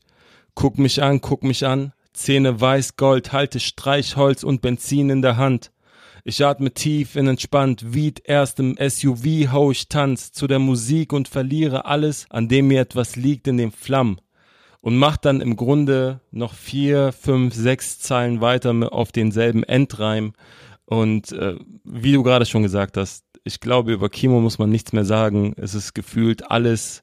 guck 0.55 0.77
mich 0.77 1.01
an, 1.01 1.21
guck 1.21 1.43
mich 1.43 1.65
an, 1.65 1.93
Zähne 2.13 2.59
weiß, 2.59 2.97
Gold, 2.97 3.31
halte 3.31 3.59
Streichholz 3.59 4.43
und 4.43 4.61
Benzin 4.61 5.09
in 5.09 5.21
der 5.21 5.37
Hand. 5.37 5.71
Ich 6.23 6.43
atme 6.43 6.73
tief 6.73 7.15
in 7.15 7.27
entspannt, 7.27 7.93
Weed 7.93 8.21
erst 8.25 8.59
im 8.59 8.75
SUV, 8.77 9.51
hau 9.51 9.71
ich 9.71 9.87
Tanz 9.87 10.31
zu 10.33 10.47
der 10.47 10.59
Musik 10.59 11.13
und 11.13 11.27
verliere 11.27 11.85
alles, 11.85 12.25
an 12.29 12.49
dem 12.49 12.67
mir 12.67 12.81
etwas 12.81 13.15
liegt 13.15 13.47
in 13.47 13.57
den 13.57 13.71
Flammen. 13.71 14.19
Und 14.81 14.97
mach 14.97 15.17
dann 15.17 15.41
im 15.41 15.55
Grunde 15.55 16.19
noch 16.31 16.53
vier, 16.53 17.11
fünf, 17.13 17.53
sechs 17.53 17.99
Zeilen 17.99 18.41
weiter 18.41 18.73
auf 18.91 19.11
denselben 19.11 19.63
Endreim. 19.63 20.33
Und 20.85 21.31
äh, 21.31 21.55
wie 21.83 22.13
du 22.13 22.23
gerade 22.23 22.45
schon 22.45 22.63
gesagt 22.63 22.97
hast, 22.97 23.23
ich 23.47 23.59
glaube, 23.59 23.91
über 23.93 24.09
Kimo 24.09 24.39
muss 24.39 24.59
man 24.59 24.69
nichts 24.69 24.93
mehr 24.93 25.05
sagen. 25.05 25.53
Es 25.57 25.73
ist 25.73 25.95
gefühlt 25.95 26.51
alles, 26.51 27.01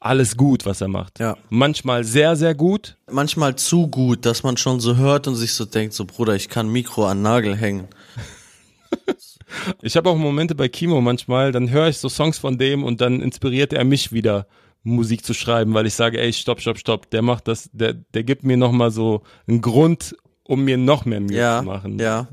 alles 0.00 0.36
gut, 0.36 0.64
was 0.66 0.80
er 0.80 0.88
macht. 0.88 1.18
Ja. 1.18 1.36
Manchmal 1.48 2.04
sehr, 2.04 2.36
sehr 2.36 2.54
gut. 2.54 2.96
Manchmal 3.10 3.56
zu 3.56 3.88
gut, 3.88 4.24
dass 4.26 4.42
man 4.42 4.56
schon 4.56 4.78
so 4.80 4.96
hört 4.96 5.26
und 5.26 5.34
sich 5.34 5.52
so 5.54 5.64
denkt, 5.64 5.94
so 5.94 6.04
Bruder, 6.04 6.34
ich 6.36 6.48
kann 6.48 6.68
Mikro 6.68 7.06
an 7.06 7.22
Nagel 7.22 7.56
hängen. 7.56 7.88
Ich 9.82 9.96
habe 9.96 10.10
auch 10.10 10.16
Momente 10.16 10.54
bei 10.54 10.68
Kimo 10.68 11.00
manchmal, 11.00 11.52
dann 11.52 11.70
höre 11.70 11.88
ich 11.88 11.98
so 11.98 12.08
Songs 12.08 12.38
von 12.38 12.58
dem 12.58 12.82
und 12.84 13.00
dann 13.00 13.20
inspiriert 13.20 13.72
er 13.72 13.84
mich 13.84 14.12
wieder, 14.12 14.46
Musik 14.82 15.24
zu 15.24 15.34
schreiben, 15.34 15.74
weil 15.74 15.86
ich 15.86 15.94
sage, 15.94 16.20
ey, 16.20 16.32
stopp, 16.32 16.60
stopp, 16.60 16.78
stopp, 16.78 17.10
der 17.10 17.20
macht 17.22 17.48
das, 17.48 17.68
der, 17.72 17.94
der 17.94 18.22
gibt 18.22 18.44
mir 18.44 18.56
nochmal 18.56 18.90
so 18.92 19.22
einen 19.48 19.60
Grund, 19.60 20.16
um 20.44 20.64
mir 20.64 20.76
noch 20.76 21.04
mehr 21.04 21.20
Mühe 21.20 21.36
Ja, 21.38 21.58
zu 21.58 21.64
machen. 21.64 21.98
ja. 21.98 22.28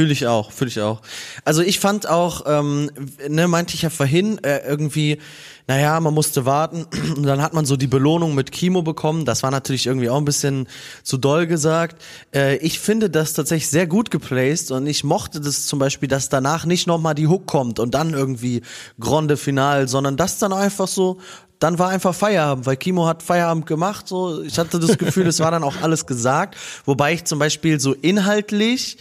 Fühle 0.00 0.14
ich 0.14 0.26
auch, 0.26 0.50
fühle 0.50 0.70
ich 0.70 0.80
auch. 0.80 1.02
Also 1.44 1.60
ich 1.60 1.78
fand 1.78 2.08
auch, 2.08 2.44
ähm, 2.46 2.90
ne, 3.28 3.48
meinte 3.48 3.74
ich 3.74 3.82
ja 3.82 3.90
vorhin, 3.90 4.42
äh, 4.42 4.66
irgendwie, 4.66 5.18
naja, 5.66 6.00
man 6.00 6.14
musste 6.14 6.46
warten 6.46 6.86
und 7.18 7.24
dann 7.24 7.42
hat 7.42 7.52
man 7.52 7.66
so 7.66 7.76
die 7.76 7.86
Belohnung 7.86 8.34
mit 8.34 8.50
Kimo 8.50 8.80
bekommen. 8.80 9.26
Das 9.26 9.42
war 9.42 9.50
natürlich 9.50 9.86
irgendwie 9.86 10.08
auch 10.08 10.16
ein 10.16 10.24
bisschen 10.24 10.68
zu 11.02 11.18
doll 11.18 11.46
gesagt. 11.46 12.00
Äh, 12.34 12.56
ich 12.60 12.80
finde 12.80 13.10
das 13.10 13.34
tatsächlich 13.34 13.68
sehr 13.68 13.86
gut 13.86 14.10
geplaced 14.10 14.70
und 14.70 14.86
ich 14.86 15.04
mochte 15.04 15.38
das 15.38 15.66
zum 15.66 15.78
Beispiel, 15.78 16.08
dass 16.08 16.30
danach 16.30 16.64
nicht 16.64 16.86
nochmal 16.86 17.14
die 17.14 17.26
Hook 17.26 17.46
kommt 17.46 17.78
und 17.78 17.92
dann 17.92 18.14
irgendwie 18.14 18.62
Grande 18.98 19.36
Final, 19.36 19.86
sondern 19.86 20.16
das 20.16 20.38
dann 20.38 20.54
einfach 20.54 20.88
so, 20.88 21.18
dann 21.58 21.78
war 21.78 21.90
einfach 21.90 22.14
Feierabend, 22.14 22.64
weil 22.64 22.78
Kimo 22.78 23.06
hat 23.06 23.22
Feierabend 23.22 23.66
gemacht. 23.66 24.08
So, 24.08 24.40
ich 24.40 24.58
hatte 24.58 24.80
das 24.80 24.96
Gefühl, 24.96 25.26
es 25.26 25.40
war 25.40 25.50
dann 25.50 25.62
auch 25.62 25.76
alles 25.82 26.06
gesagt. 26.06 26.56
Wobei 26.86 27.12
ich 27.12 27.26
zum 27.26 27.38
Beispiel 27.38 27.78
so 27.78 27.92
inhaltlich 27.92 28.96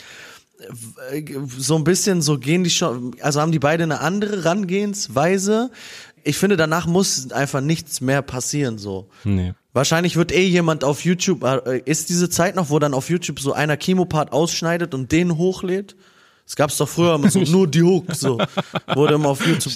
so 1.57 1.75
ein 1.75 1.83
bisschen 1.83 2.21
so 2.21 2.37
gehen 2.37 2.63
die 2.63 2.69
schon, 2.69 3.15
also 3.21 3.41
haben 3.41 3.51
die 3.51 3.59
beide 3.59 3.83
eine 3.83 4.01
andere 4.01 4.43
Herangehensweise. 4.43 5.71
Ich 6.23 6.37
finde, 6.37 6.57
danach 6.57 6.85
muss 6.85 7.31
einfach 7.31 7.61
nichts 7.61 8.01
mehr 8.01 8.21
passieren, 8.21 8.77
so. 8.77 9.09
Nee. 9.23 9.53
Wahrscheinlich 9.73 10.15
wird 10.15 10.31
eh 10.31 10.45
jemand 10.45 10.83
auf 10.83 11.05
YouTube, 11.05 11.43
äh, 11.43 11.81
ist 11.85 12.09
diese 12.09 12.29
Zeit 12.29 12.55
noch, 12.55 12.69
wo 12.69 12.79
dann 12.79 12.93
auf 12.93 13.09
YouTube 13.09 13.39
so 13.39 13.53
einer 13.53 13.77
Chemopart 13.77 14.31
ausschneidet 14.33 14.93
und 14.93 15.11
den 15.11 15.37
hochlädt? 15.37 15.95
Es 16.49 16.55
gab's 16.55 16.77
doch 16.77 16.89
früher 16.89 17.13
immer 17.13 17.29
so 17.29 17.39
nur 17.47 17.67
die 17.67 17.83
Hook, 17.83 18.15
so. 18.15 18.39
Wurde 18.95 19.13
immer 19.13 19.29
auf 19.29 19.45
YouTube 19.45 19.71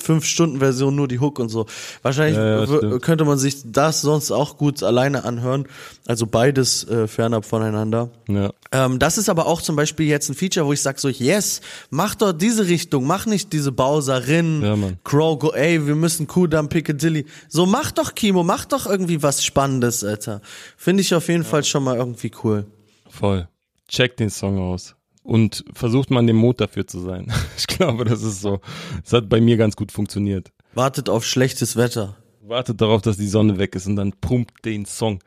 fünf 0.00 0.24
Stunden 0.24 0.58
Version 0.58 0.96
nur 0.96 1.06
die 1.06 1.20
Hook 1.20 1.38
und 1.38 1.48
so. 1.48 1.66
Wahrscheinlich 2.02 2.36
Ja, 2.36 2.64
ja, 2.64 2.98
könnte 2.98 3.24
man 3.24 3.38
sich 3.38 3.58
das 3.64 4.00
sonst 4.00 4.32
auch 4.32 4.58
gut 4.58 4.82
alleine 4.82 5.24
anhören. 5.24 5.68
Also 6.08 6.26
beides 6.26 6.82
äh, 6.88 7.06
fernab 7.06 7.44
voneinander. 7.44 8.10
Ja. 8.26 8.50
Ähm, 8.72 8.98
das 8.98 9.16
ist 9.16 9.28
aber 9.28 9.46
auch 9.46 9.62
zum 9.62 9.76
Beispiel 9.76 10.06
jetzt 10.06 10.28
ein 10.28 10.34
Feature, 10.34 10.66
wo 10.66 10.72
ich 10.72 10.82
sag 10.82 10.98
so, 10.98 11.08
yes, 11.08 11.60
mach 11.90 12.16
doch 12.16 12.32
diese 12.32 12.66
Richtung, 12.66 13.06
mach 13.06 13.26
nicht 13.26 13.52
diese 13.52 13.70
Bowserin, 13.70 14.60
Ja, 14.60 14.74
Mann. 14.74 14.98
Crow, 15.04 15.38
go, 15.38 15.52
ey, 15.52 15.86
wir 15.86 15.94
müssen 15.94 16.26
Kudam, 16.26 16.68
Piccadilly. 16.68 17.26
So, 17.48 17.64
mach 17.64 17.92
doch 17.92 18.16
Kimo, 18.16 18.42
mach 18.42 18.64
doch 18.64 18.86
irgendwie 18.86 19.22
was 19.22 19.44
Spannendes, 19.44 20.02
Alter. 20.02 20.40
Finde 20.76 21.02
ich 21.02 21.14
auf 21.14 21.28
jeden 21.28 21.44
Fall 21.44 21.62
schon 21.62 21.84
mal 21.84 21.96
irgendwie 21.96 22.32
cool. 22.42 22.66
Voll. 23.08 23.46
Checkt 23.86 24.18
den 24.18 24.30
Song 24.30 24.58
aus. 24.58 24.96
Und 25.28 25.62
versucht 25.74 26.10
mal 26.10 26.20
in 26.20 26.26
dem 26.26 26.36
Mut 26.36 26.58
dafür 26.58 26.86
zu 26.86 27.00
sein. 27.00 27.30
Ich 27.58 27.66
glaube, 27.66 28.04
das 28.04 28.22
ist 28.22 28.40
so. 28.40 28.60
Es 29.04 29.12
hat 29.12 29.28
bei 29.28 29.42
mir 29.42 29.58
ganz 29.58 29.76
gut 29.76 29.92
funktioniert. 29.92 30.50
Wartet 30.74 31.10
auf 31.10 31.24
schlechtes 31.24 31.76
Wetter. 31.76 32.16
Wartet 32.40 32.80
darauf, 32.80 33.02
dass 33.02 33.18
die 33.18 33.28
Sonne 33.28 33.58
weg 33.58 33.74
ist 33.74 33.86
und 33.86 33.96
dann 33.96 34.12
pumpt 34.14 34.64
den 34.64 34.86
Song. 34.86 35.20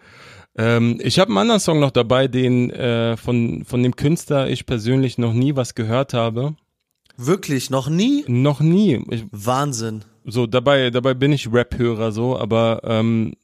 Ähm, 0.57 0.99
ich 1.03 1.19
habe 1.19 1.29
einen 1.29 1.37
anderen 1.37 1.59
Song 1.59 1.79
noch 1.79 1.91
dabei, 1.91 2.27
den 2.27 2.71
äh, 2.71 3.15
von, 3.15 3.63
von 3.63 3.83
dem 3.83 3.95
Künstler 3.95 4.49
ich 4.49 4.65
persönlich 4.65 5.19
noch 5.19 5.33
nie 5.33 5.55
was 5.55 5.75
gehört 5.75 6.15
habe. 6.15 6.55
Wirklich, 7.15 7.69
noch 7.69 7.87
nie? 7.87 8.25
Noch 8.27 8.59
nie. 8.59 9.05
Ich, 9.11 9.23
Wahnsinn. 9.31 10.03
so, 10.25 10.47
dabei, 10.47 10.89
dabei 10.89 11.13
bin 11.13 11.31
ich 11.31 11.53
Rap-Hörer 11.53 12.11
so, 12.11 12.37
aber 12.39 12.81
ähm, 12.83 13.35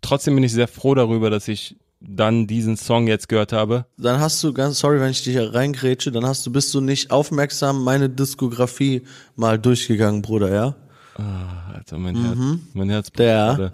trotzdem 0.00 0.34
bin 0.36 0.44
ich 0.44 0.52
sehr 0.52 0.68
froh 0.68 0.94
darüber, 0.94 1.28
dass 1.28 1.48
ich 1.48 1.76
dann 2.00 2.46
diesen 2.46 2.76
Song 2.76 3.06
jetzt 3.06 3.28
gehört 3.28 3.52
habe. 3.52 3.86
Dann 3.96 4.20
hast 4.20 4.42
du, 4.44 4.52
ganz 4.52 4.78
sorry, 4.80 5.00
wenn 5.00 5.10
ich 5.10 5.22
dich 5.24 5.32
hier 5.34 5.54
reingrätsche, 5.54 6.12
dann 6.12 6.26
hast 6.26 6.46
du, 6.46 6.52
bist 6.52 6.72
du 6.74 6.80
nicht 6.80 7.10
aufmerksam 7.10 7.82
meine 7.82 8.08
Diskografie 8.10 9.02
mal 9.34 9.58
durchgegangen, 9.58 10.22
Bruder, 10.22 10.52
ja? 10.54 10.74
Ah, 11.16 11.72
Alter, 11.74 11.98
mein 11.98 12.14
Herz, 12.16 12.38
mein 12.74 12.90
Herz 12.90 13.08
Mhm. 13.10 13.16
Der. 13.16 13.52
Bruder. 13.54 13.72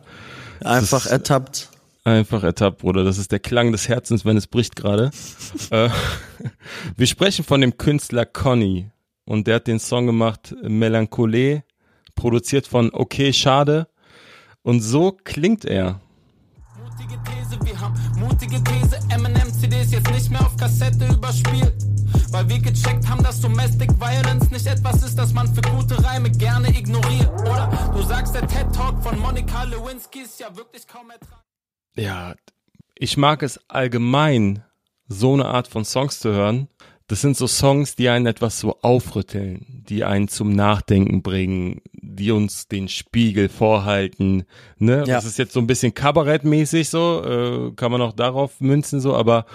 Einfach 0.61 1.05
ist- 1.07 1.11
ertappt. 1.13 1.69
Einfach 2.05 2.43
ertappt, 2.43 2.79
Bruder. 2.79 3.05
Das 3.05 3.17
ist 3.19 3.31
der 3.33 3.39
Klang 3.41 3.71
des 3.73 3.89
Herzens, 3.89 4.25
wenn 4.25 4.37
es 4.37 4.47
bricht 4.49 4.75
gerade. 4.77 5.11
äh, 5.71 5.89
wir 6.97 7.07
sprechen 7.07 7.45
von 7.45 7.61
dem 7.61 7.77
Künstler 7.77 8.25
Conny 8.27 8.91
und 9.25 9.47
der 9.47 9.57
hat 9.57 9.67
den 9.69 9.79
Song 9.79 10.07
gemacht 10.07 10.55
Melancholie, 10.63 11.63
produziert 12.17 12.67
von 12.67 12.91
Okay 12.93 13.33
Schade 13.33 13.87
und 14.63 14.81
so 14.81 15.13
klingt 15.25 15.65
er. 15.65 16.01
Mutige 16.83 17.21
mutige 18.23 18.63
These. 18.63 18.99
Eminem 19.11 19.53
CDs 19.53 19.91
jetzt 19.93 20.11
nicht 20.11 20.31
mehr 20.31 20.41
auf 20.41 20.57
Kassette 20.57 21.07
überspielt. 21.07 21.75
Weil 22.31 22.49
wir 22.49 22.61
gecheckt 22.61 23.07
haben, 23.09 23.23
dass 23.23 23.41
Domestic 23.41 23.91
Violence 24.01 24.51
nicht 24.51 24.67
etwas 24.67 25.03
ist, 25.03 25.17
das 25.17 25.33
man 25.33 25.53
für 25.55 25.61
gute 25.63 26.03
Reime 26.03 26.31
gerne 26.31 26.69
ignoriert. 26.69 27.31
Oder 27.43 27.71
du 27.95 28.03
sagst, 28.03 28.35
der 28.35 28.47
TED 28.47 28.73
Talk 28.75 29.03
von 29.03 29.19
Monika 29.19 29.65
Lewinsky 29.65 30.21
ist 30.21 30.41
ja 30.41 30.55
wirklich 30.57 30.87
kaum 30.87 31.11
ertragbar. 31.11 31.45
Ja, 31.95 32.35
ich 32.95 33.17
mag 33.17 33.43
es 33.43 33.61
allgemein, 33.69 34.63
so 35.09 35.35
eine 35.35 35.47
Art 35.47 35.69
von 35.69 35.85
Songs 35.85 36.21
zu 36.21 36.31
hören. 36.31 36.69
Das 37.09 37.21
sind 37.21 37.37
so 37.37 37.47
Songs, 37.47 37.97
die 37.97 38.09
einen 38.09 38.27
etwas 38.27 38.59
so 38.59 38.81
aufrütteln, 38.81 39.85
die 39.89 40.05
einen 40.05 40.29
zum 40.29 40.53
Nachdenken 40.53 41.23
bringen, 41.23 41.83
die 42.23 42.31
uns 42.31 42.69
den 42.69 42.89
Spiegel 42.89 43.49
vorhalten. 43.49 44.45
Ne? 44.79 44.99
Ja. 44.99 45.17
Das 45.17 45.25
ist 45.25 45.39
jetzt 45.39 45.53
so 45.53 45.61
ein 45.61 45.67
bisschen 45.67 45.93
kabarettmäßig 45.93 46.89
so, 46.89 47.25
äh, 47.25 47.73
kann 47.75 47.91
man 47.91 48.01
auch 48.01 48.13
darauf 48.13 48.61
münzen 48.61 49.01
so, 49.01 49.17
aber 49.17 49.47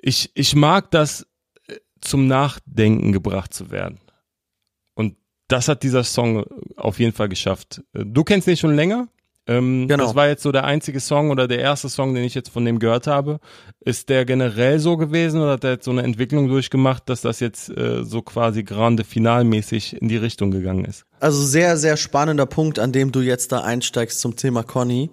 ich, 0.00 0.30
ich 0.34 0.56
mag 0.56 0.90
das, 0.90 1.26
äh, 1.68 1.76
zum 2.00 2.26
Nachdenken 2.26 3.12
gebracht 3.12 3.54
zu 3.54 3.70
werden. 3.70 4.00
Und 4.94 5.16
das 5.46 5.68
hat 5.68 5.84
dieser 5.84 6.02
Song 6.02 6.44
auf 6.76 6.98
jeden 6.98 7.12
Fall 7.12 7.28
geschafft. 7.28 7.82
Äh, 7.92 8.04
Du 8.04 8.24
kennst 8.24 8.48
ihn 8.48 8.56
schon 8.56 8.74
länger? 8.74 9.08
Ähm, 9.46 9.88
Genau. 9.88 10.04
Das 10.04 10.14
war 10.14 10.28
jetzt 10.28 10.42
so 10.42 10.52
der 10.52 10.64
einzige 10.64 11.00
Song 11.00 11.30
oder 11.30 11.48
der 11.48 11.58
erste 11.58 11.88
Song, 11.88 12.14
den 12.14 12.24
ich 12.24 12.34
jetzt 12.34 12.50
von 12.50 12.64
dem 12.64 12.78
gehört 12.78 13.06
habe. 13.06 13.40
Ist 13.80 14.08
der 14.08 14.24
generell 14.24 14.78
so 14.78 14.96
gewesen 14.96 15.40
oder 15.40 15.52
hat 15.52 15.64
er 15.64 15.72
jetzt 15.72 15.84
so 15.84 15.90
eine 15.90 16.02
Entwicklung 16.02 16.48
durchgemacht, 16.48 17.08
dass 17.08 17.20
das 17.22 17.40
jetzt 17.40 17.68
äh, 17.76 18.04
so 18.04 18.22
quasi 18.22 18.62
grande 18.62 19.02
finalmäßig 19.04 20.00
in 20.00 20.08
die 20.08 20.16
Richtung 20.16 20.50
gegangen 20.50 20.84
ist? 20.84 21.04
Also 21.18 21.42
sehr, 21.42 21.76
sehr 21.76 21.96
spannender 21.96 22.46
Punkt, 22.46 22.78
an 22.78 22.92
dem 22.92 23.12
du 23.12 23.20
jetzt 23.20 23.52
da 23.52 23.62
einsteigst 23.62 24.20
zum 24.20 24.36
Thema 24.36 24.62
Conny. 24.62 25.10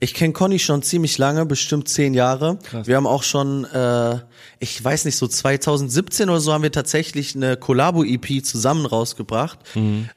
Ich 0.00 0.12
kenne 0.12 0.32
Conny 0.32 0.58
schon 0.58 0.82
ziemlich 0.82 1.16
lange, 1.18 1.46
bestimmt 1.46 1.88
zehn 1.88 2.14
Jahre. 2.14 2.58
Wir 2.86 2.96
haben 2.96 3.06
auch 3.06 3.22
schon, 3.22 3.64
äh, 3.64 4.18
ich 4.58 4.82
weiß 4.82 5.04
nicht, 5.06 5.16
so 5.16 5.26
2017 5.26 6.28
oder 6.28 6.40
so 6.40 6.52
haben 6.52 6.62
wir 6.62 6.72
tatsächlich 6.72 7.34
eine 7.34 7.56
Collabo-EP 7.56 8.44
zusammen 8.44 8.86
rausgebracht. 8.86 9.58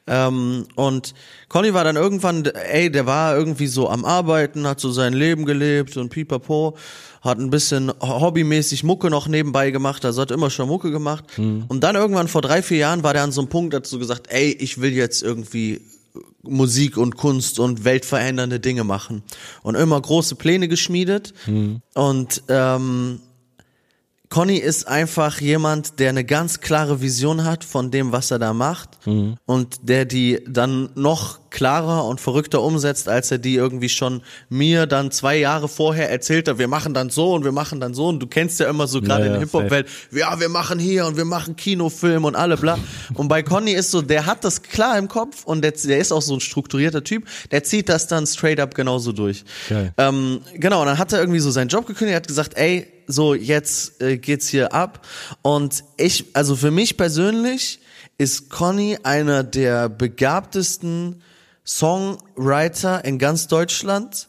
Ähm, 0.06 0.66
und 0.74 1.14
Conny 1.48 1.72
war 1.74 1.84
dann 1.84 1.96
irgendwann, 1.96 2.44
ey, 2.44 2.90
der 2.90 3.06
war 3.06 3.36
irgendwie 3.36 3.68
so 3.68 3.88
am 3.88 4.04
Arbeiten, 4.04 4.66
hat 4.66 4.80
so 4.80 4.90
sein 4.90 5.12
Leben 5.14 5.46
gelebt 5.46 5.96
und 5.96 6.10
pipapo, 6.10 6.76
hat 7.22 7.38
ein 7.38 7.50
bisschen 7.50 7.90
hobbymäßig 8.00 8.84
Mucke 8.84 9.10
noch 9.10 9.26
nebenbei 9.28 9.70
gemacht, 9.70 10.04
also 10.04 10.20
hat 10.22 10.30
immer 10.32 10.50
schon 10.50 10.68
Mucke 10.68 10.90
gemacht. 10.90 11.24
Und 11.68 11.80
dann 11.84 11.94
irgendwann 11.96 12.28
vor 12.28 12.42
drei, 12.42 12.62
vier 12.62 12.78
Jahren 12.78 13.02
war 13.04 13.12
der 13.14 13.22
an 13.22 13.32
so 13.32 13.40
einem 13.40 13.48
Punkt, 13.48 13.74
hat 13.74 13.86
so 13.86 13.98
gesagt, 13.98 14.26
ey, 14.28 14.50
ich 14.50 14.80
will 14.80 14.92
jetzt 14.92 15.22
irgendwie 15.22 15.80
Musik 16.42 16.96
und 16.96 17.16
Kunst 17.16 17.58
und 17.58 17.84
weltverändernde 17.84 18.60
Dinge 18.60 18.84
machen. 18.84 19.22
Und 19.62 19.74
immer 19.74 20.00
große 20.00 20.34
Pläne 20.36 20.68
geschmiedet. 20.68 21.34
Und 21.94 22.42
ähm, 22.48 23.20
Conny 24.30 24.56
ist 24.56 24.86
einfach 24.86 25.40
jemand, 25.40 25.98
der 26.00 26.10
eine 26.10 26.24
ganz 26.24 26.60
klare 26.60 27.00
Vision 27.00 27.44
hat 27.44 27.64
von 27.64 27.90
dem, 27.90 28.12
was 28.12 28.30
er 28.30 28.38
da 28.38 28.52
macht 28.52 28.98
und 29.46 29.88
der 29.88 30.04
die 30.04 30.40
dann 30.46 30.90
noch 30.94 31.47
klarer 31.50 32.04
und 32.04 32.20
verrückter 32.20 32.62
umsetzt, 32.62 33.08
als 33.08 33.30
er 33.30 33.38
die 33.38 33.54
irgendwie 33.54 33.88
schon 33.88 34.22
mir 34.48 34.86
dann 34.86 35.10
zwei 35.10 35.36
Jahre 35.36 35.68
vorher 35.68 36.10
erzählt 36.10 36.48
hat, 36.48 36.58
wir 36.58 36.68
machen 36.68 36.94
dann 36.94 37.10
so 37.10 37.32
und 37.32 37.44
wir 37.44 37.52
machen 37.52 37.80
dann 37.80 37.94
so 37.94 38.08
und 38.08 38.20
du 38.20 38.26
kennst 38.26 38.60
ja 38.60 38.68
immer 38.68 38.86
so 38.86 39.00
gerade 39.00 39.20
Ja, 39.20 39.26
in 39.26 39.32
der 39.32 39.40
Hip-Hop-Welt, 39.40 39.88
ja, 40.12 40.38
wir 40.40 40.48
machen 40.48 40.78
hier 40.78 41.06
und 41.06 41.16
wir 41.16 41.24
machen 41.24 41.56
Kinofilm 41.56 42.24
und 42.24 42.36
alle 42.36 42.56
bla. 42.56 42.78
Und 43.14 43.28
bei 43.28 43.42
Conny 43.42 43.72
ist 43.72 43.90
so, 43.90 44.02
der 44.02 44.26
hat 44.26 44.44
das 44.44 44.62
klar 44.62 44.98
im 44.98 45.08
Kopf 45.08 45.44
und 45.44 45.62
der, 45.62 45.72
der 45.72 45.98
ist 45.98 46.12
auch 46.12 46.22
so 46.22 46.34
ein 46.34 46.40
strukturierter 46.40 47.04
Typ, 47.04 47.26
der 47.50 47.64
zieht 47.64 47.88
das 47.88 48.06
dann 48.06 48.26
straight 48.26 48.60
up 48.60 48.74
genauso 48.74 49.12
durch. 49.12 49.44
Ähm, 49.96 50.40
genau, 50.54 50.80
und 50.80 50.86
dann 50.86 50.98
hat 50.98 51.12
er 51.12 51.20
irgendwie 51.20 51.40
so 51.40 51.50
seinen 51.50 51.68
Job 51.68 51.86
gekündigt, 51.86 52.16
hat 52.16 52.28
gesagt, 52.28 52.56
ey, 52.56 52.86
so 53.06 53.34
jetzt 53.34 54.00
äh, 54.02 54.18
geht's 54.18 54.48
hier 54.48 54.72
ab. 54.72 55.06
Und 55.42 55.82
ich, 55.96 56.26
also 56.34 56.54
für 56.54 56.70
mich 56.70 56.96
persönlich 56.96 57.80
ist 58.18 58.50
Conny 58.50 58.98
einer 59.02 59.44
der 59.44 59.88
begabtesten 59.88 61.22
Songwriter 61.68 63.04
in 63.04 63.18
ganz 63.18 63.46
Deutschland. 63.46 64.28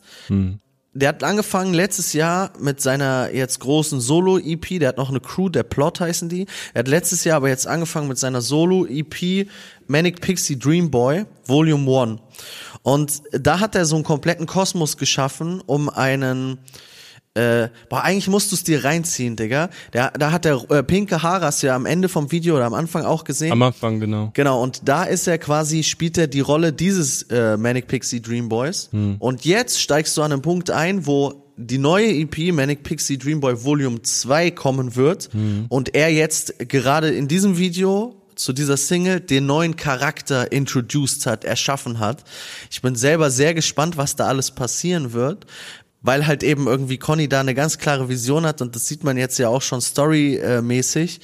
Der 0.93 1.09
hat 1.09 1.23
angefangen 1.23 1.73
letztes 1.73 2.11
Jahr 2.13 2.51
mit 2.59 2.81
seiner 2.81 3.33
jetzt 3.33 3.59
großen 3.61 4.01
Solo-EP. 4.01 4.79
Der 4.79 4.89
hat 4.89 4.97
noch 4.97 5.09
eine 5.09 5.21
Crew, 5.21 5.47
der 5.47 5.63
Plot 5.63 6.01
heißen 6.01 6.27
die. 6.27 6.47
Er 6.73 6.79
hat 6.79 6.87
letztes 6.89 7.23
Jahr 7.23 7.37
aber 7.37 7.47
jetzt 7.47 7.67
angefangen 7.67 8.09
mit 8.09 8.17
seiner 8.17 8.41
Solo-EP 8.41 9.47
Manic 9.87 10.19
Pixie 10.19 10.59
Dream 10.59 10.91
Boy 10.91 11.25
Volume 11.45 12.01
1. 12.01 12.19
Und 12.81 13.21
da 13.31 13.59
hat 13.59 13.75
er 13.75 13.85
so 13.85 13.95
einen 13.95 14.03
kompletten 14.03 14.45
Kosmos 14.45 14.97
geschaffen, 14.97 15.61
um 15.65 15.89
einen 15.89 16.57
äh, 17.35 17.69
boah, 17.89 18.03
eigentlich 18.03 18.27
musst 18.27 18.51
du 18.51 18.55
es 18.55 18.63
dir 18.63 18.83
reinziehen, 18.83 19.35
Digga. 19.35 19.69
Der, 19.93 20.11
da 20.11 20.31
hat 20.31 20.45
der 20.45 20.63
äh, 20.69 20.83
pinke 20.83 21.21
Haare, 21.21 21.45
hast 21.45 21.61
du 21.61 21.67
ja 21.67 21.75
am 21.75 21.85
Ende 21.85 22.09
vom 22.09 22.31
Video 22.31 22.55
oder 22.55 22.65
am 22.65 22.73
Anfang 22.73 23.05
auch 23.05 23.23
gesehen. 23.23 23.51
Am 23.51 23.61
Anfang, 23.61 23.99
genau. 23.99 24.31
Genau, 24.33 24.61
und 24.63 24.87
da 24.87 25.03
ist 25.03 25.27
er 25.27 25.37
quasi, 25.37 25.83
spielt 25.83 26.17
er 26.17 26.27
die 26.27 26.39
Rolle 26.39 26.73
dieses 26.73 27.23
äh, 27.23 27.55
Manic 27.55 27.87
Pixie 27.87 28.21
Dream 28.21 28.49
Boys. 28.49 28.89
Und 29.19 29.45
jetzt 29.45 29.79
steigst 29.81 30.17
du 30.17 30.23
an 30.23 30.31
einen 30.31 30.41
Punkt 30.41 30.71
ein, 30.71 31.05
wo 31.05 31.45
die 31.55 31.77
neue 31.77 32.09
EP 32.09 32.53
Manic 32.53 32.83
Pixie 32.83 33.17
Dream 33.17 33.41
Boy 33.41 33.63
Volume 33.63 34.01
2 34.01 34.51
kommen 34.51 34.95
wird 34.95 35.29
und 35.67 35.93
er 35.93 36.11
jetzt 36.11 36.57
gerade 36.69 37.09
in 37.09 37.27
diesem 37.27 37.57
Video 37.57 38.15
zu 38.35 38.53
dieser 38.53 38.77
Single 38.77 39.19
den 39.19 39.45
neuen 39.45 39.75
Charakter 39.75 40.51
introduced 40.51 41.25
hat, 41.25 41.43
erschaffen 41.43 41.99
hat. 41.99 42.23
Ich 42.71 42.81
bin 42.81 42.95
selber 42.95 43.29
sehr 43.29 43.53
gespannt, 43.53 43.97
was 43.97 44.15
da 44.15 44.27
alles 44.27 44.51
passieren 44.51 45.11
wird, 45.11 45.45
weil 46.01 46.27
halt 46.27 46.43
eben 46.43 46.67
irgendwie 46.67 46.97
Conny 46.97 47.27
da 47.27 47.39
eine 47.39 47.55
ganz 47.55 47.77
klare 47.77 48.09
Vision 48.09 48.45
hat 48.45 48.61
und 48.61 48.75
das 48.75 48.87
sieht 48.87 49.03
man 49.03 49.17
jetzt 49.17 49.37
ja 49.39 49.49
auch 49.49 49.61
schon 49.61 49.81
storymäßig. 49.81 51.19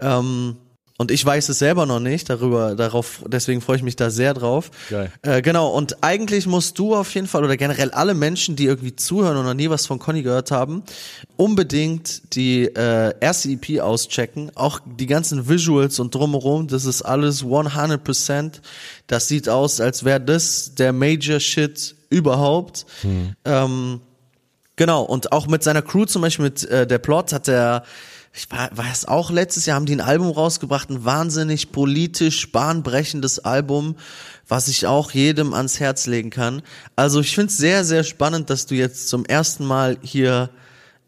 Ähm, 0.00 0.56
und 0.98 1.10
ich 1.10 1.24
weiß 1.24 1.50
es 1.50 1.58
selber 1.58 1.84
noch 1.84 2.00
nicht, 2.00 2.30
darüber, 2.30 2.74
darauf, 2.74 3.22
deswegen 3.26 3.60
freue 3.60 3.76
ich 3.76 3.82
mich 3.82 3.96
da 3.96 4.08
sehr 4.08 4.32
drauf. 4.32 4.70
Geil. 4.88 5.12
Äh, 5.22 5.42
genau, 5.42 5.68
und 5.68 6.02
eigentlich 6.02 6.46
musst 6.46 6.78
du 6.78 6.94
auf 6.94 7.14
jeden 7.14 7.26
Fall, 7.26 7.44
oder 7.44 7.58
generell 7.58 7.90
alle 7.90 8.14
Menschen, 8.14 8.56
die 8.56 8.64
irgendwie 8.64 8.96
zuhören 8.96 9.36
und 9.36 9.44
noch 9.44 9.54
nie 9.54 9.68
was 9.68 9.84
von 9.84 9.98
Conny 9.98 10.22
gehört 10.22 10.50
haben, 10.50 10.82
unbedingt 11.36 12.34
die 12.34 12.64
äh, 12.64 13.12
erste 13.20 13.50
EP 13.50 13.80
auschecken. 13.80 14.50
Auch 14.54 14.80
die 14.86 15.06
ganzen 15.06 15.48
Visuals 15.48 15.98
und 15.98 16.14
drumherum, 16.14 16.66
das 16.66 16.86
ist 16.86 17.02
alles 17.02 17.44
100%. 17.44 18.52
Das 19.06 19.28
sieht 19.28 19.50
aus, 19.50 19.82
als 19.82 20.04
wäre 20.04 20.20
das 20.20 20.74
der 20.76 20.94
Major 20.94 21.40
Shit 21.40 21.94
überhaupt. 22.08 22.86
Ähm, 23.44 24.00
genau, 24.76 25.02
und 25.02 25.32
auch 25.32 25.46
mit 25.46 25.62
seiner 25.62 25.82
Crew, 25.82 26.04
zum 26.04 26.22
Beispiel 26.22 26.44
mit 26.44 26.64
äh, 26.64 26.86
der 26.86 26.98
Plot, 26.98 27.32
hat 27.32 27.48
er 27.48 27.82
ich 28.36 28.48
es 28.92 29.08
auch 29.08 29.30
letztes 29.30 29.64
Jahr, 29.64 29.76
haben 29.76 29.86
die 29.86 29.96
ein 29.96 30.02
Album 30.02 30.30
rausgebracht, 30.30 30.90
ein 30.90 31.06
wahnsinnig 31.06 31.72
politisch 31.72 32.52
bahnbrechendes 32.52 33.38
Album, 33.38 33.96
was 34.46 34.68
ich 34.68 34.86
auch 34.86 35.12
jedem 35.12 35.54
ans 35.54 35.80
Herz 35.80 36.06
legen 36.06 36.28
kann. 36.28 36.60
Also 36.96 37.20
ich 37.20 37.34
finde 37.34 37.50
es 37.50 37.56
sehr, 37.56 37.82
sehr 37.84 38.04
spannend, 38.04 38.50
dass 38.50 38.66
du 38.66 38.74
jetzt 38.74 39.08
zum 39.08 39.24
ersten 39.24 39.64
Mal 39.64 39.96
hier 40.02 40.50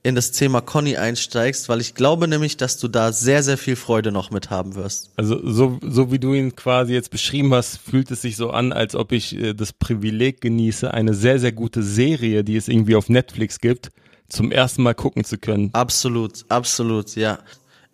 in 0.02 0.14
das 0.14 0.30
Thema 0.30 0.60
Conny 0.60 0.96
einsteigst, 0.96 1.68
weil 1.68 1.80
ich 1.80 1.94
glaube 1.94 2.28
nämlich, 2.28 2.56
dass 2.56 2.78
du 2.78 2.88
da 2.88 3.12
sehr, 3.12 3.42
sehr 3.42 3.58
viel 3.58 3.76
Freude 3.76 4.12
noch 4.12 4.30
mit 4.30 4.48
haben 4.50 4.74
wirst. 4.74 5.10
Also 5.16 5.40
so, 5.44 5.78
so 5.82 6.12
wie 6.12 6.18
du 6.18 6.34
ihn 6.34 6.54
quasi 6.54 6.92
jetzt 6.92 7.10
beschrieben 7.10 7.52
hast, 7.52 7.78
fühlt 7.78 8.10
es 8.10 8.22
sich 8.22 8.36
so 8.36 8.50
an, 8.50 8.72
als 8.72 8.94
ob 8.94 9.12
ich 9.12 9.36
äh, 9.36 9.54
das 9.54 9.72
Privileg 9.72 10.40
genieße, 10.40 10.92
eine 10.92 11.14
sehr, 11.14 11.38
sehr 11.40 11.52
gute 11.52 11.82
Serie, 11.82 12.44
die 12.44 12.56
es 12.56 12.68
irgendwie 12.68 12.94
auf 12.94 13.08
Netflix 13.08 13.58
gibt, 13.58 13.90
zum 14.28 14.52
ersten 14.52 14.82
Mal 14.82 14.94
gucken 14.94 15.24
zu 15.24 15.38
können. 15.38 15.70
Absolut, 15.72 16.44
absolut, 16.48 17.16
ja. 17.16 17.38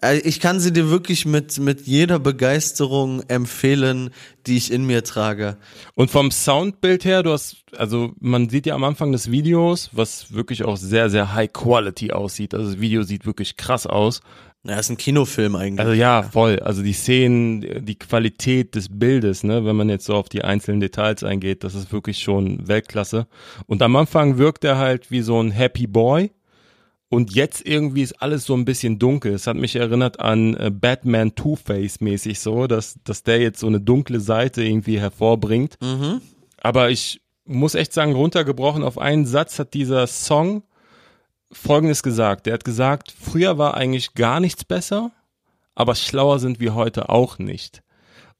Äh, 0.05 0.19
Ich 0.19 0.41
kann 0.41 0.61
sie 0.61 0.73
dir 0.73 0.91
wirklich 0.91 1.27
mit, 1.27 1.59
mit 1.59 1.87
jeder 1.87 2.19
Begeisterung 2.19 3.23
empfehlen, 3.29 4.11
die 4.47 4.57
ich 4.57 4.71
in 4.71 4.85
mir 4.85 5.03
trage. 5.05 5.57
Und 5.95 6.11
vom 6.11 6.31
Soundbild 6.31 7.05
her, 7.05 7.23
du 7.23 7.33
hast, 7.33 7.65
also 7.77 8.13
man 8.21 8.49
sieht 8.49 8.67
ja 8.67 8.75
am 8.75 8.85
Anfang 8.85 9.13
des 9.13 9.31
Videos, 9.31 9.91
was 9.93 10.33
wirklich 10.33 10.65
auch 10.65 10.77
sehr, 10.77 11.09
sehr 11.11 11.35
high 11.35 11.53
quality 11.53 12.13
aussieht. 12.13 12.55
Also 12.55 12.73
das 12.73 12.81
Video 12.81 13.03
sieht 13.03 13.27
wirklich 13.27 13.57
krass 13.57 13.87
aus. 13.87 14.21
Ja, 14.67 14.79
ist 14.79 14.89
ein 14.89 14.97
Kinofilm 14.97 15.57
eigentlich. 15.57 15.81
Also 15.81 15.93
ja, 15.93 16.23
voll. 16.23 16.59
Also 16.61 16.83
die 16.83 16.95
Szenen, 16.95 17.85
die 17.85 17.99
Qualität 17.99 18.75
des 18.75 18.89
Bildes, 18.91 19.45
ne, 19.45 19.67
wenn 19.67 19.77
man 19.77 19.91
jetzt 19.91 20.07
so 20.07 20.15
auf 20.15 20.31
die 20.31 20.43
einzelnen 20.43 20.81
Details 20.81 21.23
eingeht, 21.23 21.65
das 21.65 21.75
ist 21.75 21.93
wirklich 21.93 22.19
schon 22.21 22.67
Weltklasse. 22.67 23.27
Und 23.67 23.83
am 23.83 23.95
Anfang 23.95 24.39
wirkt 24.39 24.65
er 24.65 24.79
halt 24.79 25.11
wie 25.11 25.21
so 25.21 25.39
ein 25.39 25.51
Happy 25.51 25.87
Boy. 25.87 26.31
Und 27.15 27.33
jetzt 27.35 27.65
irgendwie 27.65 28.03
ist 28.03 28.21
alles 28.21 28.45
so 28.45 28.55
ein 28.55 28.65
bisschen 28.65 28.99
dunkel. 28.99 29.35
Es 29.35 29.47
hat 29.47 29.57
mich 29.57 29.77
erinnert 29.77 30.19
an 30.19 30.57
äh, 30.57 30.71
Batman 30.71 31.35
Two-Face 31.37 32.01
mäßig 32.01 32.41
so, 32.41 32.67
dass, 32.67 32.99
dass 33.05 33.23
der 33.23 33.41
jetzt 33.41 33.61
so 33.61 33.69
eine 33.69 33.81
dunkle 33.81 34.19
Seite 34.19 34.65
irgendwie 34.65 34.99
hervorbringt. 34.99 35.79
Aber 36.61 36.91
ich 36.91 37.21
muss 37.45 37.77
echt 37.77 37.93
sagen, 37.93 38.15
runtergebrochen 38.15 38.83
auf 38.83 38.99
einen 38.99 39.27
Satz 39.27 39.61
hat 39.61 39.75
dieser 39.75 40.09
Song 40.09 40.65
Folgendes 41.53 42.03
gesagt. 42.03 42.47
Der 42.47 42.55
hat 42.55 42.65
gesagt, 42.65 43.15
früher 43.17 43.59
war 43.59 43.75
eigentlich 43.75 44.15
gar 44.15 44.41
nichts 44.41 44.65
besser, 44.65 45.13
aber 45.77 45.95
schlauer 45.95 46.41
sind 46.41 46.59
wir 46.59 46.75
heute 46.75 47.11
auch 47.11 47.39
nicht. 47.39 47.84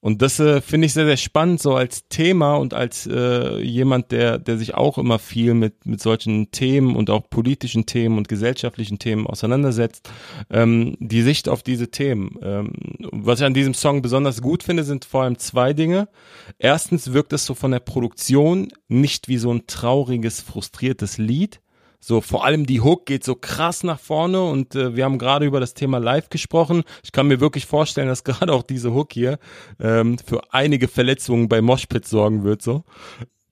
Und 0.05 0.21
das 0.21 0.39
äh, 0.39 0.61
finde 0.61 0.85
ich 0.85 0.93
sehr, 0.93 1.07
sehr 1.07 1.17
spannend, 1.17 1.63
so 1.63 1.77
als 1.77 2.09
Thema 2.09 2.57
und 2.57 2.75
als 2.75 3.07
äh, 3.07 3.59
jemand, 3.63 4.13
der, 4.13 4.37
der 4.37 4.59
sich 4.59 4.75
auch 4.75 4.99
immer 4.99 5.19
viel 5.19 5.55
mit, 5.55 5.87
mit 5.87 6.03
solchen 6.03 6.51
Themen 6.51 6.95
und 6.95 7.09
auch 7.09 7.31
politischen 7.31 7.87
Themen 7.87 8.19
und 8.19 8.29
gesellschaftlichen 8.29 8.99
Themen 8.99 9.27
auseinandersetzt, 9.27 10.11
ähm, 10.51 10.99
die 11.01 11.23
Sicht 11.23 11.49
auf 11.49 11.63
diese 11.63 11.91
Themen. 11.91 12.39
Ähm, 12.43 12.73
was 13.13 13.41
ich 13.41 13.47
an 13.47 13.55
diesem 13.55 13.73
Song 13.73 14.03
besonders 14.03 14.43
gut 14.43 14.63
finde, 14.63 14.85
sind 14.85 15.07
vor 15.07 15.23
allem 15.23 15.39
zwei 15.39 15.73
Dinge. 15.73 16.11
Erstens 16.59 17.15
wirkt 17.15 17.33
es 17.33 17.47
so 17.47 17.55
von 17.55 17.71
der 17.71 17.81
Produktion 17.81 18.69
nicht 18.89 19.29
wie 19.29 19.39
so 19.39 19.51
ein 19.55 19.67
trauriges, 19.67 20.43
frustriertes 20.43 21.17
Lied, 21.17 21.63
so, 22.07 22.21
vor 22.21 22.45
allem 22.45 22.67
die 22.67 22.83
Hook 22.83 23.07
geht 23.07 23.25
so 23.25 23.35
krass 23.35 23.83
nach 23.83 23.99
vorne 23.99 24.45
und 24.45 24.75
äh, 24.75 24.95
wir 24.95 25.05
haben 25.05 25.17
gerade 25.17 25.47
über 25.47 25.59
das 25.59 25.73
Thema 25.73 25.97
Live 25.97 26.29
gesprochen. 26.29 26.83
Ich 27.03 27.13
kann 27.13 27.29
mir 27.29 27.41
wirklich 27.41 27.65
vorstellen, 27.65 28.09
dass 28.09 28.25
gerade 28.25 28.53
auch 28.53 28.63
diese 28.63 28.93
Hook 28.93 29.15
hier 29.15 29.39
ähm, 29.81 30.19
für 30.19 30.53
einige 30.53 30.87
Verletzungen 30.87 31.49
bei 31.49 31.63
Moshpit 31.63 32.07
sorgen 32.07 32.45
wird. 32.45 32.61
So. 32.61 32.85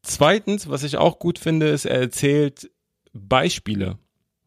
Zweitens, 0.03 0.69
was 0.69 0.83
ich 0.83 0.99
auch 0.99 1.19
gut 1.19 1.39
finde, 1.39 1.69
ist, 1.69 1.87
er 1.87 1.99
erzählt 1.99 2.71
Beispiele. 3.15 3.99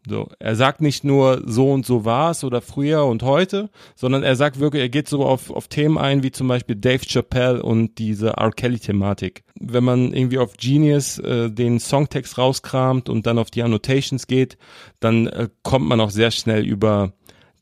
So, 0.08 0.28
er 0.40 0.56
sagt 0.56 0.82
nicht 0.82 1.04
nur 1.04 1.42
so 1.46 1.72
und 1.72 1.86
so 1.86 2.06
war 2.06 2.32
es 2.32 2.44
oder 2.44 2.62
früher 2.62 3.06
und 3.06 3.24
heute, 3.24 3.70
sondern 3.96 4.24
er 4.24 4.36
sagt 4.36 4.60
wirklich, 4.60 4.82
er 4.82 4.90
geht 4.90 5.08
so 5.08 5.26
auf, 5.26 5.50
auf 5.50 5.68
Themen 5.68 5.98
ein, 5.98 6.22
wie 6.22 6.32
zum 6.32 6.48
Beispiel 6.48 6.76
Dave 6.76 7.04
Chappelle 7.06 7.64
und 7.64 7.98
diese 7.98 8.30
R. 8.38 8.52
Kelly-Thematik. 8.52 9.44
Wenn 9.60 9.84
man 9.84 10.14
irgendwie 10.14 10.38
auf 10.38 10.58
Genius 10.58 11.18
äh, 11.20 11.50
den 11.50 11.80
Songtext 11.80 12.38
rauskramt 12.38 13.10
und 13.10 13.26
dann 13.26 13.40
auf 13.40 13.50
die 13.50 13.64
Annotations 13.64 14.28
geht, 14.28 14.58
dann 15.00 15.28
äh, 15.28 15.50
kommt 15.64 15.88
man 15.88 16.00
auch 16.00 16.12
sehr 16.12 16.32
schnell 16.32 16.66
über 16.66 17.14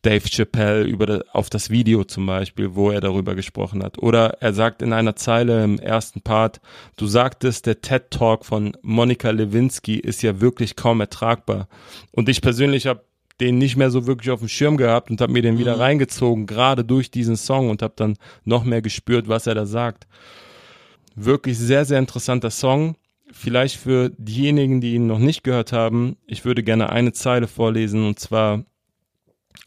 Dave 0.04 0.30
Chappelle 0.30 0.84
über 0.84 1.06
das, 1.06 1.22
auf 1.32 1.50
das 1.50 1.70
Video 1.70 2.04
zum 2.04 2.26
Beispiel, 2.26 2.76
wo 2.76 2.92
er 2.92 3.02
darüber 3.02 3.36
gesprochen 3.36 3.82
hat. 3.82 3.98
Oder 3.98 4.42
er 4.42 4.54
sagt 4.54 4.82
in 4.82 4.94
einer 4.94 5.16
Zeile 5.16 5.64
im 5.64 5.80
ersten 5.80 6.22
Part, 6.22 6.62
du 6.98 7.08
sagtest, 7.08 7.66
der 7.66 7.82
TED 7.82 8.12
Talk 8.12 8.46
von 8.46 8.78
Monika 8.82 9.32
Lewinsky 9.32 9.96
ist 9.96 10.22
ja 10.22 10.42
wirklich 10.42 10.76
kaum 10.76 11.00
ertragbar. 11.00 11.68
Und 12.12 12.30
ich 12.30 12.42
persönlich 12.42 12.86
habe 12.86 13.04
den 13.40 13.58
nicht 13.58 13.78
mehr 13.78 13.90
so 13.90 14.06
wirklich 14.06 14.30
auf 14.30 14.40
dem 14.40 14.50
Schirm 14.50 14.78
gehabt 14.78 15.10
und 15.10 15.22
habe 15.22 15.32
mir 15.32 15.42
den 15.42 15.58
wieder 15.58 15.80
reingezogen, 15.80 16.46
gerade 16.46 16.84
durch 16.84 17.10
diesen 17.10 17.38
Song 17.38 17.70
und 17.70 17.82
habe 17.82 17.94
dann 17.96 18.18
noch 18.44 18.64
mehr 18.64 18.82
gespürt, 18.82 19.28
was 19.28 19.48
er 19.48 19.56
da 19.56 19.66
sagt. 19.66 20.06
Wirklich 21.16 21.58
sehr, 21.58 21.86
sehr 21.86 22.00
interessanter 22.00 22.52
Song. 22.52 22.96
Vielleicht 23.32 23.78
für 23.78 24.12
diejenigen, 24.18 24.82
die 24.82 24.96
ihn 24.96 25.08
noch 25.08 25.18
nicht 25.18 25.44
gehört 25.44 25.72
haben, 25.72 26.18
ich 26.28 26.46
würde 26.46 26.62
gerne 26.62 26.90
eine 26.90 27.14
Zeile 27.14 27.48
vorlesen 27.48 28.06
und 28.06 28.20
zwar 28.20 28.66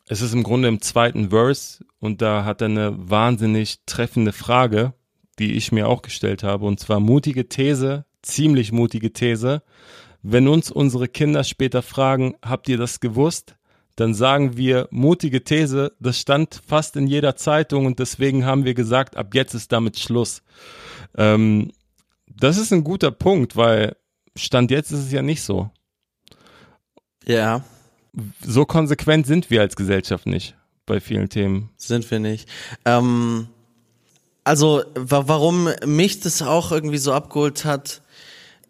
es 0.09 0.21
ist 0.21 0.33
im 0.33 0.43
Grunde 0.43 0.69
im 0.69 0.81
zweiten 0.81 1.31
Verse 1.31 1.85
und 1.99 2.23
da 2.23 2.45
hat 2.45 2.61
er 2.61 2.67
eine 2.67 2.95
wahnsinnig 2.97 3.81
treffende 3.87 4.33
Frage, 4.33 4.95
die 5.39 5.55
ich 5.55 5.73
mir 5.73 5.89
auch 5.89 6.03
gestellt 6.03 6.43
habe, 6.43 6.67
und 6.67 6.81
zwar 6.81 7.01
mutige 7.01 7.49
These, 7.49 8.05
ziemlich 8.23 8.73
mutige 8.73 9.13
These. 9.13 9.63
Wenn 10.23 10.49
uns 10.49 10.71
unsere 10.71 11.09
Kinder 11.09 11.45
später 11.45 11.83
fragen, 11.83 12.35
habt 12.43 12.69
ihr 12.69 12.79
das 12.79 13.01
gewusst? 13.01 13.57
Dann 13.97 14.13
sagen 14.13 14.57
wir, 14.57 14.89
mutige 14.91 15.43
These, 15.45 15.93
das 16.01 16.21
stand 16.21 16.61
fast 16.67 16.97
in 16.97 17.07
jeder 17.07 17.37
Zeitung 17.37 17.87
und 17.87 17.99
deswegen 17.99 18.45
haben 18.45 18.65
wir 18.65 18.75
gesagt, 18.75 19.17
ab 19.17 19.35
jetzt 19.35 19.55
ist 19.55 19.73
damit 19.73 19.99
Schluss. 19.99 20.43
Ähm, 21.17 21.73
das 22.27 22.59
ist 22.59 22.73
ein 22.73 22.85
guter 22.85 23.11
Punkt, 23.11 23.57
weil 23.57 23.97
Stand 24.37 24.71
jetzt 24.71 24.91
ist 24.91 25.07
es 25.07 25.13
ja 25.13 25.23
nicht 25.23 25.43
so 25.43 25.71
Ja, 27.25 27.65
so 28.45 28.65
konsequent 28.65 29.27
sind 29.27 29.51
wir 29.51 29.61
als 29.61 29.77
Gesellschaft 29.77 30.27
nicht 30.27 30.57
bei 30.87 31.01
vielen 31.01 31.29
Themen. 31.29 31.71
sind 31.77 32.11
wir 32.11 32.19
nicht. 32.19 32.49
Ähm, 32.85 33.49
also, 34.45 34.85
wa 34.95 35.25
warum 35.27 35.69
mich 35.85 36.21
das 36.21 36.41
auch 36.43 36.71
irgendwie 36.71 36.99
so 36.99 37.13
abgeholt 37.13 37.65
hat, 37.65 38.03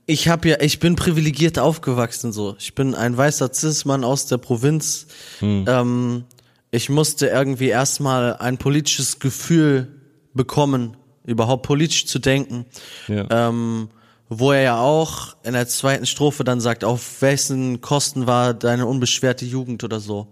ich 0.07 0.29
habe 0.29 0.49
ja, 0.49 0.61
ich 0.61 0.79
bin 0.79 0.97
privilegiert 0.97 1.59
aufgewachsen 1.59 2.33
so. 2.33 2.57
Ich 2.59 2.75
bin 2.75 2.95
ein 2.95 3.17
weißer 3.17 3.53
Cis-Mann 3.53 4.05
aus 4.05 4.27
der 4.27 4.39
Provinz. 4.39 5.09
Ähm, 5.43 6.25
ich 6.71 6.89
musste 6.89 7.27
irgendwie 7.27 7.69
erstmal 7.69 8.37
ein 8.37 8.57
politisches 8.57 9.19
Gefühl 9.19 9.89
bekommen, 10.33 10.97
überhaupt 11.25 11.65
politisch 11.65 12.07
zu 12.07 12.21
denken. 12.21 12.67
Ja. 13.09 13.27
Ähm, 13.49 13.89
wo 14.29 14.53
er 14.53 14.63
ja 14.63 14.81
auch 14.81 15.37
in 15.45 15.53
der 15.53 15.69
zweiten 15.69 16.07
Strophe 16.07 16.45
dann 16.45 16.61
sagt, 16.61 16.85
auf 16.85 17.23
wessen 17.23 17.81
Kosten 17.81 18.27
war 18.27 18.55
deine 18.55 18.87
unbeschwerte 18.87 19.45
Jugend 19.45 19.85
oder 19.85 20.01
so. 20.01 20.27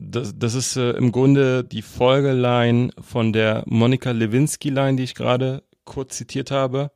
Das, 0.00 0.34
das 0.38 0.54
ist 0.54 0.76
äh, 0.76 0.90
im 0.92 1.10
Grunde 1.10 1.64
die 1.64 1.82
Folgeline 1.82 2.90
von 3.00 3.32
der 3.32 3.64
Monika 3.66 4.12
Lewinsky-Line, 4.12 4.96
die 4.96 5.02
ich 5.04 5.14
gerade 5.14 5.62
kurz 5.84 6.16
zitiert 6.16 6.50
habe. 6.50 6.90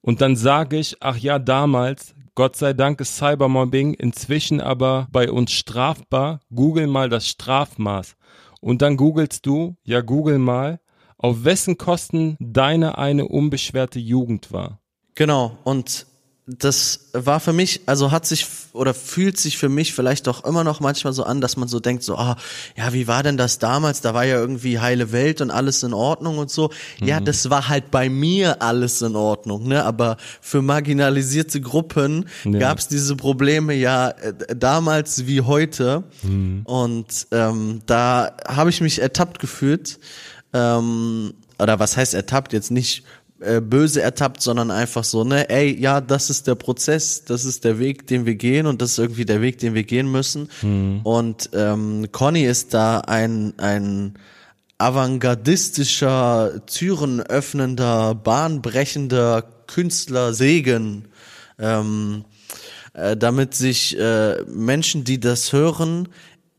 Und 0.00 0.20
dann 0.20 0.36
sage 0.36 0.76
ich, 0.78 0.96
ach 1.00 1.16
ja, 1.16 1.38
damals, 1.38 2.14
Gott 2.34 2.56
sei 2.56 2.72
Dank 2.72 3.00
ist 3.00 3.16
Cybermobbing 3.16 3.94
inzwischen 3.94 4.60
aber 4.60 5.08
bei 5.10 5.30
uns 5.30 5.52
strafbar. 5.52 6.40
Google 6.54 6.86
mal 6.86 7.08
das 7.08 7.26
Strafmaß. 7.28 8.16
Und 8.60 8.82
dann 8.82 8.96
googelst 8.96 9.46
du, 9.46 9.76
ja, 9.84 10.00
google 10.00 10.38
mal, 10.38 10.80
auf 11.16 11.44
wessen 11.44 11.78
Kosten 11.78 12.36
deine 12.38 12.98
eine 12.98 13.26
unbeschwerte 13.26 13.98
Jugend 13.98 14.52
war. 14.52 14.80
Genau, 15.14 15.58
und 15.64 16.06
das 16.46 17.08
war 17.14 17.40
für 17.40 17.54
mich, 17.54 17.80
also 17.86 18.10
hat 18.12 18.26
sich 18.26 18.46
oder 18.74 18.92
fühlt 18.92 19.38
sich 19.38 19.56
für 19.56 19.70
mich 19.70 19.94
vielleicht 19.94 20.28
auch 20.28 20.44
immer 20.44 20.62
noch 20.62 20.78
manchmal 20.78 21.14
so 21.14 21.24
an, 21.24 21.40
dass 21.40 21.56
man 21.56 21.68
so 21.68 21.80
denkt, 21.80 22.02
so, 22.02 22.16
ah, 22.16 22.36
ja, 22.76 22.92
wie 22.92 23.06
war 23.06 23.22
denn 23.22 23.38
das 23.38 23.58
damals? 23.58 24.02
Da 24.02 24.12
war 24.12 24.24
ja 24.26 24.36
irgendwie 24.36 24.78
heile 24.78 25.10
Welt 25.10 25.40
und 25.40 25.50
alles 25.50 25.82
in 25.82 25.94
Ordnung 25.94 26.36
und 26.36 26.50
so. 26.50 26.68
Ja, 27.00 27.20
das 27.20 27.48
war 27.48 27.68
halt 27.68 27.90
bei 27.90 28.10
mir 28.10 28.60
alles 28.60 29.00
in 29.00 29.16
Ordnung, 29.16 29.68
ne? 29.68 29.84
Aber 29.84 30.18
für 30.42 30.60
marginalisierte 30.60 31.62
Gruppen 31.62 32.26
Ja. 32.44 32.58
gab's 32.58 32.88
diese 32.88 33.16
Probleme 33.16 33.72
ja 33.72 34.10
äh, 34.10 34.34
damals 34.54 35.26
wie 35.26 35.40
heute. 35.40 36.04
Und 36.64 37.26
ähm, 37.30 37.80
da 37.86 38.36
habe 38.46 38.68
ich 38.68 38.82
mich 38.82 39.00
ertappt 39.00 39.38
gefühlt. 39.38 39.98
Ähm, 40.52 41.32
oder 41.58 41.78
was 41.78 41.96
heißt 41.96 42.12
ertappt? 42.12 42.52
Jetzt 42.52 42.70
nicht 42.70 43.04
äh, 43.44 43.60
böse 43.60 44.02
ertappt, 44.02 44.40
sondern 44.40 44.70
einfach 44.70 45.04
so, 45.04 45.24
ne, 45.24 45.48
ey, 45.50 45.78
ja, 45.78 46.00
das 46.00 46.30
ist 46.30 46.46
der 46.46 46.54
Prozess, 46.54 47.24
das 47.24 47.44
ist 47.44 47.64
der 47.64 47.78
Weg, 47.78 48.06
den 48.06 48.26
wir 48.26 48.34
gehen 48.34 48.66
und 48.66 48.82
das 48.82 48.92
ist 48.92 48.98
irgendwie 48.98 49.24
der 49.24 49.40
Weg, 49.40 49.58
den 49.58 49.74
wir 49.74 49.84
gehen 49.84 50.10
müssen. 50.10 50.48
Und 51.04 51.50
ähm, 51.52 52.06
Conny 52.12 52.44
ist 52.44 52.74
da 52.74 53.00
ein, 53.00 53.54
ein 53.58 54.14
avantgardistischer, 54.78 56.62
türenöffnender, 56.66 58.14
bahnbrechender 58.14 59.44
Künstler 59.66 60.34
Segen, 60.34 61.08
ähm, 61.58 62.24
äh, 62.92 63.16
damit 63.16 63.54
sich 63.54 63.98
äh, 63.98 64.42
Menschen, 64.44 65.04
die 65.04 65.20
das 65.20 65.52
hören, 65.52 66.08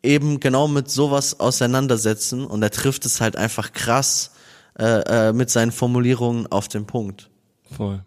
eben 0.02 0.40
genau 0.40 0.68
mit 0.68 0.90
sowas 0.90 1.40
auseinandersetzen 1.40 2.46
und 2.46 2.62
er 2.62 2.72
trifft 2.72 3.06
es 3.06 3.22
halt 3.22 3.36
einfach 3.36 3.74
krass 3.74 4.32
äh, 4.78 5.30
äh, 5.30 5.34
mit 5.34 5.50
seinen 5.50 5.72
Formulierungen 5.72 6.48
auf 6.48 6.68
den 6.68 6.86
Punkt. 6.86 7.30
Voll. 7.76 8.04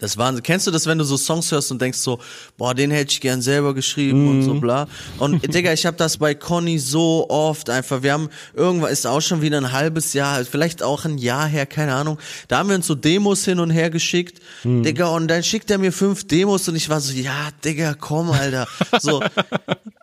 Das 0.00 0.16
Wahnsinn. 0.16 0.42
Kennst 0.42 0.66
du 0.66 0.70
das, 0.70 0.86
wenn 0.86 0.96
du 0.96 1.04
so 1.04 1.18
Songs 1.18 1.52
hörst 1.52 1.70
und 1.70 1.82
denkst 1.82 1.98
so, 1.98 2.20
boah, 2.56 2.74
den 2.74 2.90
hätte 2.90 3.12
ich 3.12 3.20
gern 3.20 3.42
selber 3.42 3.74
geschrieben 3.74 4.28
und 4.28 4.42
so 4.42 4.54
bla. 4.54 4.88
Und 5.18 5.42
Digga, 5.54 5.74
ich 5.74 5.84
habe 5.84 5.96
das 5.98 6.16
bei 6.16 6.34
Conny 6.34 6.78
so 6.78 7.26
oft 7.28 7.68
einfach. 7.68 8.02
Wir 8.02 8.14
haben 8.14 8.30
irgendwann 8.54 8.90
ist 8.90 9.06
auch 9.06 9.20
schon 9.20 9.42
wieder 9.42 9.58
ein 9.58 9.72
halbes 9.72 10.14
Jahr, 10.14 10.42
vielleicht 10.46 10.82
auch 10.82 11.04
ein 11.04 11.18
Jahr 11.18 11.46
her, 11.46 11.66
keine 11.66 11.94
Ahnung. 11.94 12.18
Da 12.48 12.58
haben 12.58 12.70
wir 12.70 12.76
uns 12.76 12.86
so 12.86 12.94
Demos 12.94 13.44
hin 13.44 13.60
und 13.60 13.68
her 13.68 13.90
geschickt, 13.90 14.40
Digga, 14.64 15.08
und 15.08 15.28
dann 15.28 15.42
schickt 15.42 15.70
er 15.70 15.76
mir 15.76 15.92
fünf 15.92 16.26
Demos 16.26 16.66
und 16.66 16.76
ich 16.76 16.88
war 16.88 17.00
so, 17.00 17.12
ja, 17.12 17.50
Digga, 17.62 17.94
komm, 17.94 18.30
Alter. 18.30 18.66
So, 19.00 19.22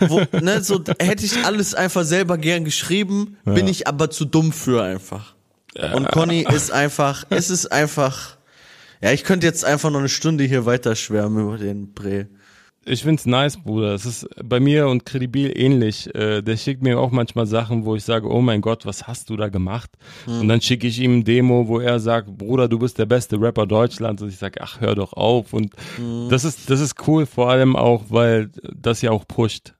wo, 0.00 0.22
ne, 0.40 0.62
so 0.62 0.82
hätte 1.00 1.24
ich 1.24 1.44
alles 1.44 1.74
einfach 1.74 2.04
selber 2.04 2.38
gern 2.38 2.64
geschrieben, 2.64 3.36
bin 3.44 3.66
ich 3.68 3.86
aber 3.86 4.10
zu 4.10 4.24
dumm 4.24 4.52
für 4.52 4.82
einfach. 4.82 5.34
Und 5.94 6.08
Conny 6.10 6.46
ist 6.48 6.70
einfach, 6.72 7.24
es 7.30 7.50
ist 7.50 7.70
einfach, 7.70 8.36
ja, 9.00 9.12
ich 9.12 9.24
könnte 9.24 9.46
jetzt 9.46 9.64
einfach 9.64 9.90
noch 9.90 9.98
eine 10.00 10.08
Stunde 10.08 10.44
hier 10.44 10.66
weiter 10.66 10.96
schwärmen 10.96 11.44
über 11.44 11.58
den 11.58 11.92
Bre. 11.92 12.26
Ich 12.88 13.02
find's 13.02 13.26
nice, 13.26 13.58
Bruder. 13.58 13.94
Es 13.94 14.06
ist 14.06 14.26
bei 14.42 14.60
mir 14.60 14.88
und 14.88 15.04
Credibil 15.04 15.52
ähnlich. 15.54 16.12
Äh, 16.14 16.40
der 16.42 16.56
schickt 16.56 16.82
mir 16.82 16.98
auch 16.98 17.10
manchmal 17.10 17.46
Sachen, 17.46 17.84
wo 17.84 17.94
ich 17.94 18.02
sage, 18.04 18.26
oh 18.30 18.40
mein 18.40 18.62
Gott, 18.62 18.86
was 18.86 19.06
hast 19.06 19.28
du 19.28 19.36
da 19.36 19.48
gemacht? 19.48 19.90
Und 20.40 20.48
dann 20.48 20.62
schicke 20.62 20.86
ich 20.86 20.98
ihm 20.98 21.18
ein 21.18 21.24
Demo, 21.24 21.68
wo 21.68 21.80
er 21.80 22.00
sagt, 22.00 22.36
Bruder, 22.38 22.66
du 22.66 22.78
bist 22.78 22.98
der 22.98 23.06
beste 23.06 23.38
Rapper 23.38 23.66
Deutschlands. 23.66 24.22
Und 24.22 24.30
ich 24.30 24.38
sage, 24.38 24.60
ach, 24.62 24.80
hör 24.80 24.94
doch 24.94 25.12
auf. 25.12 25.52
Und 25.52 25.74
das 26.30 26.44
ist, 26.44 26.70
das 26.70 26.80
ist 26.80 26.94
cool, 27.06 27.26
vor 27.26 27.50
allem 27.50 27.76
auch, 27.76 28.04
weil 28.08 28.50
das 28.74 29.02
ja 29.02 29.10
auch 29.10 29.28
pusht. 29.28 29.74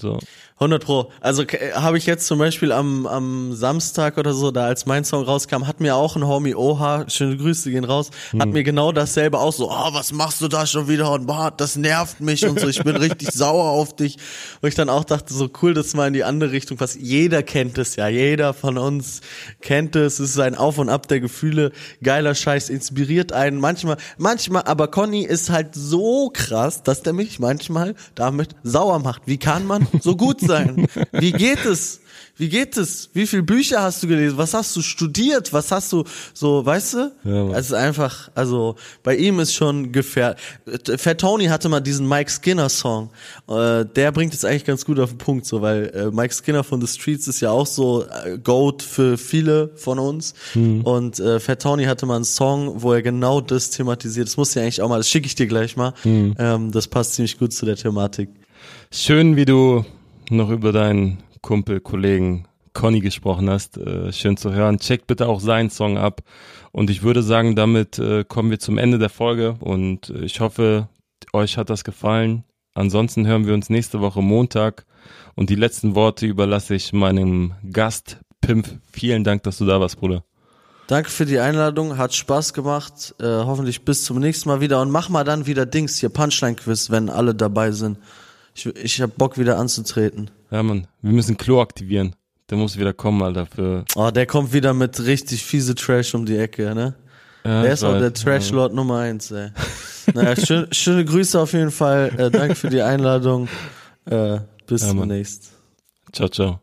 So. 0.00 0.18
100 0.62 0.84
Pro. 0.84 1.10
Also 1.22 1.42
äh, 1.44 1.72
habe 1.72 1.96
ich 1.96 2.04
jetzt 2.04 2.26
zum 2.26 2.38
Beispiel 2.38 2.70
am, 2.70 3.06
am 3.06 3.54
Samstag 3.54 4.18
oder 4.18 4.34
so, 4.34 4.50
da 4.50 4.66
als 4.66 4.84
mein 4.84 5.06
Song 5.06 5.24
rauskam, 5.24 5.66
hat 5.66 5.80
mir 5.80 5.96
auch 5.96 6.16
ein 6.16 6.26
Homie 6.26 6.54
Oha, 6.54 7.08
schöne 7.08 7.38
Grüße 7.38 7.70
gehen 7.70 7.84
raus, 7.84 8.10
hat 8.38 8.50
mir 8.50 8.62
genau 8.62 8.92
dasselbe 8.92 9.38
auch 9.38 9.54
so, 9.54 9.70
oh, 9.70 9.94
was 9.94 10.12
machst 10.12 10.42
du 10.42 10.48
da 10.48 10.66
schon 10.66 10.86
wieder 10.86 11.12
und 11.12 11.26
boah, 11.26 11.50
das 11.50 11.76
nervt 11.76 12.20
mich 12.20 12.46
und 12.46 12.60
so, 12.60 12.68
ich 12.68 12.84
bin 12.84 12.94
richtig 12.96 13.30
sauer 13.32 13.70
auf 13.70 13.96
dich. 13.96 14.18
Wo 14.60 14.66
ich 14.66 14.74
dann 14.74 14.90
auch 14.90 15.04
dachte, 15.04 15.32
so 15.32 15.48
cool, 15.62 15.72
das 15.72 15.94
mal 15.94 16.08
in 16.08 16.12
die 16.12 16.24
andere 16.24 16.52
Richtung 16.52 16.76
passt. 16.76 16.96
Jeder 17.00 17.42
kennt 17.42 17.78
es 17.78 17.96
ja, 17.96 18.08
jeder 18.08 18.52
von 18.52 18.76
uns 18.76 19.22
kennt 19.62 19.96
es, 19.96 20.20
es 20.20 20.32
ist 20.32 20.40
ein 20.40 20.54
Auf 20.54 20.76
und 20.76 20.90
Ab 20.90 21.08
der 21.08 21.20
Gefühle, 21.20 21.72
geiler 22.02 22.34
Scheiß, 22.34 22.68
inspiriert 22.68 23.32
einen 23.32 23.60
manchmal, 23.60 23.96
manchmal, 24.18 24.64
aber 24.64 24.88
Conny 24.88 25.22
ist 25.22 25.48
halt 25.48 25.74
so 25.74 26.28
krass, 26.30 26.82
dass 26.82 27.02
der 27.02 27.14
mich 27.14 27.38
manchmal 27.38 27.94
damit 28.14 28.56
sauer 28.62 28.98
macht. 28.98 29.22
Wie 29.24 29.38
kann 29.38 29.66
man 29.66 29.88
so 30.02 30.16
gut 30.16 30.40
sein? 30.40 30.49
Wie 31.12 31.32
geht 31.32 31.64
es? 31.64 32.00
Wie 32.40 32.48
geht 32.48 32.78
es? 32.78 33.10
Wie 33.12 33.26
viele 33.26 33.42
Bücher 33.42 33.82
hast 33.82 34.02
du 34.02 34.06
gelesen? 34.06 34.38
Was 34.38 34.54
hast 34.54 34.74
du 34.74 34.80
studiert? 34.80 35.52
Was 35.52 35.70
hast 35.70 35.92
du 35.92 36.04
so, 36.32 36.64
weißt 36.64 36.94
du? 36.94 37.12
Ja, 37.24 37.50
es 37.50 37.66
ist 37.66 37.74
einfach, 37.74 38.30
also 38.34 38.76
bei 39.02 39.14
ihm 39.16 39.40
ist 39.40 39.52
schon 39.52 39.92
gefährlich. 39.92 40.40
Fat 40.96 41.20
Tony 41.20 41.48
hatte 41.48 41.68
mal 41.68 41.80
diesen 41.80 42.08
Mike 42.08 42.30
Skinner 42.30 42.70
Song. 42.70 43.10
Äh, 43.46 43.84
der 43.84 44.10
bringt 44.12 44.32
es 44.32 44.46
eigentlich 44.46 44.64
ganz 44.64 44.86
gut 44.86 44.98
auf 45.00 45.10
den 45.10 45.18
Punkt, 45.18 45.44
so, 45.44 45.60
weil 45.60 45.92
äh, 45.94 46.10
Mike 46.10 46.32
Skinner 46.32 46.64
von 46.64 46.80
The 46.80 46.86
Streets 46.86 47.28
ist 47.28 47.40
ja 47.40 47.50
auch 47.50 47.66
so 47.66 48.06
äh, 48.06 48.38
Goat 48.38 48.82
für 48.82 49.18
viele 49.18 49.72
von 49.76 49.98
uns. 49.98 50.32
Und 50.84 51.20
äh, 51.20 51.40
Fat 51.40 51.60
Tony 51.60 51.84
hatte 51.84 52.06
mal 52.06 52.16
einen 52.16 52.24
Song, 52.24 52.80
wo 52.80 52.94
er 52.94 53.02
genau 53.02 53.42
das 53.42 53.68
thematisiert. 53.68 54.28
Das 54.28 54.38
muss 54.38 54.54
ja 54.54 54.62
eigentlich 54.62 54.80
auch 54.80 54.88
mal, 54.88 54.96
das 54.96 55.10
schicke 55.10 55.26
ich 55.26 55.34
dir 55.34 55.46
gleich 55.46 55.76
mal. 55.76 55.92
Ähm, 56.38 56.72
das 56.72 56.88
passt 56.88 57.16
ziemlich 57.16 57.38
gut 57.38 57.52
zu 57.52 57.66
der 57.66 57.76
Thematik. 57.76 58.30
Schön, 58.90 59.36
wie 59.36 59.44
du 59.44 59.84
noch 60.30 60.50
über 60.50 60.72
deinen 60.72 61.22
Kumpel, 61.42 61.80
Kollegen 61.80 62.46
Conny 62.72 63.00
gesprochen 63.00 63.50
hast. 63.50 63.76
Äh, 63.76 64.12
schön 64.12 64.36
zu 64.36 64.52
hören. 64.52 64.78
Checkt 64.78 65.06
bitte 65.06 65.28
auch 65.28 65.40
seinen 65.40 65.70
Song 65.70 65.98
ab. 65.98 66.22
Und 66.72 66.90
ich 66.90 67.02
würde 67.02 67.22
sagen, 67.22 67.56
damit 67.56 67.98
äh, 67.98 68.24
kommen 68.24 68.50
wir 68.50 68.58
zum 68.58 68.78
Ende 68.78 68.98
der 68.98 69.08
Folge. 69.08 69.56
Und 69.60 70.10
äh, 70.10 70.24
ich 70.24 70.40
hoffe, 70.40 70.88
euch 71.32 71.56
hat 71.56 71.70
das 71.70 71.84
gefallen. 71.84 72.44
Ansonsten 72.74 73.26
hören 73.26 73.46
wir 73.46 73.54
uns 73.54 73.70
nächste 73.70 74.00
Woche 74.00 74.22
Montag. 74.22 74.86
Und 75.34 75.50
die 75.50 75.56
letzten 75.56 75.94
Worte 75.94 76.26
überlasse 76.26 76.74
ich 76.74 76.92
meinem 76.92 77.54
Gast 77.72 78.18
Pimp. 78.40 78.68
Vielen 78.92 79.24
Dank, 79.24 79.42
dass 79.42 79.58
du 79.58 79.66
da 79.66 79.80
warst, 79.80 79.98
Bruder. 79.98 80.24
Danke 80.86 81.10
für 81.10 81.24
die 81.24 81.38
Einladung, 81.38 81.98
hat 81.98 82.14
Spaß 82.14 82.52
gemacht. 82.52 83.14
Äh, 83.20 83.24
hoffentlich 83.24 83.84
bis 83.84 84.04
zum 84.04 84.18
nächsten 84.18 84.48
Mal 84.48 84.60
wieder 84.60 84.80
und 84.80 84.90
mach 84.90 85.08
mal 85.08 85.22
dann 85.22 85.46
wieder 85.46 85.64
Dings 85.66 85.98
hier 85.98 86.08
Punchline-Quiz, 86.08 86.90
wenn 86.90 87.08
alle 87.08 87.34
dabei 87.34 87.70
sind. 87.70 87.98
Ich, 88.54 88.66
ich 88.66 89.00
hab 89.00 89.16
Bock 89.16 89.38
wieder 89.38 89.58
anzutreten. 89.58 90.30
Ja, 90.50 90.62
Mann, 90.62 90.86
wir 91.02 91.12
müssen 91.12 91.36
Klo 91.36 91.60
aktivieren. 91.60 92.14
Der 92.50 92.58
muss 92.58 92.76
wieder 92.76 92.92
kommen, 92.92 93.22
Alter, 93.22 93.46
für. 93.46 93.84
Oh, 93.94 94.10
der 94.10 94.26
kommt 94.26 94.52
wieder 94.52 94.74
mit 94.74 94.98
richtig 95.04 95.44
fiese 95.44 95.74
Trash 95.76 96.14
um 96.14 96.26
die 96.26 96.36
Ecke, 96.36 96.74
ne? 96.74 96.94
Ja, 97.44 97.62
der 97.62 97.72
ist 97.72 97.84
auch 97.84 97.98
der 97.98 98.12
Trash-Lord 98.12 98.74
Nummer 98.74 98.98
eins, 98.98 99.30
ey. 99.30 99.50
naja, 100.14 100.36
schön, 100.36 100.66
schöne 100.72 101.04
Grüße 101.04 101.40
auf 101.40 101.52
jeden 101.52 101.70
Fall. 101.70 102.12
Äh, 102.18 102.30
danke 102.30 102.54
für 102.54 102.68
die 102.68 102.82
Einladung. 102.82 103.48
Äh, 104.04 104.40
bis 104.66 104.82
Ja, 104.82 104.92
demnächst. 104.92 105.52
Ciao, 106.12 106.28
ciao. 106.28 106.60